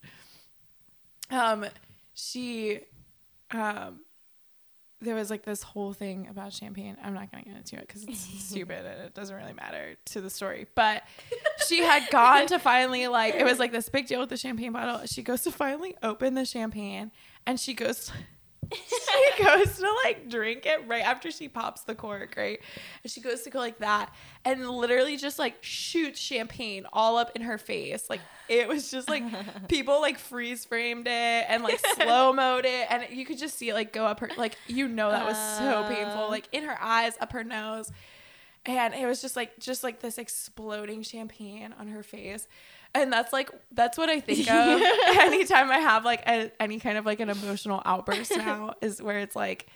um 1.32 1.65
she 2.13 2.82
um 3.52 4.02
there 5.02 5.15
was 5.15 5.30
like 5.30 5.44
this 5.44 5.63
whole 5.63 5.94
thing 5.94 6.28
about 6.30 6.52
champagne. 6.52 6.98
I'm 7.02 7.13
not 7.13 7.32
going 7.32 7.44
to 7.44 7.50
get 7.50 7.58
into 7.58 7.78
it 7.78 7.88
because 7.88 8.04
it's 8.04 8.20
stupid 8.50 8.86
and 8.86 9.02
it 9.02 9.13
doesn't 9.13 9.36
really 9.36 9.54
matter 9.54 9.96
to 10.08 10.22
the 10.22 10.30
story. 10.30 10.68
But 10.76 11.04
she 11.68 11.80
had 11.80 12.10
gone 12.12 12.48
to 12.48 12.60
finally 12.60 13.08
like 13.08 13.36
it 13.36 13.46
was 13.46 13.60
like 13.60 13.72
this 13.72 13.88
big 13.88 14.08
deal 14.08 14.20
with 14.20 14.30
the 14.30 14.38
champagne 14.38 14.74
bottle. 14.74 15.06
She 15.06 15.24
goes 15.24 15.42
to 15.44 15.52
finally 15.52 15.96
open 16.04 16.34
the 16.34 16.46
champagne 16.46 17.12
and 17.46 17.60
she 17.60 17.74
goes 17.74 18.12
she 18.88 19.43
goes 19.43 19.77
to 19.77 19.88
like 20.03 20.29
drink 20.29 20.65
it 20.65 20.88
right 20.88 21.03
after 21.03 21.32
she 21.32 21.47
pops 21.47 21.82
the 21.82 21.95
cork, 21.95 22.36
right? 22.38 22.60
And 23.03 23.12
she 23.12 23.21
goes 23.21 23.41
to 23.44 23.50
go 23.50 23.60
like 23.60 23.79
that 23.79 24.13
and 24.46 24.69
literally 24.69 25.17
just 25.17 25.39
like 25.39 25.58
shoots 25.62 26.19
champagne 26.19 26.85
all 26.94 27.17
up 27.17 27.31
in 27.35 27.41
her 27.41 27.58
face. 27.58 28.10
Like 28.10 28.21
it 28.48 28.67
was 28.67 28.91
just 28.91 29.10
like 29.10 29.23
people 29.67 30.02
like 30.02 30.19
freeze 30.19 30.65
framed 30.65 31.08
it 31.08 31.46
and 31.48 31.63
like 31.63 31.79
slow 31.96 32.31
mode 32.33 32.65
it 32.65 32.87
and 32.89 33.06
you 33.12 33.25
could 33.25 33.37
just 33.37 33.58
see 33.58 33.69
it 33.69 33.73
like 33.73 33.91
go 33.94 34.06
up 34.06 34.19
her 34.19 34.29
like 34.37 34.58
you 34.67 34.87
know 34.87 35.10
that 35.12 35.25
was 35.25 35.37
so 35.58 35.85
painful 35.87 36.25
Uh. 36.25 36.29
like 36.29 36.48
in 36.52 36.63
her 36.63 36.77
eyes 36.81 37.13
up 37.21 37.31
her 37.31 37.44
nose 37.44 37.91
and 38.65 38.94
it 38.94 39.06
was 39.06 39.21
just 39.21 39.35
like 39.35 39.58
just 39.60 39.83
like 39.83 40.00
this 40.02 40.17
exploding 40.17 41.02
champagne 41.02 41.73
on 41.79 41.87
her 41.87 42.04
face 42.04 42.48
and 42.96 43.12
that's 43.13 43.31
like 43.33 43.50
that's 43.71 43.98
what 43.98 44.10
i 44.10 44.19
think 44.19 44.40
of 44.52 44.81
anytime 45.19 45.69
i 45.71 45.77
have 45.77 46.04
like 46.06 46.21
a, 46.27 46.52
any 46.62 46.79
kind 46.79 46.98
of 46.98 47.06
like 47.06 47.19
an 47.19 47.29
emotional 47.29 47.81
outburst 47.85 48.31
now 48.37 48.73
is 48.81 49.02
where 49.02 49.19
it's 49.19 49.35
like 49.35 49.67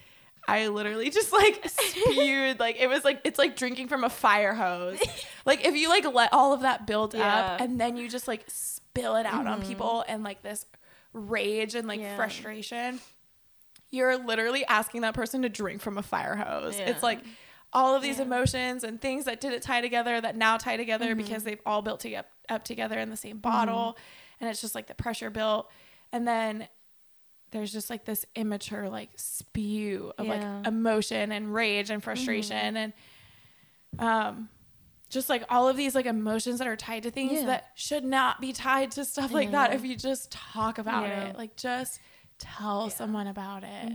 I 0.45 0.68
literally 0.68 1.09
just 1.09 1.32
like 1.32 1.64
spewed 1.70 2.59
like 2.59 2.76
it 2.78 2.88
was 2.89 3.05
like 3.05 3.22
it's 3.24 3.39
like 3.39 3.55
drinking 3.55 3.88
from 3.88 4.03
a 4.03 4.09
fire 4.09 4.53
hose. 4.53 4.99
like 5.45 5.66
if 5.66 5.74
you 5.74 5.88
like 5.88 6.03
let 6.14 6.34
all 6.34 6.51
of 6.51 6.64
that 6.64 6.86
build 6.86 7.14
Yeah. 7.14 7.53
up 7.53 7.61
and 7.61 7.80
then 7.80 7.95
you 7.95 8.09
just 8.09 8.28
like 8.28 8.43
spill 8.49 9.16
it 9.16 9.26
out 9.26 9.47
on 9.47 9.61
people 9.61 10.03
and 10.05 10.22
like 10.22 10.41
this 10.43 10.66
rage 11.14 11.76
and 11.76 11.88
like 11.88 12.01
Yeah. 12.01 12.18
frustration, 12.18 12.99
you're 13.89 14.18
literally 14.18 14.66
asking 14.66 14.99
that 15.01 15.14
person 15.14 15.43
to 15.43 15.49
drink 15.49 15.82
from 15.82 15.97
a 15.97 16.03
fire 16.03 16.36
hose. 16.36 16.78
Yeah. 16.78 16.89
It's 16.89 17.03
like 17.03 17.20
all 17.72 17.95
of 17.95 18.01
these 18.01 18.20
emotions 18.20 18.84
and 18.84 18.99
things 18.99 19.24
that 19.24 19.39
didn't 19.39 19.61
tie 19.61 19.80
together 19.80 20.20
that 20.20 20.36
now 20.36 20.57
tie 20.57 20.76
together 20.76 21.05
Mm-hmm. 21.11 21.18
because 21.20 21.43
they've 21.45 21.61
all 21.66 21.82
built 21.82 22.01
to- 22.01 22.22
up, 22.50 22.64
together 22.64 23.00
in 23.00 23.10
the 23.10 23.18
same 23.18 23.38
bottle 23.39 23.98
and 24.39 24.50
it's 24.50 24.62
just 24.62 24.76
like 24.76 24.88
the 24.88 24.96
pressure 24.96 25.30
built 25.30 25.70
and 26.12 26.28
then 26.28 26.68
there's 27.52 27.72
just 27.72 27.89
like 27.89 28.04
this 28.06 28.26
immature 28.36 28.89
like 28.89 29.10
spew 29.16 30.12
of 30.18 30.26
Yeah. 30.26 30.34
Mm-hmm. 30.36 30.56
like 30.58 30.68
emotion 30.68 31.32
and 31.32 31.54
rage 31.54 31.89
and 31.89 32.04
frustration 32.04 32.76
and 32.78 32.94
um 34.00 34.50
just 35.10 35.30
like 35.30 35.44
all 35.50 35.68
of 35.70 35.78
these 35.78 35.94
like 35.94 36.08
emotions 36.08 36.58
that 36.58 36.68
are 36.68 36.76
tied 36.76 37.04
to 37.04 37.12
things 37.12 37.34
Yeah. 37.34 37.46
that 37.46 37.68
should 37.76 38.04
not 38.04 38.41
be 38.41 38.52
tied 38.54 38.91
to 38.91 39.06
stuff 39.06 39.32
like 39.32 39.52
that 39.52 39.74
if 39.74 39.86
you 39.86 39.96
just 39.96 40.32
talk 40.32 40.78
about 40.80 41.04
Yeah. 41.08 41.26
it 41.26 41.38
like 41.38 41.56
just 41.56 42.00
tell 42.39 42.89
someone 42.89 43.28
about 43.28 43.64
it 43.64 43.94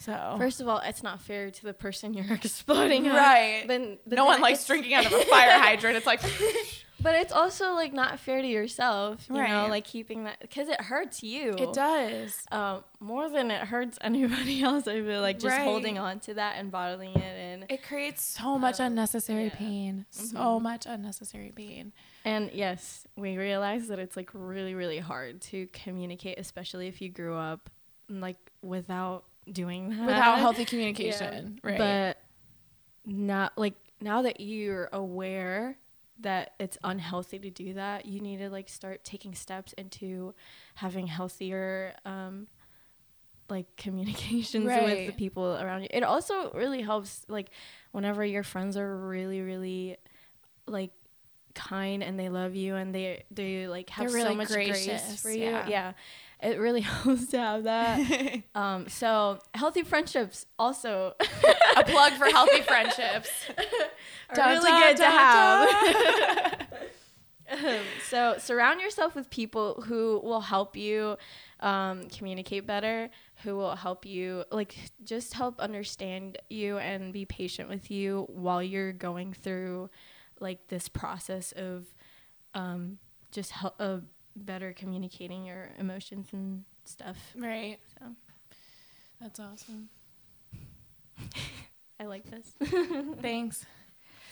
so 0.00 0.36
First 0.38 0.60
of 0.60 0.68
all, 0.68 0.78
it's 0.78 1.02
not 1.02 1.20
fair 1.20 1.50
to 1.50 1.62
the 1.64 1.74
person 1.74 2.14
you're 2.14 2.24
exploding 2.32 3.08
on. 3.08 3.16
Right. 3.16 3.64
But 3.66 3.80
no 3.80 3.96
then 4.06 4.24
one 4.24 4.40
likes 4.40 4.64
drinking 4.64 4.94
out 4.94 5.06
of 5.06 5.12
a 5.12 5.24
fire 5.24 5.58
hydrant 5.58 5.96
it's 5.96 6.06
like 6.06 6.20
But 7.00 7.14
it's 7.14 7.32
also 7.32 7.74
like 7.74 7.92
not 7.92 8.18
fair 8.18 8.42
to 8.42 8.48
yourself, 8.48 9.26
you 9.28 9.36
know, 9.36 9.68
like 9.68 9.84
keeping 9.84 10.24
that 10.24 10.40
because 10.40 10.68
it 10.68 10.80
hurts 10.80 11.22
you. 11.22 11.54
it 11.56 11.72
does 11.72 12.42
Um, 12.50 12.82
more 12.98 13.28
than 13.30 13.50
it 13.52 13.62
hurts 13.68 13.98
anybody 14.02 14.62
else. 14.62 14.88
I 14.88 15.00
feel 15.02 15.20
like 15.20 15.38
just 15.38 15.56
Right. 15.56 15.64
holding 15.64 15.96
on 15.98 16.18
to 16.20 16.34
that 16.34 16.56
and 16.58 16.70
bottling 16.72 17.14
it 17.14 17.38
in. 17.38 17.66
it 17.68 17.82
creates 17.84 18.22
so 18.22 18.58
much 18.58 18.80
unnecessary 18.80 19.44
yeah. 19.44 19.48
Mm-hmm. 19.50 19.64
pain 19.64 20.06
so 20.10 20.58
much 20.58 20.86
unnecessary 20.86 21.52
pain 21.54 21.92
And 22.24 22.50
yes, 22.52 23.06
we 23.16 23.36
realize 23.38 23.86
that 23.88 23.98
it's 24.00 24.16
like 24.16 24.30
really, 24.34 24.74
really 24.74 24.98
hard 24.98 25.40
to 25.42 25.68
communicate, 25.72 26.38
especially 26.38 26.88
if 26.88 27.00
you 27.00 27.10
grew 27.10 27.36
up 27.36 27.70
like 28.08 28.38
without 28.62 29.24
doing 29.50 29.90
that. 29.90 30.06
without 30.06 30.38
healthy 30.44 30.62
Yeah. 30.62 30.68
communication 30.68 31.60
right 31.62 31.78
But 31.78 32.18
not 33.06 33.56
like 33.56 33.74
now 34.00 34.22
that 34.22 34.40
you're 34.40 34.88
aware 34.92 35.78
that 36.20 36.52
it's 36.58 36.76
unhealthy 36.82 37.38
to 37.38 37.50
do 37.50 37.74
that, 37.74 38.06
you 38.06 38.20
need 38.20 38.38
to 38.38 38.50
like 38.50 38.68
start 38.68 39.04
taking 39.04 39.34
steps 39.34 39.72
into 39.74 40.34
having 40.74 41.06
healthier 41.06 41.94
um 42.04 42.46
like 43.48 43.66
communications 43.76 44.66
with 44.66 45.06
the 45.06 45.12
people 45.12 45.56
around 45.56 45.82
you. 45.82 45.88
It 45.90 46.02
also 46.02 46.50
really 46.52 46.82
helps 46.82 47.24
like 47.28 47.50
whenever 47.92 48.24
your 48.24 48.42
friends 48.42 48.76
are 48.76 48.96
really 48.96 49.40
really 49.40 49.96
like 50.66 50.90
kind 51.54 52.02
and 52.02 52.18
they 52.18 52.28
love 52.28 52.54
you 52.54 52.76
and 52.76 52.94
they 52.94 53.24
they 53.30 53.66
like 53.66 53.90
have 53.90 54.10
so 54.10 54.34
much 54.34 54.48
gracious, 54.48 54.86
grace 54.86 55.20
for 55.22 55.30
you. 55.30 55.44
yeah. 55.44 55.68
Yeah. 55.68 55.92
It 56.42 56.58
really 56.58 56.80
helps 56.82 57.26
to 57.28 57.38
have 57.38 57.64
that. 57.64 58.42
um 58.54 58.88
so 58.88 59.38
healthy 59.54 59.82
friendships 59.82 60.46
also 60.58 61.14
a 61.76 61.84
plug 61.84 62.12
for 62.14 62.26
healthy 62.26 62.62
friendships 62.62 63.30
really 64.36 64.70
good 64.70 64.96
to 64.98 65.04
have. 65.04 65.68
Um, 67.50 67.80
so 68.06 68.34
surround 68.38 68.80
yourself 68.80 69.14
with 69.14 69.30
people 69.30 69.82
who 69.86 70.20
will 70.22 70.42
help 70.42 70.76
you 70.76 71.16
um, 71.60 72.08
communicate 72.10 72.66
better, 72.66 73.10
who 73.42 73.56
will 73.56 73.74
help 73.74 74.04
you 74.04 74.44
like 74.52 74.76
just 75.02 75.34
help 75.34 75.58
understand 75.60 76.38
you 76.50 76.78
and 76.78 77.12
be 77.12 77.24
patient 77.24 77.68
with 77.68 77.90
you 77.90 78.26
while 78.28 78.62
you're 78.62 78.92
going 78.92 79.32
through 79.32 79.88
like 80.40 80.68
this 80.68 80.88
process 80.88 81.52
of 81.52 81.86
um, 82.54 82.98
just 83.32 83.52
help 83.52 83.74
uh, 83.78 83.98
better 84.44 84.72
communicating 84.72 85.44
your 85.44 85.70
emotions 85.78 86.28
and 86.32 86.64
stuff. 86.84 87.16
right 87.36 87.78
So 87.98 88.06
that's 89.20 89.40
awesome 89.40 89.88
I 92.00 92.04
like 92.04 92.24
this. 92.30 92.54
Thanks. 93.20 93.66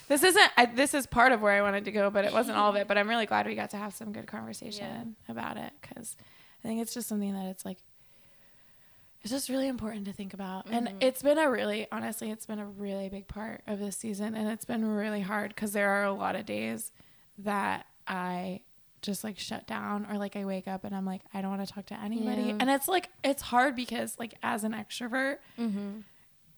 This 0.09 0.23
isn't. 0.23 0.51
I, 0.57 0.67
this 0.67 0.95
is 0.95 1.07
part 1.07 1.33
of 1.33 1.41
where 1.41 1.53
I 1.53 1.63
wanted 1.63 1.85
to 1.87 1.91
go, 1.91 2.11
but 2.11 2.25
it 2.25 2.33
wasn't 2.33 2.57
all 2.57 2.71
of 2.71 2.77
it. 2.77 2.87
But 2.87 2.97
I'm 2.97 3.09
really 3.09 3.27
glad 3.27 3.47
we 3.47 3.57
got 3.57 3.71
to 3.71 3.77
have 3.77 3.93
some 3.93 4.13
good 4.13 4.27
conversation 4.27 5.17
about 5.29 5.57
it 5.57 5.73
because 5.81 6.17
I 6.65 6.69
think 6.69 6.81
it's 6.81 6.95
just 6.95 7.09
something 7.09 7.35
that 7.35 7.47
it's 7.47 7.65
like 7.65 7.79
it's 9.23 9.33
just 9.33 9.49
really 9.49 9.67
important 9.67 10.05
to 10.07 10.13
think 10.13 10.33
about. 10.33 10.67
And 10.71 10.87
mm-hmm. 10.87 10.99
it's 11.01 11.23
been 11.23 11.39
a 11.39 11.51
really, 11.51 11.89
honestly, 11.91 12.31
it's 12.31 12.47
been 12.47 12.61
a 12.61 12.67
really 12.67 13.09
big 13.09 13.27
part 13.27 13.63
of 13.67 13.81
this 13.81 13.97
season, 13.97 14.37
and 14.37 14.49
it's 14.49 14.65
been 14.65 14.85
really 14.85 15.23
hard 15.23 15.49
because 15.53 15.73
there 15.73 15.91
are 15.91 16.05
a 16.05 16.13
lot 16.13 16.37
of 16.37 16.47
days 16.47 16.93
that 17.39 17.87
I 18.07 18.61
just 19.07 19.25
like 19.25 19.39
shut 19.39 19.67
down 19.67 20.07
or 20.11 20.19
like 20.19 20.37
I 20.37 20.45
wake 20.45 20.69
up 20.69 20.85
and 20.85 20.95
I'm 20.95 21.07
like 21.07 21.23
I 21.33 21.41
don't 21.41 21.51
want 21.51 21.67
to 21.67 21.73
talk 21.73 21.87
to 21.87 21.99
anybody, 21.99 22.43
Yeah. 22.43 22.57
and 22.61 22.69
it's 22.69 22.89
like 22.89 23.09
it's 23.25 23.41
hard 23.41 23.75
because 23.75 24.19
like 24.19 24.35
as 24.43 24.65
an 24.65 24.73
extrovert 24.73 25.37
mm-hmm. 25.59 26.01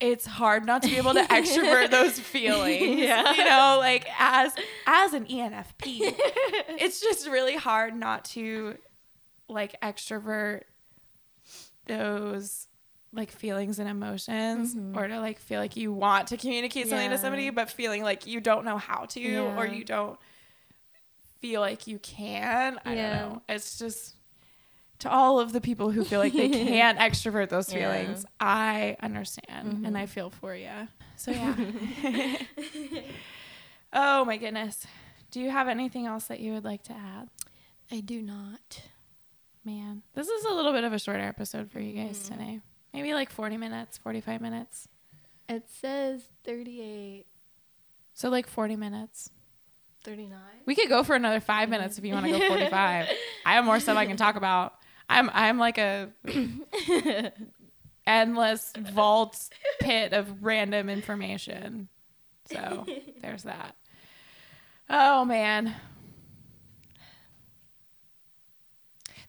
it's 0.01 0.27
hard 0.27 0.65
not 0.65 0.83
to 0.83 0.89
be 0.89 0.97
able 0.97 1.15
to 1.15 1.23
extrovert 1.31 1.91
those 1.91 2.19
feelings. 2.19 3.01
Yeah. 3.01 3.33
You 3.35 3.45
know, 3.45 3.77
like 3.79 4.09
as 4.19 4.53
as 4.87 5.13
an 5.13 5.27
ENFP, 5.27 5.75
it's 6.81 7.01
just 7.01 7.29
really 7.29 7.57
hard 7.57 7.95
not 7.95 8.25
to 8.27 8.77
like 9.49 9.81
extrovert 9.81 10.63
those 11.87 12.67
like 13.13 13.31
feelings 13.31 13.79
and 13.79 13.89
emotions 13.89 14.77
or 14.95 15.09
to 15.09 15.19
like 15.19 15.39
feel 15.39 15.61
like 15.61 15.77
you 15.77 15.93
want 15.93 16.29
to 16.29 16.37
communicate 16.37 16.89
something 16.89 17.09
to 17.09 17.17
somebody 17.17 17.49
but 17.49 17.71
feeling 17.71 18.03
like 18.03 18.27
you 18.27 18.39
don't 18.41 18.67
know 18.67 18.77
how 18.77 19.07
to 19.07 19.39
or 19.57 19.67
you 19.67 19.83
don't 19.83 20.19
feel 21.41 21.61
like 21.61 21.87
you 21.87 21.99
can. 21.99 22.81
I 22.85 22.95
Yeah. 22.95 23.19
don't 23.19 23.33
know. 23.33 23.43
It's 23.49 23.79
just 23.79 24.17
to 25.01 25.11
all 25.11 25.39
of 25.39 25.53
the 25.53 25.61
people 25.61 25.91
who 25.91 26.05
feel 26.05 26.19
like 26.21 26.33
they 26.33 26.49
can't 26.67 26.99
extrovert 26.99 27.49
those 27.49 27.73
Yeah. 27.73 27.93
feelings, 27.93 28.27
I 28.41 28.97
understand 29.01 29.69
and 29.69 29.87
mm-hmm. 29.87 29.97
I 29.97 30.07
feel 30.07 30.31
for 30.31 30.55
you. 30.55 30.89
So 31.17 31.31
yeah. 31.31 31.55
oh 33.93 34.25
my 34.25 34.37
goodness. 34.37 34.87
Do 35.31 35.41
you 35.41 35.51
have 35.51 35.69
anything 35.69 36.07
else 36.07 36.25
that 36.25 36.41
you 36.41 36.53
would 36.53 36.65
like 36.65 36.83
to 36.85 36.93
add? 36.93 37.29
I 37.91 38.01
do 38.01 38.23
not. 38.23 38.83
Man, 39.65 40.03
this 40.15 40.29
is 40.29 40.45
a 40.45 40.51
little 40.51 40.73
bit 40.73 40.85
of 40.85 40.93
a 40.93 40.99
shorter 40.99 41.21
episode 41.21 41.71
for 41.71 41.81
you 41.81 41.93
guys 41.93 42.19
mm-hmm. 42.19 42.39
today. 42.39 42.61
Maybe 42.95 43.13
like 43.13 43.31
40 43.31 43.57
minutes, 43.59 43.99
45 43.99 44.41
minutes. 44.41 44.89
It 45.49 45.65
says 45.69 46.23
38, 46.45 47.27
So 48.15 48.29
like 48.29 48.47
40 48.47 48.77
minutes. 48.77 49.31
39. 50.05 50.39
We 50.67 50.75
could 50.75 50.89
go 50.89 51.03
for 51.03 51.15
another 51.15 51.41
5 51.41 51.69
minutes 51.69 51.99
if 51.99 52.05
you 52.05 52.15
want 52.15 52.27
to 52.27 52.33
go 52.33 52.49
45. 52.49 53.09
I 53.47 53.53
have 53.53 53.65
more 53.65 53.81
stuff 53.81 53.97
I 53.97 54.07
can 54.07 54.17
talk 54.17 54.37
about. 54.37 54.75
I'm 55.09 55.31
I'm 55.33 55.59
like 55.59 55.79
a 55.79 56.11
endless 58.07 58.73
vault 58.79 59.49
pit 59.81 60.13
of 60.13 60.43
random 60.45 60.89
information. 60.89 61.89
So, 62.51 62.87
there's 63.23 63.45
that. 63.45 63.75
Oh 64.91 65.25
man. 65.25 65.75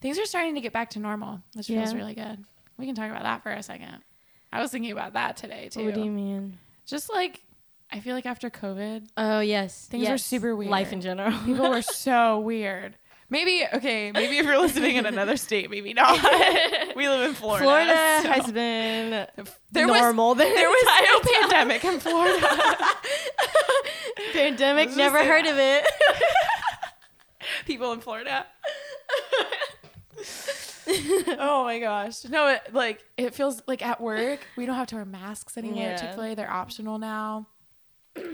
Things 0.00 0.18
are 0.18 0.24
starting 0.24 0.54
to 0.54 0.62
get 0.62 0.72
back 0.72 0.90
to 0.90 0.98
normal, 0.98 1.42
which 1.54 1.66
feels 1.66 1.94
really 1.94 2.14
good. 2.14 2.42
We 2.78 2.86
can 2.86 2.94
talk 2.94 3.10
about 3.10 3.22
that 3.22 3.42
for 3.42 3.50
a 3.50 3.62
second. 3.62 3.98
I 4.52 4.60
was 4.62 4.70
thinking 4.70 4.92
about 4.92 5.12
that 5.12 5.36
today 5.36 5.68
too. 5.70 5.84
What 5.84 5.94
do 5.94 6.02
you 6.02 6.10
mean? 6.10 6.58
Just 6.86 7.12
like 7.12 7.42
I 7.92 8.00
feel 8.00 8.14
like 8.14 8.26
after 8.26 8.50
COVID, 8.50 9.08
Oh 9.16 9.40
yes, 9.40 9.86
Things 9.86 10.06
are 10.06 10.12
yes. 10.12 10.24
super 10.24 10.54
weird. 10.54 10.70
Life 10.70 10.92
in 10.92 11.00
general. 11.00 11.32
people 11.44 11.68
were 11.70 11.82
so 12.06 12.38
weird. 12.40 12.96
Maybe 13.32 13.64
okay, 13.74 14.10
maybe 14.12 14.38
if 14.38 14.44
you're 14.46 14.58
listening 14.60 14.96
in 14.96 15.06
another 15.06 15.36
state, 15.36 15.70
maybe 15.70 15.94
not. 15.94 16.18
we 16.96 17.08
live 17.08 17.28
in 17.28 17.34
Florida. 17.34 17.64
Florida 17.64 18.18
so- 18.22 18.28
has 18.32 18.50
been 18.52 19.26
there 19.70 19.86
was 19.86 20.00
normal. 20.00 20.34
there 20.34 20.48
was 20.68 20.84
no 21.24 21.32
pandemic 21.40 21.84
in 21.84 22.00
Florida. 22.00 22.48
pandemic. 24.32 24.96
Never 24.96 25.18
heard 25.24 25.44
that. 25.46 25.52
of 25.52 25.58
it. 25.58 25.84
People 27.66 27.92
in 27.92 28.00
Florida. 28.00 28.46
oh 31.38 31.62
my 31.64 31.78
gosh. 31.78 32.24
No, 32.24 32.48
it 32.48 32.62
like 32.74 33.04
it 33.16 33.34
feels 33.34 33.62
like 33.66 33.82
at 33.84 34.00
work 34.00 34.40
we 34.56 34.66
don't 34.66 34.74
have 34.76 34.88
to 34.88 34.96
wear 34.96 35.04
masks 35.04 35.56
anymore 35.56 35.82
Yeah. 35.84 35.90
at 35.90 36.00
Chick-fil-A. 36.00 36.34
They're 36.34 36.50
optional 36.50 36.98
now. 36.98 37.46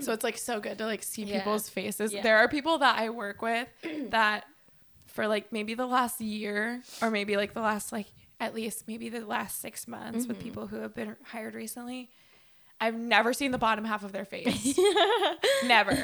So 0.00 0.12
it's 0.12 0.24
like 0.24 0.38
so 0.38 0.60
good 0.60 0.78
to 0.78 0.86
like 0.86 1.02
see 1.02 1.24
Yeah. 1.24 1.38
people's 1.38 1.68
faces. 1.68 2.12
Yeah. 2.12 2.22
There 2.22 2.38
are 2.38 2.48
people 2.48 2.78
that 2.78 2.98
I 2.98 3.10
work 3.10 3.42
with 3.42 3.68
that 4.10 4.44
for 5.06 5.26
like 5.26 5.52
maybe 5.52 5.74
the 5.74 5.86
last 5.86 6.20
year 6.20 6.82
or 7.00 7.10
maybe 7.10 7.36
like 7.36 7.54
the 7.54 7.60
last 7.60 7.92
like 7.92 8.06
at 8.38 8.54
least 8.54 8.86
maybe 8.86 9.08
the 9.08 9.20
last 9.24 9.60
6 9.62 9.88
months 9.88 10.20
Mm-hmm. 10.20 10.28
with 10.28 10.38
people 10.42 10.66
who 10.66 10.76
have 10.80 10.94
been 10.94 11.16
hired 11.24 11.54
recently. 11.54 12.10
I've 12.78 12.94
never 12.94 13.32
seen 13.32 13.52
the 13.52 13.58
bottom 13.58 13.86
half 13.86 14.04
of 14.04 14.12
their 14.12 14.26
face. 14.26 14.78
never. 15.64 15.96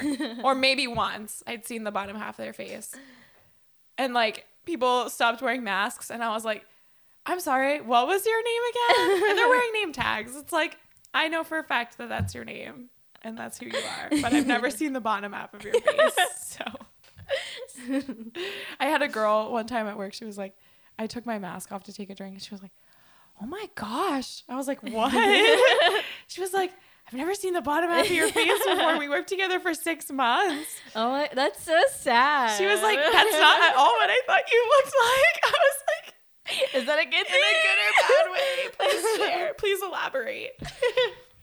Or 0.43 0.55
maybe 0.55 0.87
once 0.87 1.43
I'd 1.45 1.65
seen 1.65 1.83
the 1.83 1.91
bottom 1.91 2.15
half 2.17 2.39
of 2.39 2.43
their 2.43 2.53
face. 2.53 2.95
And 3.97 4.13
like 4.15 4.45
people 4.65 5.09
stopped 5.11 5.41
wearing 5.43 5.63
masks 5.63 6.09
and 6.09 6.23
I 6.23 6.29
was 6.33 6.43
like 6.45 6.65
I'm 7.25 7.39
sorry, 7.39 7.79
what 7.79 8.05
was 8.07 8.25
your 8.25 8.43
name 8.43 8.61
again? 8.71 9.29
and 9.29 9.37
they're 9.37 9.47
wearing 9.47 9.71
name 9.73 9.93
tags. 9.93 10.35
It's 10.35 10.51
like, 10.51 10.77
I 11.13 11.29
know 11.29 11.45
for 11.45 11.57
a 11.57 11.63
fact 11.63 11.97
that 11.97 12.09
that's 12.09 12.35
your 12.35 12.43
name 12.43 12.89
and 13.23 13.37
that's 13.37 13.57
who 13.59 13.67
you 13.67 13.77
are, 13.77 14.09
but 14.21 14.33
I've 14.33 14.47
never 14.47 14.69
seen 14.79 14.93
the 14.93 15.01
bottom 15.01 15.33
half 15.33 15.53
of 15.53 15.63
your 15.63 15.73
face. 15.73 16.13
So 16.35 16.63
I 18.79 18.85
had 18.85 19.01
a 19.01 19.07
girl 19.07 19.51
one 19.51 19.65
time 19.65 19.87
at 19.87 19.97
work. 19.97 20.13
She 20.13 20.25
was 20.25 20.37
like, 20.37 20.55
I 20.99 21.07
took 21.07 21.25
my 21.25 21.39
mask 21.39 21.71
off 21.71 21.83
to 21.85 21.93
take 21.93 22.09
a 22.09 22.15
drink, 22.15 22.33
and 22.35 22.41
she 22.43 22.51
was 22.53 22.61
like, 22.61 22.71
"Oh 23.41 23.45
my 23.47 23.65
gosh!" 23.75 24.43
I 24.47 24.55
was 24.55 24.67
like, 24.67 24.83
"What?" 24.83 25.11
she 26.27 26.41
was 26.41 26.53
like, 26.53 26.71
"I've 27.07 27.13
never 27.15 27.33
seen 27.33 27.53
the 27.53 27.61
bottom 27.61 27.89
half 27.89 28.05
of 28.05 28.11
your 28.11 28.29
face 28.29 28.63
before. 28.65 28.99
We 28.99 29.09
worked 29.09 29.29
together 29.29 29.59
for 29.59 29.73
six 29.73 30.11
months." 30.11 30.69
Oh, 30.95 31.09
my, 31.09 31.29
that's 31.33 31.63
so 31.63 31.79
sad. 31.91 32.57
She 32.57 32.67
was 32.67 32.81
like, 32.81 32.99
"That's 32.99 33.31
not 33.31 33.61
at 33.61 33.75
all 33.75 33.93
what 33.93 34.09
I 34.11 34.21
thought 34.27 34.43
you 34.51 34.69
looked 34.77 34.93
like." 34.95 35.43
I 35.43 35.57
was 35.57 35.77
like. 35.87 36.13
Is 36.75 36.85
that 36.85 36.99
a 36.99 37.05
good 37.05 37.13
in 37.13 37.21
a 37.21 37.55
good 37.63 37.79
or 37.79 37.91
bad 38.03 38.31
way. 38.31 38.69
Please 38.77 39.17
share. 39.17 39.53
Please 39.53 39.81
elaborate. 39.81 40.51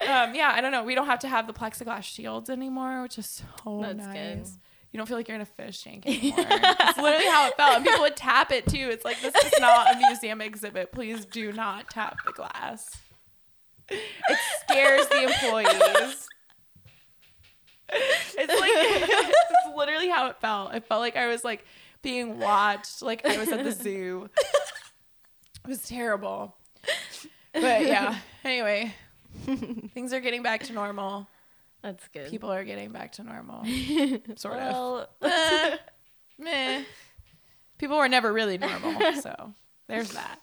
Um, 0.03 0.35
yeah, 0.35 0.53
I 0.55 0.61
don't 0.61 0.73
know. 0.73 0.83
We 0.85 0.95
don't 0.95 1.07
have 1.07 1.19
to 1.21 1.29
have 1.29 1.47
the 1.47 1.53
plexiglass 1.53 2.05
shields 2.05 2.49
anymore, 2.49 3.03
which 3.03 3.19
is 3.19 3.27
so 3.65 3.81
That's 3.83 3.99
nice. 4.07 4.15
good. 4.15 4.47
You 4.93 4.99
don't 4.99 5.07
feel 5.07 5.17
like 5.19 5.29
you're 5.29 5.35
in 5.37 5.41
a 5.43 5.47
fish 5.47 5.83
tank 5.85 6.05
anymore. 6.07 6.47
it's 6.49 6.99
literally 6.99 7.27
how 7.27 7.47
it 7.49 7.57
felt. 7.57 7.77
And 7.77 7.85
people 7.85 8.01
would 8.01 8.17
tap 8.17 8.51
it 8.51 8.67
too. 8.67 8.89
It's 8.91 9.05
like 9.05 9.21
this 9.21 9.35
is 9.45 9.53
not 9.61 9.95
a 9.95 9.99
museum 9.99 10.41
exhibit. 10.41 10.91
Please 10.91 11.25
do 11.27 11.53
not 11.53 11.91
tap 11.91 12.17
the 12.27 12.33
glass. 12.33 12.89
It 13.89 14.39
scares 14.63 15.07
the 15.09 15.23
employees. 15.25 16.29
It's 17.93 18.37
like 18.37 18.49
it's 18.49 19.77
literally 19.77 20.09
how 20.09 20.29
it 20.29 20.37
felt. 20.41 20.75
It 20.75 20.85
felt 20.87 21.01
like 21.01 21.17
I 21.17 21.27
was 21.29 21.45
like 21.45 21.65
being 22.03 22.39
watched, 22.39 23.03
like 23.03 23.25
I 23.27 23.37
was 23.37 23.49
at 23.51 23.65
the 23.65 23.73
zoo. 23.73 24.29
It 25.65 25.69
was 25.69 25.87
terrible. 25.87 26.57
But 27.53 27.83
yeah, 27.87 28.17
anyway, 28.45 28.95
things 29.95 30.13
are 30.13 30.21
getting 30.21 30.43
back 30.43 30.65
to 30.65 30.73
normal. 30.73 31.27
That's 31.83 32.07
good. 32.09 32.31
People 32.31 32.53
are 32.53 32.65
getting 32.65 32.91
back 32.91 33.13
to 33.13 33.23
normal. 33.23 33.65
Sort 34.37 34.59
of. 34.59 34.73
well, 34.73 35.09
Eh, 35.23 35.77
meh. 36.39 36.83
People 37.79 37.97
were 37.97 38.09
never 38.09 38.33
really 38.33 38.59
normal, 38.59 39.13
so 39.15 39.55
there's 39.89 40.13
that. 40.13 40.39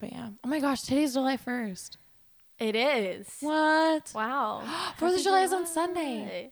But 0.00 0.12
yeah. 0.12 0.30
Oh 0.42 0.48
my 0.48 0.58
gosh, 0.60 0.82
today's 0.82 1.12
July 1.14 1.36
1st. 1.36 1.96
it 2.58 2.74
is. 2.74 3.28
What? 3.40 4.10
Wow. 4.14 4.62
Fourth 4.96 5.16
of 5.16 5.22
July 5.22 5.42
is 5.42 5.52
on 5.52 5.66
Sunday. 5.66 6.50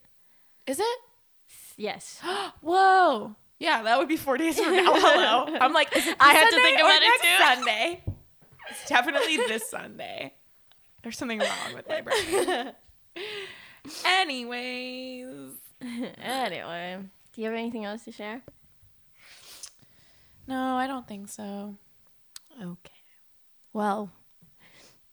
Is 0.67 0.79
it? 0.79 0.99
Yes. 1.77 2.21
Whoa. 2.61 3.35
Yeah, 3.59 3.83
that 3.83 3.99
would 3.99 4.07
be 4.07 4.17
four 4.17 4.37
days 4.39 4.57
from 4.61 4.73
now. 4.77 4.93
Hello. 4.95 5.57
I'm 5.61 5.73
like, 5.73 5.89
I 6.21 6.33
had 6.33 6.51
to 6.51 6.63
think 6.63 6.79
about 6.79 7.01
it 7.03 7.23
too. 7.23 7.45
Sunday. 7.45 8.05
It's 8.71 8.89
definitely 8.89 9.37
this 9.39 9.69
Sunday. 9.69 10.33
There's 11.03 11.17
something 11.17 11.39
wrong 11.39 11.75
with 11.75 11.89
my 11.89 12.01
brain. 12.01 12.73
Anyways. 14.05 15.53
anyway, 16.23 16.99
do 17.33 17.41
you 17.41 17.47
have 17.47 17.57
anything 17.57 17.85
else 17.85 18.05
to 18.05 18.13
share? 18.13 18.43
No, 20.47 20.77
I 20.77 20.87
don't 20.87 21.07
think 21.07 21.29
so. 21.29 21.77
Okay. 22.61 22.93
Well, 23.73 24.11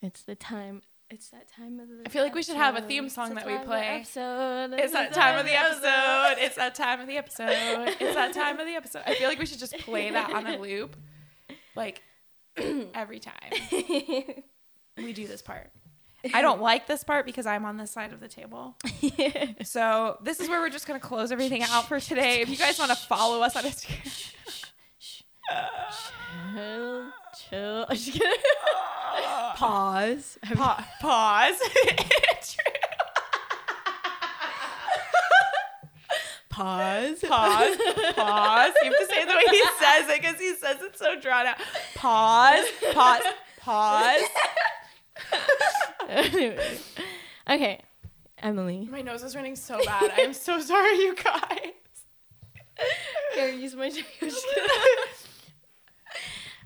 it's 0.02 0.22
the 0.22 0.34
time. 0.34 0.82
It's 1.08 1.28
that 1.28 1.48
time 1.48 1.78
of 1.78 1.88
the. 1.88 2.02
I 2.04 2.08
feel 2.08 2.24
like 2.24 2.34
we 2.34 2.42
should 2.42 2.56
have 2.56 2.74
a 2.76 2.82
theme 2.82 3.08
song 3.08 3.26
It's 3.26 3.34
that 3.36 3.46
we 3.46 3.52
time 3.52 3.60
of 3.60 3.66
the 3.66 3.70
play. 3.70 3.86
Episode. 3.86 4.74
It's 4.74 4.92
that 4.92 5.12
time 5.12 5.38
of 5.38 5.46
the 5.46 5.52
episode. 5.52 6.42
It's 6.42 6.56
that 6.56 6.74
time 6.74 7.00
of 7.00 7.06
the 7.06 7.16
episode. 7.16 7.94
It's 8.00 8.14
that 8.14 8.32
time 8.32 8.58
of 8.58 8.66
the 8.66 8.74
episode. 8.74 9.02
I 9.06 9.14
feel 9.14 9.28
like 9.28 9.38
we 9.38 9.46
should 9.46 9.60
just 9.60 9.78
play 9.78 10.10
that 10.10 10.32
on 10.32 10.46
a 10.48 10.58
loop, 10.58 10.96
like 11.76 12.02
every 12.56 13.20
time 13.20 14.42
we 14.96 15.12
do 15.12 15.26
this 15.26 15.42
part. 15.42 15.70
I 16.34 16.42
don't 16.42 16.60
like 16.60 16.86
this 16.88 17.04
part 17.04 17.24
because 17.24 17.46
I'm 17.46 17.64
on 17.64 17.76
this 17.76 17.90
side 17.92 18.12
of 18.12 18.20
the 18.20 18.28
table. 18.28 18.76
So 19.64 20.18
this 20.22 20.40
is 20.40 20.48
where 20.48 20.60
we're 20.60 20.70
just 20.70 20.86
gonna 20.86 21.00
close 21.00 21.30
everything 21.32 21.62
out 21.62 21.86
for 21.88 22.00
today. 22.00 22.40
If 22.40 22.48
you 22.48 22.56
guys 22.56 22.78
want 22.78 22.90
to 22.90 22.96
follow 22.96 23.42
us 23.42 23.56
on 23.56 23.64
Instagram, 23.64 24.32
chill, 26.54 27.12
chill. 27.48 27.86
I'm 27.88 27.96
just 27.96 28.12
kidding. 28.12 28.32
Pause. 29.56 30.38
pa- 30.54 30.88
pause. 31.00 31.60
Pause. 36.50 37.20
pause. 37.28 37.76
Pause. 38.16 38.74
You 38.82 38.90
have 38.90 38.98
to 38.98 39.06
say 39.10 39.22
it 39.22 39.28
the 39.28 39.34
way 39.36 39.44
he 39.50 39.62
says 39.78 40.08
it 40.08 40.22
because 40.22 40.40
he 40.40 40.54
says 40.54 40.76
it 40.82 40.98
so 40.98 41.18
drawn 41.20 41.46
out. 41.46 41.56
Pause. 41.94 42.64
Pause. 42.92 43.22
Pause. 43.60 44.22
Anyway. 46.08 46.78
Okay, 47.48 47.80
Emily. 48.38 48.88
My 48.90 49.02
nose 49.02 49.22
is 49.22 49.36
running 49.36 49.54
so 49.54 49.78
bad. 49.84 50.12
I'm 50.16 50.32
so 50.32 50.58
sorry, 50.72 50.96
you 50.96 51.14
guys. 51.14 51.70
Here, 53.36 53.50
use 53.50 53.76
my. 53.76 53.92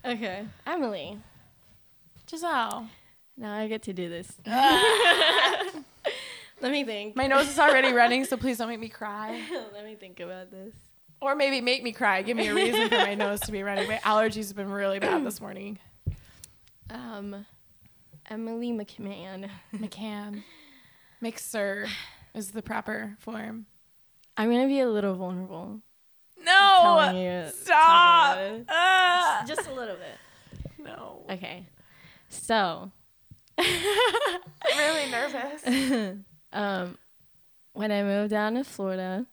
okay, 0.07 0.47
Emily. 0.67 1.19
Giselle. 2.31 2.89
Now 3.37 3.55
I 3.55 3.69
get 3.69 3.83
to 3.83 3.93
do 3.93 4.09
this. 4.09 4.33
Let 4.47 5.75
me 6.73 6.83
think. 6.85 7.15
My 7.15 7.27
nose 7.27 7.51
is 7.51 7.59
already 7.59 7.93
running, 7.93 8.25
so 8.25 8.39
please 8.39 8.57
don't 8.57 8.69
make 8.69 8.81
me 8.81 8.89
cry. 8.89 9.39
Let 9.75 9.85
me 9.85 9.97
think 9.97 10.19
about 10.21 10.51
this. 10.51 10.75
Or 11.21 11.35
maybe 11.35 11.61
make 11.61 11.83
me 11.83 11.93
cry. 11.93 12.23
Give 12.23 12.39
me 12.39 12.49
a 12.49 12.55
reason 12.55 12.89
for 12.89 12.97
my 12.97 13.15
nose 13.15 13.41
to 13.41 13.53
be 13.53 13.63
running. 13.63 13.87
My 13.87 13.99
allergies 13.99 14.49
have 14.49 14.57
been 14.57 14.71
really 14.71 14.99
bad 14.99 15.25
this 15.27 15.41
morning. 15.43 15.79
Um, 16.89 17.45
Emily 18.31 18.71
McMahon. 18.71 19.51
McCann. 19.75 20.45
Mixer 21.21 21.89
is 22.33 22.53
the 22.53 22.63
proper 22.63 23.17
form. 23.19 23.67
I'm 24.37 24.51
gonna 24.51 24.69
be 24.69 24.79
a 24.79 24.89
little 24.89 25.15
vulnerable. 25.15 25.81
No! 26.43 27.11
you, 27.13 27.51
Stop! 27.53 28.39
it. 28.39 28.65
Ah! 28.69 29.45
Just 29.47 29.69
a 29.69 29.75
little 29.75 29.97
bit. 29.97 30.65
no. 30.79 31.27
Okay. 31.29 31.67
So, 32.29 32.93
I'm 33.59 34.79
really 34.79 35.11
nervous. 35.11 36.17
um, 36.53 36.97
when 37.73 37.91
I 37.91 38.05
moved 38.05 38.31
down 38.31 38.55
to 38.55 38.63
Florida, 38.65 39.27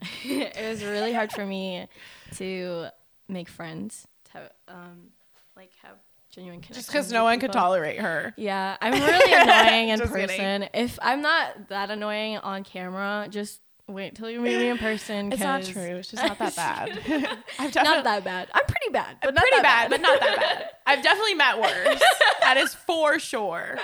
it 0.24 0.68
was 0.70 0.84
really 0.84 1.12
hard 1.12 1.32
for 1.32 1.44
me 1.44 1.88
to 2.36 2.86
make 3.28 3.48
friends, 3.48 4.06
to 4.32 4.50
um, 4.68 5.08
like 5.56 5.72
have 5.82 5.96
genuine 6.32 6.60
connections. 6.60 6.76
Just 6.86 6.88
because 6.88 7.12
no 7.12 7.24
one 7.24 7.38
could 7.40 7.52
tolerate 7.52 8.00
her. 8.00 8.32
Yeah, 8.36 8.76
I'm 8.80 8.92
really 8.94 9.32
annoying 9.34 9.88
in 9.90 9.98
Just 9.98 10.12
kidding. 10.12 10.28
person. 10.28 10.68
If 10.74 10.98
I'm 11.02 11.20
not 11.22 11.68
that 11.68 11.90
annoying 11.90 12.38
on 12.38 12.64
camera, 12.64 13.26
just 13.30 13.60
wait 13.88 14.14
till 14.14 14.30
you 14.30 14.40
meet 14.40 14.56
me 14.56 14.68
in 14.68 14.78
person. 14.78 15.30
It's 15.32 15.42
not 15.42 15.62
true. 15.64 15.96
It's 15.96 16.08
just 16.10 16.22
not 16.22 16.38
that 16.38 16.56
bad. 16.56 16.90
I've 17.58 17.74
Not 17.74 18.04
that 18.04 18.24
bad. 18.24 18.48
I'm 18.54 18.64
pretty 18.64 18.90
bad, 18.92 19.16
but 19.22 19.34
not 19.34 19.42
pretty 19.42 19.56
that 19.56 19.62
bad, 19.62 19.90
but 19.90 20.00
not 20.00 20.20
that 20.20 20.36
bad. 20.36 20.68
I've 20.86 21.02
definitely 21.02 21.34
met 21.34 21.60
worse. 21.60 22.00
that 22.40 22.56
is 22.56 22.74
for 22.74 23.18
sure. 23.18 23.78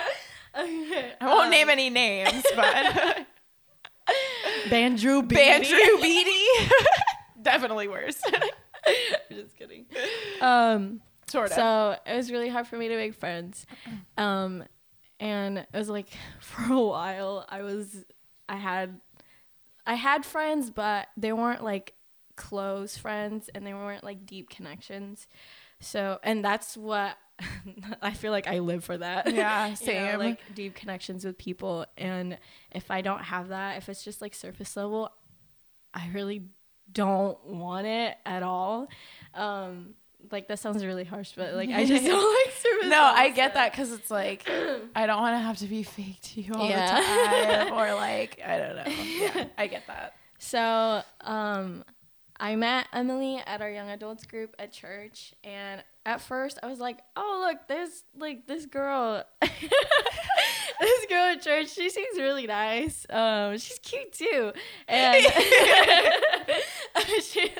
I 0.55 1.13
I 1.21 1.27
won't 1.27 1.51
name 1.51 1.69
any 1.69 1.91
names, 1.91 2.43
but 2.55 3.25
Bandrew 4.69 5.27
Beatty. 5.27 5.41
Bandrew 5.43 6.01
Beatty, 6.01 6.71
definitely 7.41 7.87
worse. 7.87 8.19
just 9.31 9.55
kidding. 9.55 9.85
Um. 10.41 11.01
Sort 11.29 11.47
of. 11.51 11.53
So 11.53 11.95
it 12.05 12.15
was 12.15 12.31
really 12.31 12.49
hard 12.49 12.67
for 12.67 12.77
me 12.77 12.87
to 12.89 12.95
make 12.95 13.15
friends. 13.15 13.65
Um, 14.17 14.63
and 15.19 15.57
it 15.59 15.67
was 15.73 15.89
like 15.89 16.09
for 16.41 16.73
a 16.73 16.81
while 16.81 17.45
I 17.49 17.61
was 17.61 18.05
I 18.47 18.55
had 18.57 18.99
I 19.85 19.95
had 19.95 20.25
friends, 20.25 20.69
but 20.69 21.07
they 21.17 21.33
weren't 21.33 21.63
like 21.63 21.93
close 22.35 22.97
friends 22.97 23.49
and 23.53 23.65
they 23.65 23.73
weren't 23.73 24.03
like 24.03 24.25
deep 24.25 24.49
connections. 24.49 25.27
So 25.79 26.19
and 26.23 26.43
that's 26.43 26.75
what 26.77 27.17
I 28.01 28.11
feel 28.11 28.31
like 28.31 28.47
I 28.47 28.59
live 28.59 28.83
for 28.83 28.97
that. 28.97 29.33
yeah, 29.33 29.65
You 29.67 29.71
know, 29.71 29.75
same. 29.75 30.19
like 30.19 30.39
deep 30.55 30.75
connections 30.75 31.23
with 31.25 31.37
people 31.37 31.85
and 31.97 32.37
if 32.71 32.91
I 32.91 33.01
don't 33.01 33.23
have 33.23 33.49
that, 33.49 33.77
if 33.77 33.87
it's 33.89 34.03
just 34.03 34.21
like 34.21 34.33
surface 34.35 34.75
level, 34.75 35.11
I 35.93 36.09
really 36.13 36.43
don't 36.91 37.43
want 37.45 37.87
it 37.87 38.17
at 38.25 38.43
all. 38.43 38.87
Um 39.33 39.95
like 40.31 40.47
that 40.47 40.59
sounds 40.59 40.85
really 40.85 41.03
harsh, 41.05 41.31
but 41.35 41.53
like 41.53 41.69
I 41.69 41.85
just 41.85 42.05
don't 42.11 42.45
like 42.45 42.53
surface 42.55 42.89
no, 42.89 43.01
I 43.01 43.29
get 43.29 43.53
that 43.55 43.71
because 43.71 43.91
it's 43.91 44.09
like 44.11 44.47
I 44.95 45.05
don't 45.05 45.21
want 45.21 45.35
to 45.35 45.39
have 45.39 45.57
to 45.59 45.65
be 45.67 45.83
fake 45.83 46.19
to 46.21 46.41
you 46.41 46.53
all 46.53 46.67
Yeah. 46.69 46.99
the 46.99 47.05
time, 47.69 47.73
or 47.73 47.93
like 47.99 48.39
I 48.45 48.57
don't 48.57 48.75
know. 48.75 48.83
Yeah, 48.87 49.45
I 49.57 49.67
get 49.67 49.87
that. 49.87 50.13
So, 50.37 51.01
um, 51.21 51.83
I 52.39 52.55
met 52.55 52.87
Emily 52.93 53.41
at 53.45 53.61
our 53.61 53.69
young 53.69 53.89
adults 53.89 54.25
group 54.25 54.55
at 54.57 54.71
church, 54.71 55.33
and 55.43 55.83
at 56.05 56.21
first 56.21 56.57
I 56.63 56.67
was 56.67 56.79
like, 56.79 56.99
"Oh, 57.17 57.45
look, 57.47 57.67
there's 57.67 58.03
like 58.17 58.47
this 58.47 58.65
girl, 58.65 59.23
this 59.41 61.05
girl 61.09 61.25
at 61.25 61.41
church. 61.41 61.69
She 61.73 61.89
seems 61.89 62.17
really 62.17 62.47
nice. 62.47 63.05
Um, 63.09 63.57
she's 63.57 63.79
cute 63.79 64.13
too." 64.13 64.53
And 64.87 65.25
she, 67.21 67.51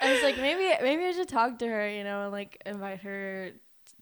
I 0.00 0.12
was 0.12 0.22
like, 0.22 0.36
maybe 0.36 0.72
maybe 0.82 1.04
I 1.04 1.12
should 1.12 1.28
talk 1.28 1.58
to 1.58 1.66
her, 1.66 1.88
you 1.88 2.04
know, 2.04 2.24
and 2.24 2.32
like 2.32 2.62
invite 2.66 3.00
her 3.00 3.52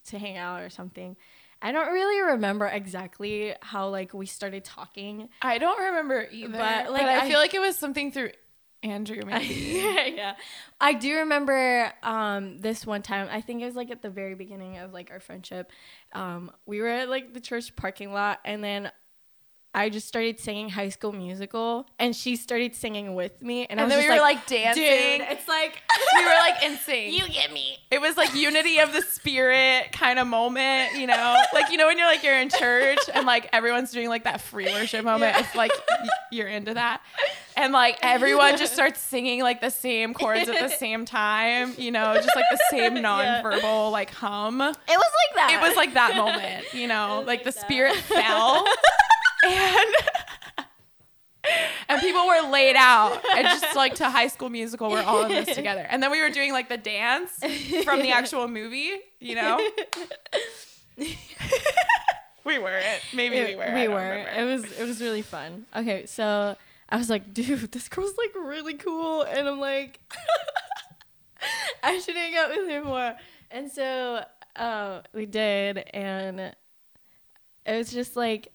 to 0.06 0.18
hang 0.18 0.36
out 0.36 0.62
or 0.62 0.70
something. 0.70 1.16
I 1.60 1.72
don't 1.72 1.92
really 1.92 2.32
remember 2.32 2.66
exactly 2.66 3.54
how 3.60 3.88
like 3.88 4.14
we 4.14 4.26
started 4.26 4.64
talking. 4.64 5.28
I 5.42 5.58
don't 5.58 5.80
remember 5.80 6.28
either. 6.30 6.52
But 6.52 6.92
like, 6.92 7.02
but 7.02 7.08
I, 7.08 7.24
I, 7.24 7.28
feel 7.28 7.38
like 7.38 7.54
it 7.54 7.60
was 7.60 7.76
something 7.76 8.12
through 8.12 8.30
Andrew, 8.82 9.22
maybe. 9.26 9.54
yeah, 9.54 10.06
yeah. 10.06 10.34
I 10.80 10.94
do 10.94 11.16
remember 11.16 11.92
um, 12.02 12.58
this 12.58 12.86
one 12.86 13.02
time. 13.02 13.28
I 13.30 13.40
think 13.40 13.62
it 13.62 13.64
was 13.64 13.74
like 13.74 13.90
at 13.90 14.02
the 14.02 14.10
very 14.10 14.34
beginning 14.34 14.78
of 14.78 14.92
like 14.92 15.10
our 15.10 15.20
friendship. 15.20 15.72
Um, 16.12 16.52
we 16.64 16.80
were 16.80 16.88
at 16.88 17.08
like 17.08 17.34
the 17.34 17.40
church 17.40 17.74
parking 17.74 18.12
lot, 18.12 18.38
and 18.44 18.62
then 18.62 18.92
I 19.74 19.90
just 19.90 20.08
started 20.08 20.40
singing 20.40 20.70
High 20.70 20.88
School 20.88 21.12
Musical, 21.12 21.86
and 21.98 22.16
she 22.16 22.36
started 22.36 22.74
singing 22.74 23.14
with 23.14 23.42
me, 23.42 23.66
and, 23.66 23.78
and 23.78 23.90
then 23.90 23.98
we 23.98 24.08
were 24.08 24.16
like, 24.16 24.36
like 24.36 24.46
dancing. 24.46 24.82
Dude, 24.82 25.26
it's 25.30 25.46
like 25.46 25.82
we 26.16 26.24
were 26.24 26.30
like 26.30 26.64
insane. 26.64 27.12
You 27.12 27.28
get 27.28 27.52
me. 27.52 27.78
It 27.90 28.00
was 28.00 28.16
like 28.16 28.34
unity 28.34 28.78
of 28.78 28.94
the 28.94 29.02
spirit 29.02 29.92
kind 29.92 30.18
of 30.18 30.26
moment, 30.26 30.94
you 30.94 31.06
know, 31.06 31.36
like 31.52 31.70
you 31.70 31.76
know 31.76 31.86
when 31.86 31.98
you're 31.98 32.06
like 32.06 32.22
you're 32.22 32.38
in 32.38 32.48
church 32.48 32.98
and 33.12 33.26
like 33.26 33.50
everyone's 33.52 33.92
doing 33.92 34.08
like 34.08 34.24
that 34.24 34.40
free 34.40 34.66
worship 34.66 35.04
moment. 35.04 35.34
Yeah. 35.34 35.40
It's 35.40 35.54
like 35.54 35.72
you're 36.32 36.48
into 36.48 36.72
that, 36.74 37.02
and 37.54 37.72
like 37.72 37.98
everyone 38.02 38.56
just 38.56 38.72
starts 38.78 39.00
singing 39.00 39.42
like 39.42 39.60
the 39.60 39.70
same 39.70 40.14
chords 40.14 40.48
at 40.48 40.58
the 40.58 40.74
same 40.74 41.04
time, 41.04 41.74
you 41.76 41.90
know, 41.90 42.14
just 42.14 42.34
like 42.34 42.46
the 42.50 42.60
same 42.70 42.94
nonverbal 42.96 43.62
yeah. 43.62 43.88
like 43.88 44.10
hum. 44.12 44.62
It 44.62 44.72
was 44.72 44.76
like 44.88 45.34
that. 45.36 45.60
It 45.60 45.68
was 45.68 45.76
like 45.76 45.92
that 45.92 46.16
moment, 46.16 46.72
you 46.72 46.88
know, 46.88 47.18
like, 47.18 47.26
like 47.26 47.44
the 47.44 47.50
that. 47.50 47.60
spirit 47.60 47.96
fell 47.96 48.64
and 49.44 49.94
and 51.88 52.00
people 52.00 52.26
were 52.26 52.50
laid 52.50 52.76
out. 52.76 53.22
And 53.36 53.46
just 53.46 53.76
like 53.76 53.96
to 53.96 54.10
high 54.10 54.28
school 54.28 54.50
musical 54.50 54.90
we're 54.90 55.02
all 55.02 55.24
in 55.24 55.28
this 55.28 55.54
together. 55.54 55.86
And 55.88 56.02
then 56.02 56.10
we 56.10 56.20
were 56.20 56.30
doing 56.30 56.52
like 56.52 56.68
the 56.68 56.76
dance 56.76 57.32
from 57.84 58.02
the 58.02 58.10
actual 58.10 58.48
movie 58.48 59.00
you 59.20 59.34
know? 59.34 59.60
We 62.44 62.58
weren't. 62.58 63.02
Maybe 63.12 63.36
it, 63.36 63.48
we 63.50 63.56
were 63.56 63.74
we 63.74 63.88
were 63.88 64.26
it 64.26 64.42
was 64.42 64.64
it 64.72 64.86
was 64.86 65.02
really 65.02 65.20
fun. 65.20 65.66
Okay 65.76 66.06
so 66.06 66.56
i 66.88 66.96
was 66.96 67.10
like 67.10 67.34
dude 67.34 67.70
this 67.72 67.90
girl's 67.90 68.16
like 68.16 68.34
really 68.34 68.72
cool. 68.72 69.20
And 69.20 69.46
i'm 69.46 69.60
like 69.60 70.00
i 71.82 71.98
should 71.98 72.16
hang 72.16 72.34
out 72.36 72.48
with 72.48 72.70
her 72.70 72.82
more. 72.82 73.14
And 73.50 73.70
so 73.70 74.24
uh, 74.56 75.02
we 75.12 75.26
did 75.26 75.78
and 75.92 76.40
it 76.40 76.56
was 77.66 77.92
just 77.92 78.16
like 78.16 78.50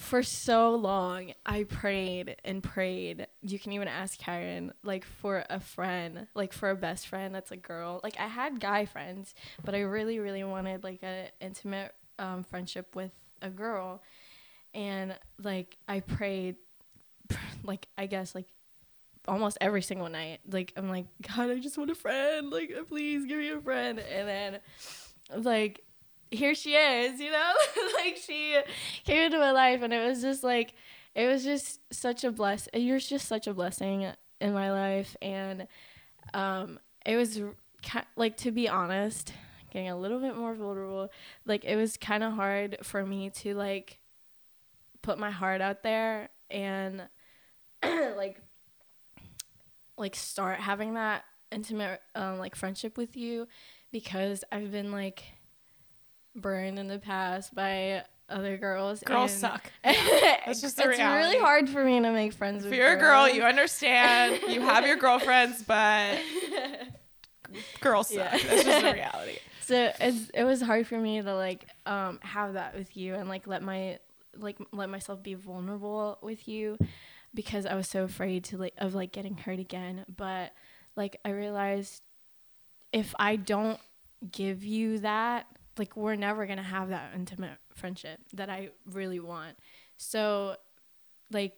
for 0.00 0.22
so 0.22 0.74
long 0.74 1.34
I 1.44 1.64
prayed 1.64 2.36
and 2.42 2.62
prayed. 2.62 3.26
You 3.42 3.58
can 3.58 3.72
even 3.72 3.86
ask 3.86 4.18
Karen, 4.18 4.72
like 4.82 5.04
for 5.04 5.44
a 5.50 5.60
friend, 5.60 6.26
like 6.34 6.54
for 6.54 6.70
a 6.70 6.74
best 6.74 7.06
friend 7.06 7.34
that's 7.34 7.50
a 7.50 7.56
girl. 7.56 8.00
Like 8.02 8.18
I 8.18 8.26
had 8.26 8.60
guy 8.60 8.86
friends, 8.86 9.34
but 9.62 9.74
I 9.74 9.80
really, 9.80 10.18
really 10.18 10.42
wanted 10.42 10.82
like 10.82 11.00
an 11.02 11.26
intimate 11.40 11.94
um, 12.18 12.44
friendship 12.44 12.96
with 12.96 13.12
a 13.42 13.50
girl. 13.50 14.02
And 14.72 15.16
like 15.42 15.76
I 15.86 16.00
prayed, 16.00 16.56
like 17.62 17.86
I 17.98 18.06
guess 18.06 18.34
like 18.34 18.46
almost 19.28 19.58
every 19.60 19.82
single 19.82 20.08
night. 20.08 20.40
Like 20.50 20.72
I'm 20.76 20.88
like, 20.88 21.06
God, 21.36 21.50
I 21.50 21.58
just 21.58 21.76
want 21.76 21.90
a 21.90 21.94
friend. 21.94 22.50
Like 22.50 22.72
please 22.88 23.26
give 23.26 23.38
me 23.38 23.50
a 23.50 23.60
friend. 23.60 23.98
And 23.98 24.26
then 24.26 25.44
like 25.44 25.84
here 26.30 26.54
she 26.54 26.74
is, 26.74 27.20
you 27.20 27.30
know? 27.30 27.52
like 27.96 28.16
she 28.16 28.58
came 29.04 29.22
into 29.24 29.38
my 29.38 29.52
life 29.52 29.82
and 29.82 29.92
it 29.92 30.06
was 30.06 30.22
just 30.22 30.42
like 30.44 30.74
it 31.14 31.26
was 31.26 31.44
just 31.44 31.80
such 31.92 32.22
a 32.22 32.30
bless 32.30 32.68
you're 32.72 33.00
just 33.00 33.26
such 33.26 33.46
a 33.48 33.54
blessing 33.54 34.06
in 34.40 34.52
my 34.52 34.70
life 34.70 35.16
and 35.20 35.66
um 36.34 36.78
it 37.04 37.16
was 37.16 37.40
like 38.16 38.36
to 38.38 38.50
be 38.50 38.68
honest, 38.68 39.32
getting 39.72 39.88
a 39.88 39.98
little 39.98 40.20
bit 40.20 40.36
more 40.36 40.54
vulnerable, 40.54 41.10
like 41.46 41.64
it 41.64 41.76
was 41.76 41.96
kind 41.96 42.22
of 42.22 42.34
hard 42.34 42.78
for 42.82 43.04
me 43.04 43.30
to 43.30 43.54
like 43.54 43.98
put 45.02 45.18
my 45.18 45.30
heart 45.30 45.60
out 45.60 45.82
there 45.82 46.28
and 46.50 47.02
like 47.82 48.40
like 49.96 50.14
start 50.14 50.60
having 50.60 50.94
that 50.94 51.24
intimate 51.52 52.00
um 52.14 52.38
like 52.38 52.54
friendship 52.54 52.96
with 52.96 53.16
you 53.16 53.46
because 53.90 54.44
I've 54.52 54.70
been 54.70 54.92
like 54.92 55.24
burned 56.34 56.78
in 56.78 56.88
the 56.88 56.98
past 56.98 57.54
by 57.54 58.04
other 58.28 58.56
girls. 58.56 59.00
Girls 59.00 59.32
suck. 59.32 59.70
That's 59.84 60.60
just 60.60 60.76
the 60.76 60.88
it's 60.88 60.98
reality. 60.98 61.24
really 61.26 61.38
hard 61.38 61.68
for 61.68 61.84
me 61.84 62.00
to 62.00 62.12
make 62.12 62.32
friends 62.32 62.64
if 62.64 62.70
with 62.70 62.78
you're 62.78 62.96
girls. 62.96 63.28
a 63.28 63.30
girl, 63.30 63.36
you 63.36 63.42
understand. 63.42 64.40
you 64.48 64.60
have 64.60 64.86
your 64.86 64.96
girlfriends, 64.96 65.62
but 65.66 66.18
girls 67.80 68.08
suck. 68.08 68.16
Yeah. 68.16 68.38
That's 68.48 68.64
just 68.64 68.82
the 68.82 68.92
reality. 68.94 69.38
So 69.62 69.92
it's, 70.00 70.30
it 70.34 70.44
was 70.44 70.60
hard 70.60 70.86
for 70.86 70.98
me 70.98 71.22
to 71.22 71.34
like 71.34 71.66
um, 71.86 72.18
have 72.22 72.54
that 72.54 72.76
with 72.76 72.96
you 72.96 73.14
and 73.14 73.28
like 73.28 73.46
let 73.46 73.62
my 73.62 73.98
like 74.36 74.58
let 74.72 74.88
myself 74.88 75.22
be 75.22 75.34
vulnerable 75.34 76.18
with 76.22 76.48
you 76.48 76.78
because 77.34 77.66
I 77.66 77.74
was 77.74 77.88
so 77.88 78.04
afraid 78.04 78.44
to 78.44 78.58
like 78.58 78.74
of 78.78 78.94
like 78.94 79.12
getting 79.12 79.36
hurt 79.36 79.58
again. 79.58 80.04
But 80.14 80.52
like 80.96 81.18
I 81.24 81.30
realized 81.30 82.02
if 82.92 83.14
I 83.18 83.36
don't 83.36 83.78
give 84.32 84.64
you 84.64 84.98
that 85.00 85.46
like 85.80 85.96
we're 85.96 86.14
never 86.14 86.44
going 86.44 86.58
to 86.58 86.62
have 86.62 86.90
that 86.90 87.12
intimate 87.14 87.56
friendship 87.74 88.20
that 88.34 88.50
I 88.50 88.68
really 88.84 89.18
want. 89.18 89.56
So 89.96 90.56
like 91.32 91.54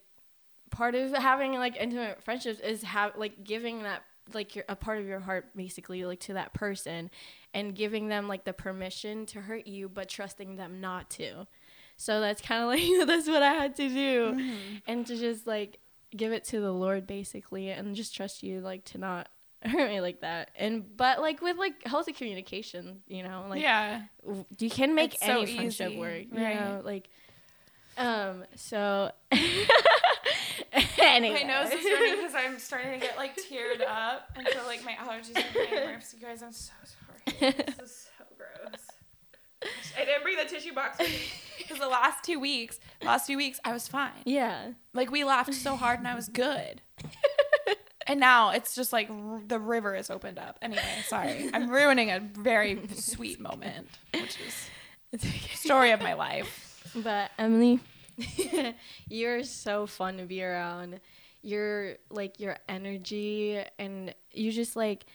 part 0.71 0.95
of 0.95 1.11
having 1.11 1.53
like 1.55 1.75
intimate 1.75 2.23
friendships 2.23 2.61
is 2.61 2.83
have 2.83 3.17
like 3.17 3.43
giving 3.43 3.83
that 3.83 4.01
like 4.33 4.55
your 4.55 4.63
a 4.69 4.77
part 4.77 4.99
of 4.99 5.05
your 5.05 5.19
heart 5.19 5.47
basically 5.57 6.05
like 6.05 6.21
to 6.21 6.33
that 6.33 6.53
person 6.53 7.11
and 7.53 7.75
giving 7.75 8.07
them 8.07 8.29
like 8.29 8.45
the 8.45 8.53
permission 8.53 9.25
to 9.25 9.41
hurt 9.41 9.67
you 9.67 9.89
but 9.89 10.07
trusting 10.07 10.55
them 10.55 10.79
not 10.79 11.09
to. 11.09 11.45
So 11.97 12.21
that's 12.21 12.41
kind 12.41 12.63
of 12.63 12.69
like 12.99 13.07
that's 13.07 13.27
what 13.27 13.43
I 13.43 13.53
had 13.53 13.75
to 13.75 13.89
do 13.89 14.31
mm-hmm. 14.31 14.75
and 14.87 15.05
to 15.05 15.17
just 15.17 15.45
like 15.45 15.79
give 16.15 16.31
it 16.31 16.45
to 16.45 16.61
the 16.61 16.71
Lord 16.71 17.05
basically 17.05 17.71
and 17.71 17.93
just 17.93 18.15
trust 18.15 18.41
you 18.41 18.61
like 18.61 18.85
to 18.85 18.97
not 18.97 19.27
hurt 19.69 19.89
me 19.89 20.01
like 20.01 20.21
that. 20.21 20.51
And 20.55 20.95
but 20.97 21.21
like 21.21 21.41
with 21.41 21.57
like 21.57 21.85
healthy 21.85 22.13
communication, 22.13 23.01
you 23.07 23.23
know, 23.23 23.45
like 23.49 23.61
yeah, 23.61 24.03
you 24.57 24.69
can 24.69 24.95
make 24.95 25.15
it's 25.15 25.23
any 25.23 25.45
so 25.45 25.55
friendship 25.55 25.91
easy. 25.91 25.99
work. 25.99 26.25
You 26.31 26.43
right. 26.43 26.59
know, 26.59 26.81
like 26.83 27.09
um. 27.97 28.43
So 28.55 29.11
anyway. 30.99 31.43
my 31.43 31.47
nose 31.47 31.71
is 31.71 31.85
running 31.85 32.15
because 32.17 32.35
I'm 32.35 32.59
starting 32.59 32.93
to 32.93 32.97
get 32.99 33.17
like 33.17 33.37
teared 33.37 33.81
up, 33.87 34.31
and 34.35 34.47
so 34.51 34.65
like 34.65 34.83
my 34.83 34.93
allergies 34.93 35.37
are 35.37 35.53
getting 35.53 35.89
worse. 35.89 36.13
You 36.13 36.25
guys, 36.25 36.43
I'm 36.43 36.51
so 36.51 36.73
sorry. 36.83 37.53
This 37.53 37.79
is 37.79 38.07
so 38.17 38.25
gross. 38.37 38.81
I 39.97 40.05
didn't 40.05 40.23
bring 40.23 40.37
the 40.37 40.45
tissue 40.45 40.73
box 40.73 40.97
because 41.57 41.79
the 41.79 41.87
last 41.87 42.23
two 42.23 42.39
weeks, 42.39 42.79
last 43.01 43.27
few 43.27 43.37
weeks, 43.37 43.59
I 43.63 43.71
was 43.71 43.87
fine. 43.87 44.11
Yeah. 44.25 44.71
Like 44.93 45.09
we 45.11 45.23
laughed 45.23 45.53
so 45.53 45.75
hard 45.75 45.99
and 45.99 46.07
I 46.07 46.15
was 46.15 46.27
good. 46.27 46.81
And 48.07 48.19
now 48.19 48.51
it's 48.51 48.75
just 48.75 48.91
like 48.93 49.09
r- 49.09 49.41
the 49.45 49.59
river 49.59 49.95
is 49.95 50.09
opened 50.09 50.39
up. 50.39 50.59
Anyway, 50.61 50.81
sorry. 51.07 51.49
I'm 51.53 51.69
ruining 51.69 52.09
a 52.09 52.19
very 52.19 52.79
sweet 52.95 53.39
moment, 53.39 53.87
which 54.13 54.37
is 55.21 55.31
story 55.53 55.91
of 55.91 56.01
my 56.01 56.13
life. 56.13 56.91
But 56.95 57.31
Emily, 57.37 57.79
you're 59.07 59.43
so 59.43 59.87
fun 59.87 60.17
to 60.17 60.23
be 60.25 60.43
around. 60.43 60.99
You're 61.41 61.95
like 62.09 62.39
your 62.39 62.57
energy 62.69 63.61
and 63.77 64.13
you 64.31 64.51
just 64.51 64.75
like 64.75 65.05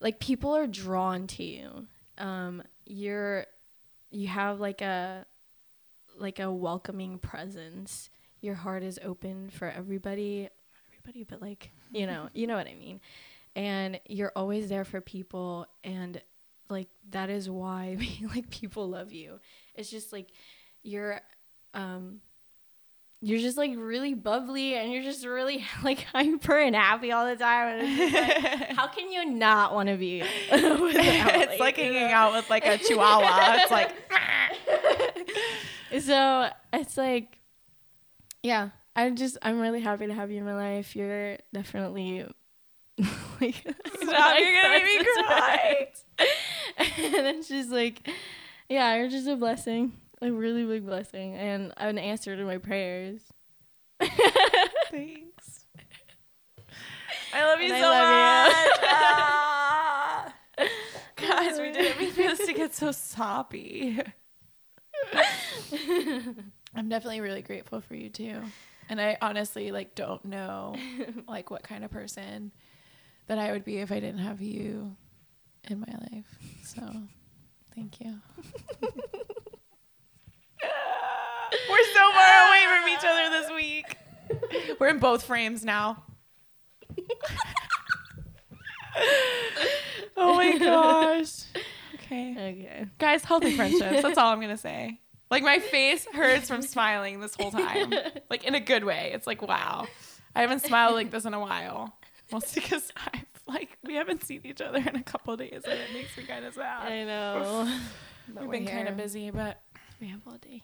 like 0.00 0.20
people 0.20 0.54
are 0.54 0.66
drawn 0.66 1.26
to 1.28 1.44
you. 1.44 1.86
Um 2.18 2.62
you're 2.84 3.46
you 4.10 4.28
have 4.28 4.60
like 4.60 4.82
a 4.82 5.26
like 6.18 6.38
a 6.38 6.50
welcoming 6.52 7.18
presence. 7.18 8.10
Your 8.40 8.54
heart 8.54 8.82
is 8.82 8.98
open 9.02 9.48
for 9.50 9.68
everybody 9.68 10.48
everybody, 11.04 11.24
but 11.24 11.42
like, 11.42 11.70
you 11.92 12.06
know, 12.06 12.28
you 12.32 12.46
know 12.46 12.56
what 12.56 12.66
I 12.66 12.74
mean. 12.74 13.00
And 13.56 14.00
you're 14.06 14.32
always 14.34 14.68
there 14.68 14.84
for 14.84 15.00
people 15.00 15.66
and 15.82 16.20
like 16.68 16.88
that 17.10 17.30
is 17.30 17.48
why 17.48 17.96
like 18.34 18.50
people 18.50 18.88
love 18.88 19.12
you. 19.12 19.38
It's 19.74 19.90
just 19.90 20.12
like 20.12 20.28
you're 20.82 21.20
um 21.72 22.20
you're 23.20 23.38
just 23.38 23.56
like 23.56 23.72
really 23.76 24.12
bubbly 24.12 24.74
and 24.74 24.92
you're 24.92 25.02
just 25.02 25.24
really 25.24 25.64
like 25.82 26.00
hyper 26.04 26.58
and 26.58 26.74
happy 26.74 27.12
all 27.12 27.26
the 27.26 27.36
time. 27.36 27.78
Like, 27.78 28.70
how 28.76 28.86
can 28.88 29.12
you 29.12 29.26
not 29.26 29.74
want 29.74 29.88
to 29.88 29.96
be? 29.96 30.22
it's 30.50 31.60
like 31.60 31.76
hanging 31.76 32.08
know? 32.08 32.14
out 32.14 32.32
with 32.32 32.50
like 32.50 32.66
a 32.66 32.78
chihuahua. 32.78 33.58
it's 33.62 33.70
like 33.70 33.92
so 36.00 36.48
it's 36.72 36.96
like 36.96 37.38
yeah 38.42 38.70
I 38.96 39.10
just 39.10 39.36
I'm 39.42 39.58
really 39.58 39.80
happy 39.80 40.06
to 40.06 40.14
have 40.14 40.30
you 40.30 40.38
in 40.38 40.44
my 40.44 40.54
life. 40.54 40.94
You're 40.94 41.38
definitely 41.52 42.26
like 43.40 43.54
Stop, 44.02 44.38
you're 44.38 44.62
gonna 44.62 44.68
make 44.68 44.84
me 44.84 45.04
cry. 45.24 45.88
and 46.98 47.14
then 47.14 47.42
she's 47.42 47.68
like, 47.68 48.08
Yeah, 48.68 48.94
you're 48.96 49.08
just 49.08 49.26
a 49.26 49.36
blessing. 49.36 49.92
A 50.22 50.30
really 50.30 50.64
big 50.64 50.86
blessing 50.86 51.34
and 51.34 51.72
an 51.76 51.98
answer 51.98 52.36
to 52.36 52.44
my 52.44 52.58
prayers. 52.58 53.20
Thanks. 54.90 55.66
I 57.34 57.44
love 57.44 57.60
you 57.60 57.72
and 57.74 57.82
so 57.82 57.90
I 57.92 58.48
much. 58.48 58.56
You. 58.80 58.88
Ah. 58.92 60.34
Guys, 61.16 61.58
we 61.58 61.72
did. 61.72 61.98
We 61.98 62.06
used 62.06 62.16
this 62.16 62.46
to 62.46 62.52
get 62.52 62.74
so 62.74 62.92
soppy. 62.92 64.00
I'm 66.74 66.88
definitely 66.88 67.20
really 67.20 67.42
grateful 67.42 67.80
for 67.80 67.94
you 67.96 68.08
too. 68.08 68.40
And 68.88 69.00
I 69.00 69.16
honestly 69.20 69.70
like 69.72 69.94
don't 69.94 70.24
know 70.24 70.76
like 71.28 71.50
what 71.50 71.62
kind 71.62 71.84
of 71.84 71.90
person 71.90 72.52
that 73.26 73.38
I 73.38 73.52
would 73.52 73.64
be 73.64 73.78
if 73.78 73.90
I 73.90 74.00
didn't 74.00 74.18
have 74.18 74.40
you 74.40 74.96
in 75.68 75.80
my 75.80 75.92
life. 76.12 76.26
So, 76.64 76.82
thank 77.74 78.00
you. 78.00 78.20
We're 81.70 81.84
so 81.92 82.10
far 82.12 82.48
away 82.48 82.64
from 82.68 82.88
each 82.88 83.04
other 83.04 83.30
this 83.30 83.50
week. 83.54 83.96
We're 84.80 84.88
in 84.88 84.98
both 84.98 85.24
frames 85.24 85.64
now. 85.64 86.02
oh 90.16 90.34
my 90.34 90.58
gosh. 90.58 91.44
Okay. 91.94 92.32
Okay. 92.32 92.86
Guys, 92.98 93.24
healthy 93.24 93.56
friendships. 93.56 94.02
That's 94.02 94.18
all 94.18 94.32
I'm 94.32 94.40
going 94.40 94.50
to 94.50 94.58
say. 94.58 95.00
Like 95.30 95.42
my 95.42 95.58
face 95.58 96.06
hurts 96.12 96.48
from 96.48 96.62
smiling 96.74 97.20
this 97.20 97.34
whole 97.34 97.50
time. 97.50 97.92
Like 98.30 98.44
in 98.44 98.54
a 98.54 98.60
good 98.60 98.84
way. 98.84 99.10
It's 99.14 99.26
like, 99.26 99.42
wow. 99.42 99.86
I 100.34 100.40
haven't 100.40 100.64
smiled 100.64 100.94
like 100.94 101.10
this 101.10 101.24
in 101.24 101.34
a 101.34 101.40
while. 101.40 101.96
Mostly 102.32 102.62
because 102.62 102.90
I've 103.12 103.24
like 103.46 103.76
we 103.84 103.94
haven't 103.94 104.24
seen 104.24 104.40
each 104.44 104.60
other 104.60 104.78
in 104.78 104.96
a 104.96 105.02
couple 105.02 105.36
days 105.36 105.60
and 105.64 105.78
it 105.78 105.92
makes 105.92 106.16
me 106.16 106.24
kind 106.24 106.44
of 106.44 106.54
sad. 106.54 106.90
I 106.90 107.04
know. 107.04 107.68
We've 108.40 108.50
been 108.50 108.66
kind 108.66 108.88
of 108.88 108.96
busy, 108.96 109.30
but 109.30 109.60
we 110.00 110.08
have 110.08 110.20
all 110.26 110.38
day. 110.38 110.62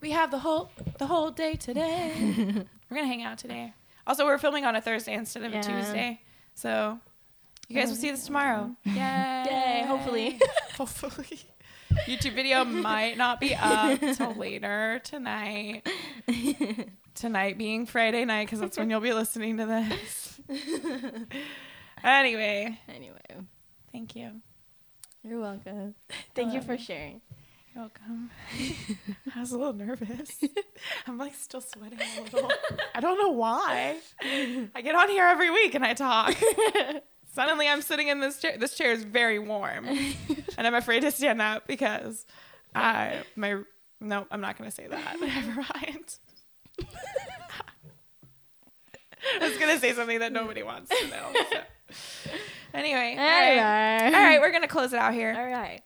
We 0.00 0.10
have 0.10 0.30
the 0.30 0.38
whole 0.38 0.70
the 0.98 1.06
whole 1.06 1.30
day 1.30 1.54
today. 1.54 2.12
we're 2.90 2.96
gonna 2.96 3.06
hang 3.06 3.22
out 3.22 3.38
today. 3.38 3.72
Also, 4.06 4.24
we're 4.26 4.38
filming 4.38 4.64
on 4.66 4.76
a 4.76 4.80
Thursday 4.82 5.14
instead 5.14 5.44
of 5.44 5.52
Yeah. 5.52 5.60
a 5.60 5.62
Tuesday, 5.62 6.20
so 6.54 6.98
you 7.68 7.76
guys 7.76 7.88
will 7.88 7.96
see 7.96 8.10
this 8.10 8.26
tomorrow. 8.26 8.70
Yay! 8.84 8.92
Yay, 8.94 9.84
hopefully. 9.86 10.38
hopefully. 10.76 11.40
YouTube 12.06 12.34
video 12.34 12.64
might 12.64 13.16
not 13.16 13.40
be 13.40 13.54
up 13.54 14.00
till 14.00 14.34
later 14.34 15.00
tonight. 15.04 15.86
tonight 17.14 17.56
being 17.58 17.86
Friday 17.86 18.24
night 18.24 18.46
because 18.46 18.60
that's 18.60 18.76
when 18.76 18.90
you'll 18.90 19.00
be 19.00 19.12
listening 19.12 19.56
to 19.58 19.66
this. 19.66 20.40
anyway, 22.04 22.78
Anyway, 22.88 23.20
thank 23.92 24.16
you. 24.16 24.40
you're 25.22 25.40
welcome. 25.40 25.94
Thank 26.34 26.52
you 26.52 26.60
um, 26.60 26.64
for 26.64 26.76
sharing. 26.76 27.20
You're 27.74 27.84
welcome. 27.84 28.30
I 29.34 29.40
was 29.40 29.52
a 29.52 29.58
little 29.58 29.72
nervous. 29.72 30.40
I'm 31.06 31.18
like 31.18 31.34
still 31.34 31.60
sweating 31.60 31.98
a 32.00 32.22
little. 32.22 32.50
I 32.94 33.00
don't 33.00 33.20
know 33.20 33.30
why. 33.30 33.96
I 34.22 34.80
get 34.82 34.94
on 34.94 35.08
here 35.08 35.24
every 35.24 35.50
week 35.50 35.74
and 35.74 35.84
I 35.84 35.94
talk. 35.94 36.34
Suddenly 37.34 37.68
I'm 37.68 37.82
sitting 37.82 38.06
in 38.08 38.20
this 38.20 38.38
chair. 38.38 38.56
This 38.56 38.74
chair 38.74 38.92
is 38.92 39.04
very 39.04 39.38
warm. 39.38 39.88
And 40.56 40.68
I'm 40.68 40.74
afraid 40.74 41.00
to 41.00 41.10
stand 41.10 41.42
up 41.42 41.66
because 41.66 42.24
I 42.76 43.24
my 43.34 43.56
no, 44.00 44.24
I'm 44.30 44.40
not 44.40 44.56
gonna 44.56 44.70
say 44.70 44.86
that. 44.86 45.20
Never 45.20 45.56
mind. 45.56 46.16
I 49.40 49.48
was 49.48 49.58
gonna 49.58 49.80
say 49.80 49.94
something 49.94 50.20
that 50.20 50.30
nobody 50.32 50.62
wants 50.62 50.90
to 50.96 51.08
know. 51.08 51.32
so. 51.90 52.30
Anyway, 52.72 53.16
all 53.18 53.24
right. 53.24 54.04
all 54.06 54.12
right, 54.12 54.40
we're 54.40 54.52
gonna 54.52 54.68
close 54.68 54.92
it 54.92 54.98
out 55.00 55.12
here 55.12 55.34
All 55.36 55.44
right. 55.44 55.80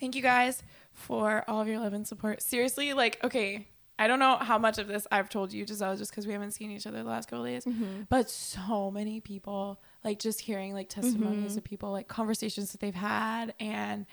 thank 0.00 0.16
you 0.16 0.22
guys 0.22 0.64
for 0.94 1.44
all 1.46 1.60
of 1.60 1.68
your 1.68 1.78
love 1.78 1.92
and 1.92 2.08
support. 2.08 2.42
Seriously, 2.42 2.92
like, 2.92 3.22
okay, 3.22 3.68
I 4.00 4.08
don't 4.08 4.18
know 4.18 4.36
how 4.36 4.58
much 4.58 4.78
of 4.78 4.88
this 4.88 5.06
I've 5.12 5.28
told 5.28 5.52
you, 5.52 5.64
Giselle, 5.64 5.96
just 5.96 6.10
because 6.10 6.26
we 6.26 6.32
haven't 6.32 6.52
seen 6.52 6.72
each 6.72 6.88
other 6.88 7.04
the 7.04 7.08
last 7.08 7.28
couple 7.28 7.44
days, 7.44 7.64
mm-hmm. 7.64 8.02
but 8.08 8.28
so 8.28 8.90
many 8.90 9.20
people, 9.20 9.80
like, 10.04 10.18
just 10.18 10.40
hearing 10.40 10.74
like 10.74 10.88
testimonies 10.88 11.50
mm-hmm. 11.50 11.58
of 11.58 11.64
people, 11.64 11.90
like 11.92 12.08
conversations 12.08 12.72
that 12.72 12.80
they've 12.80 12.94
had, 12.94 13.54
and 13.60 14.06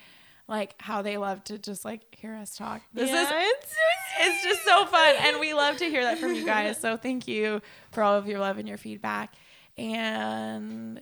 like 0.48 0.74
how 0.80 1.02
they 1.02 1.18
love 1.18 1.44
to 1.46 1.58
just 1.60 1.86
like 1.86 2.02
hear 2.12 2.34
us 2.36 2.56
talk. 2.56 2.82
This 2.94 3.10
is 3.10 3.28
it's 3.32 3.76
it's 4.20 4.44
just 4.44 4.64
so 4.66 4.86
fun 4.88 5.16
and 5.20 5.40
we 5.40 5.54
love 5.54 5.78
to 5.78 5.86
hear 5.86 6.04
that 6.04 6.18
from 6.18 6.34
you 6.34 6.44
guys 6.44 6.80
so 6.80 6.98
thank 6.98 7.28
you 7.28 7.62
for 7.92 8.04
all 8.04 8.16
of 8.16 8.28
your 8.28 8.40
love 8.40 8.58
and 8.58 8.68
your 8.68 8.78
feedback 8.78 9.34
and 9.78 11.02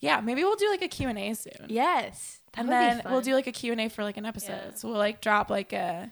yeah 0.00 0.20
maybe 0.20 0.42
we'll 0.42 0.56
do 0.56 0.68
like 0.70 0.82
a 0.82 0.88
q&a 0.88 1.34
soon 1.34 1.66
yes. 1.68 2.40
And 2.58 2.70
then 2.70 3.02
we'll 3.04 3.20
do 3.20 3.34
like 3.34 3.46
a 3.46 3.52
q&a 3.52 3.88
for 3.90 4.02
like 4.02 4.16
an 4.16 4.24
episode 4.24 4.52
Yeah. 4.52 4.74
so 4.74 4.88
we'll 4.88 4.98
like 4.98 5.20
drop 5.20 5.50
like 5.50 5.74
a 5.74 6.10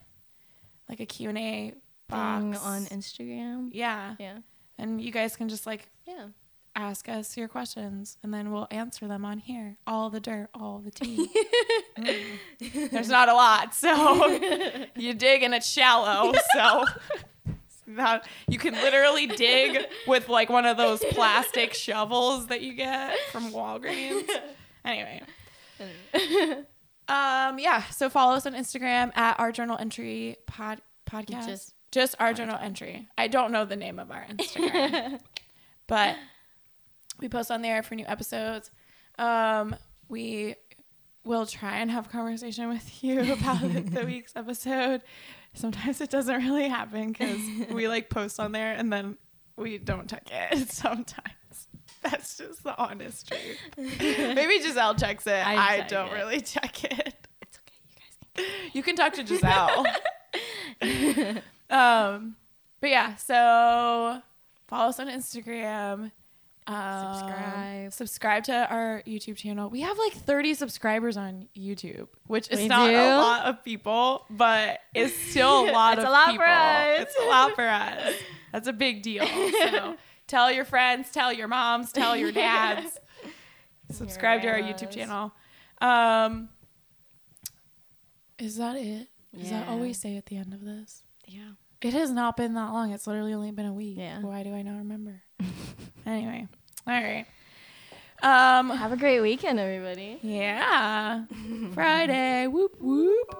like 0.88 1.00
a 1.00 1.06
q&a 1.06 1.72
box 2.08 2.42
thing 2.42 2.54
on 2.56 2.82
Instagram. 2.86 3.70
yeah 3.72 4.16
Yeah. 4.18 4.38
and 4.78 5.00
you 5.00 5.10
guys 5.12 5.36
can 5.36 5.48
just 5.48 5.64
like 5.66 5.88
Yeah. 6.06 6.26
Ask 6.77 7.09
us 7.09 7.37
your 7.37 7.47
questions 7.49 8.18
and 8.22 8.35
then 8.35 8.51
we'll 8.53 8.66
answer 8.70 9.07
them 9.07 9.25
on 9.25 9.39
here. 9.39 9.77
All 9.87 10.11
the 10.11 10.20
dirt 10.20 10.49
all 10.55 10.81
the 10.85 10.91
tea. 10.91 11.29
Mm. 11.97 12.91
there's 12.91 13.09
not 13.09 13.29
a 13.29 13.35
lot 13.35 13.72
so 13.72 14.27
you 14.97 15.14
dig 15.14 15.45
and 15.45 15.55
it's 15.55 15.68
shallow 15.70 16.35
so 16.53 16.85
you 18.49 18.59
can 18.59 18.75
literally 18.75 19.29
dig 19.29 19.79
with 20.09 20.29
like 20.29 20.49
one 20.51 20.66
of 20.66 20.77
those 20.77 20.99
plastic 21.11 21.72
shovels 21.72 22.49
that 22.49 22.62
you 22.62 22.72
get 22.75 23.16
from 23.31 23.53
walgreens. 23.53 24.29
Anyway. 24.85 25.22
Um 27.07 27.59
yeah 27.59 27.83
so 27.91 28.09
follow 28.09 28.35
us 28.35 28.47
on 28.47 28.55
instagram 28.55 29.14
at 29.14 29.39
our 29.39 29.53
journal 29.53 29.77
entry 29.79 30.37
pod 30.47 30.81
podcast. 31.07 31.47
Just, 31.47 31.75
Just 31.93 32.14
our 32.18 32.33
journal 32.33 32.59
entry. 32.59 33.09
I 33.18 33.29
don't 33.29 33.53
know 33.53 33.66
the 33.66 33.77
name 33.77 33.99
of 33.99 34.11
our 34.11 34.25
instagram 34.31 35.20
but 35.87 36.16
we 37.20 37.28
post 37.28 37.50
on 37.50 37.62
there 37.62 37.82
for 37.82 37.94
new 37.94 38.06
episodes. 38.06 38.70
Um 39.18 39.76
we 40.08 40.56
will 41.24 41.46
try 41.46 41.78
and 41.78 41.90
have 41.90 42.10
conversation 42.10 42.68
with 42.68 43.02
you 43.02 43.32
about 43.32 43.60
the 43.60 44.04
week's 44.06 44.34
episode. 44.36 45.02
Sometimes 45.54 46.00
it 46.00 46.10
doesn't 46.10 46.42
really 46.42 46.68
happen 46.68 47.12
because 47.12 47.40
we 47.70 47.88
like 47.94 48.10
post 48.10 48.38
on 48.40 48.52
there 48.52 48.72
and 48.72 48.92
then 48.92 49.16
we 49.56 49.78
don't 49.78 50.08
check 50.10 50.28
it 50.30 50.70
sometimes. 50.70 51.68
That's 52.02 52.36
just 52.36 52.62
the 52.64 52.76
honest 52.76 53.28
truth. 53.28 53.58
Maybe 53.78 54.60
giselle 54.60 54.94
checks 54.94 55.26
it. 55.26 55.46
I, 55.46 55.76
I 55.76 55.80
don't 55.88 56.08
it. 56.10 56.14
really 56.14 56.40
check 56.40 56.84
it. 56.84 57.14
It's 57.40 57.58
okay. 57.60 57.72
You 57.88 57.94
guys 57.96 58.16
can. 58.34 58.70
you 58.74 58.82
can 58.82 58.96
talk 58.96 59.12
to 59.14 59.26
giselle. 59.26 59.86
Um 61.70 62.36
but 62.80 62.90
yeah 62.90 63.14
so 63.14 64.20
follow 64.66 64.88
us 64.90 65.00
on 65.00 65.06
instagram 65.08 66.10
um, 66.66 67.14
Subscribe. 67.18 67.92
subscribe 67.92 68.44
to 68.44 68.72
our 68.72 69.02
youtube 69.06 69.36
channel 69.36 69.68
we 69.68 69.82
have 69.82 69.98
like 69.98 70.12
30 70.14 70.54
subscribers 70.54 71.16
on 71.16 71.46
youtube 71.56 72.08
which 72.26 72.50
is 72.50 72.60
We 72.60 72.68
not 72.68 72.88
do? 72.88 72.96
a 72.96 73.16
lot 73.18 73.44
of 73.46 73.62
people 73.64 74.24
but 74.30 74.78
it's 74.94 75.14
still 75.14 75.68
a 75.68 75.70
lot 75.72 75.98
of 75.98 76.04
people. 76.04 76.04
It's 76.04 76.04
of 76.04 76.08
a 76.08 76.10
lot 76.10 76.26
for 76.26 76.32
people 76.32 76.44
us. 76.46 77.00
it's 77.02 77.16
a 77.20 77.24
lot 77.26 77.54
for 77.54 77.64
us 77.68 78.14
that's 78.52 78.68
a 78.68 78.72
big 78.72 79.02
deal 79.02 79.26
so 79.26 79.96
tell 80.26 80.50
your 80.50 80.64
friends 80.64 81.10
tell 81.10 81.32
your 81.32 81.48
moms 81.48 81.92
tell 81.92 82.16
your 82.16 82.32
dads 82.32 82.98
subscribe 83.90 84.40
to 84.40 84.48
our 84.48 84.58
youtube 84.58 84.90
channel 84.90 85.32
um 85.82 86.48
is 88.38 88.56
that 88.56 88.76
it 88.76 89.08
is 89.38 89.50
that 89.50 89.68
all 89.68 89.78
we 89.78 89.92
say 89.92 90.16
at 90.16 90.26
the 90.26 90.36
end 90.36 90.54
of 90.54 90.64
this 90.64 91.02
Yeah. 91.26 91.52
it 91.82 91.92
has 91.92 92.10
not 92.10 92.36
been 92.38 92.54
that 92.54 92.72
long 92.72 92.90
it's 92.92 93.06
literally 93.06 93.34
only 93.34 93.50
been 93.50 93.66
a 93.66 93.72
week 93.74 93.98
Yeah. 93.98 94.20
why 94.20 94.42
do 94.42 94.54
i 94.54 94.62
not 94.62 94.78
remember 94.78 95.20
anyway 96.07 96.47
all 96.87 96.95
right. 96.95 97.26
Um 98.22 98.70
Have 98.70 98.93
a 98.93 98.97
great 98.97 99.20
weekend, 99.20 99.59
everybody. 99.59 100.18
yeah. 100.22 101.24
Friday. 101.74 102.47
Whoop 102.47 102.76
whoop. 102.80 103.35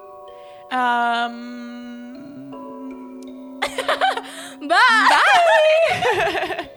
Um 0.71 2.51
Bye. 4.67 5.09
bye 5.09 6.69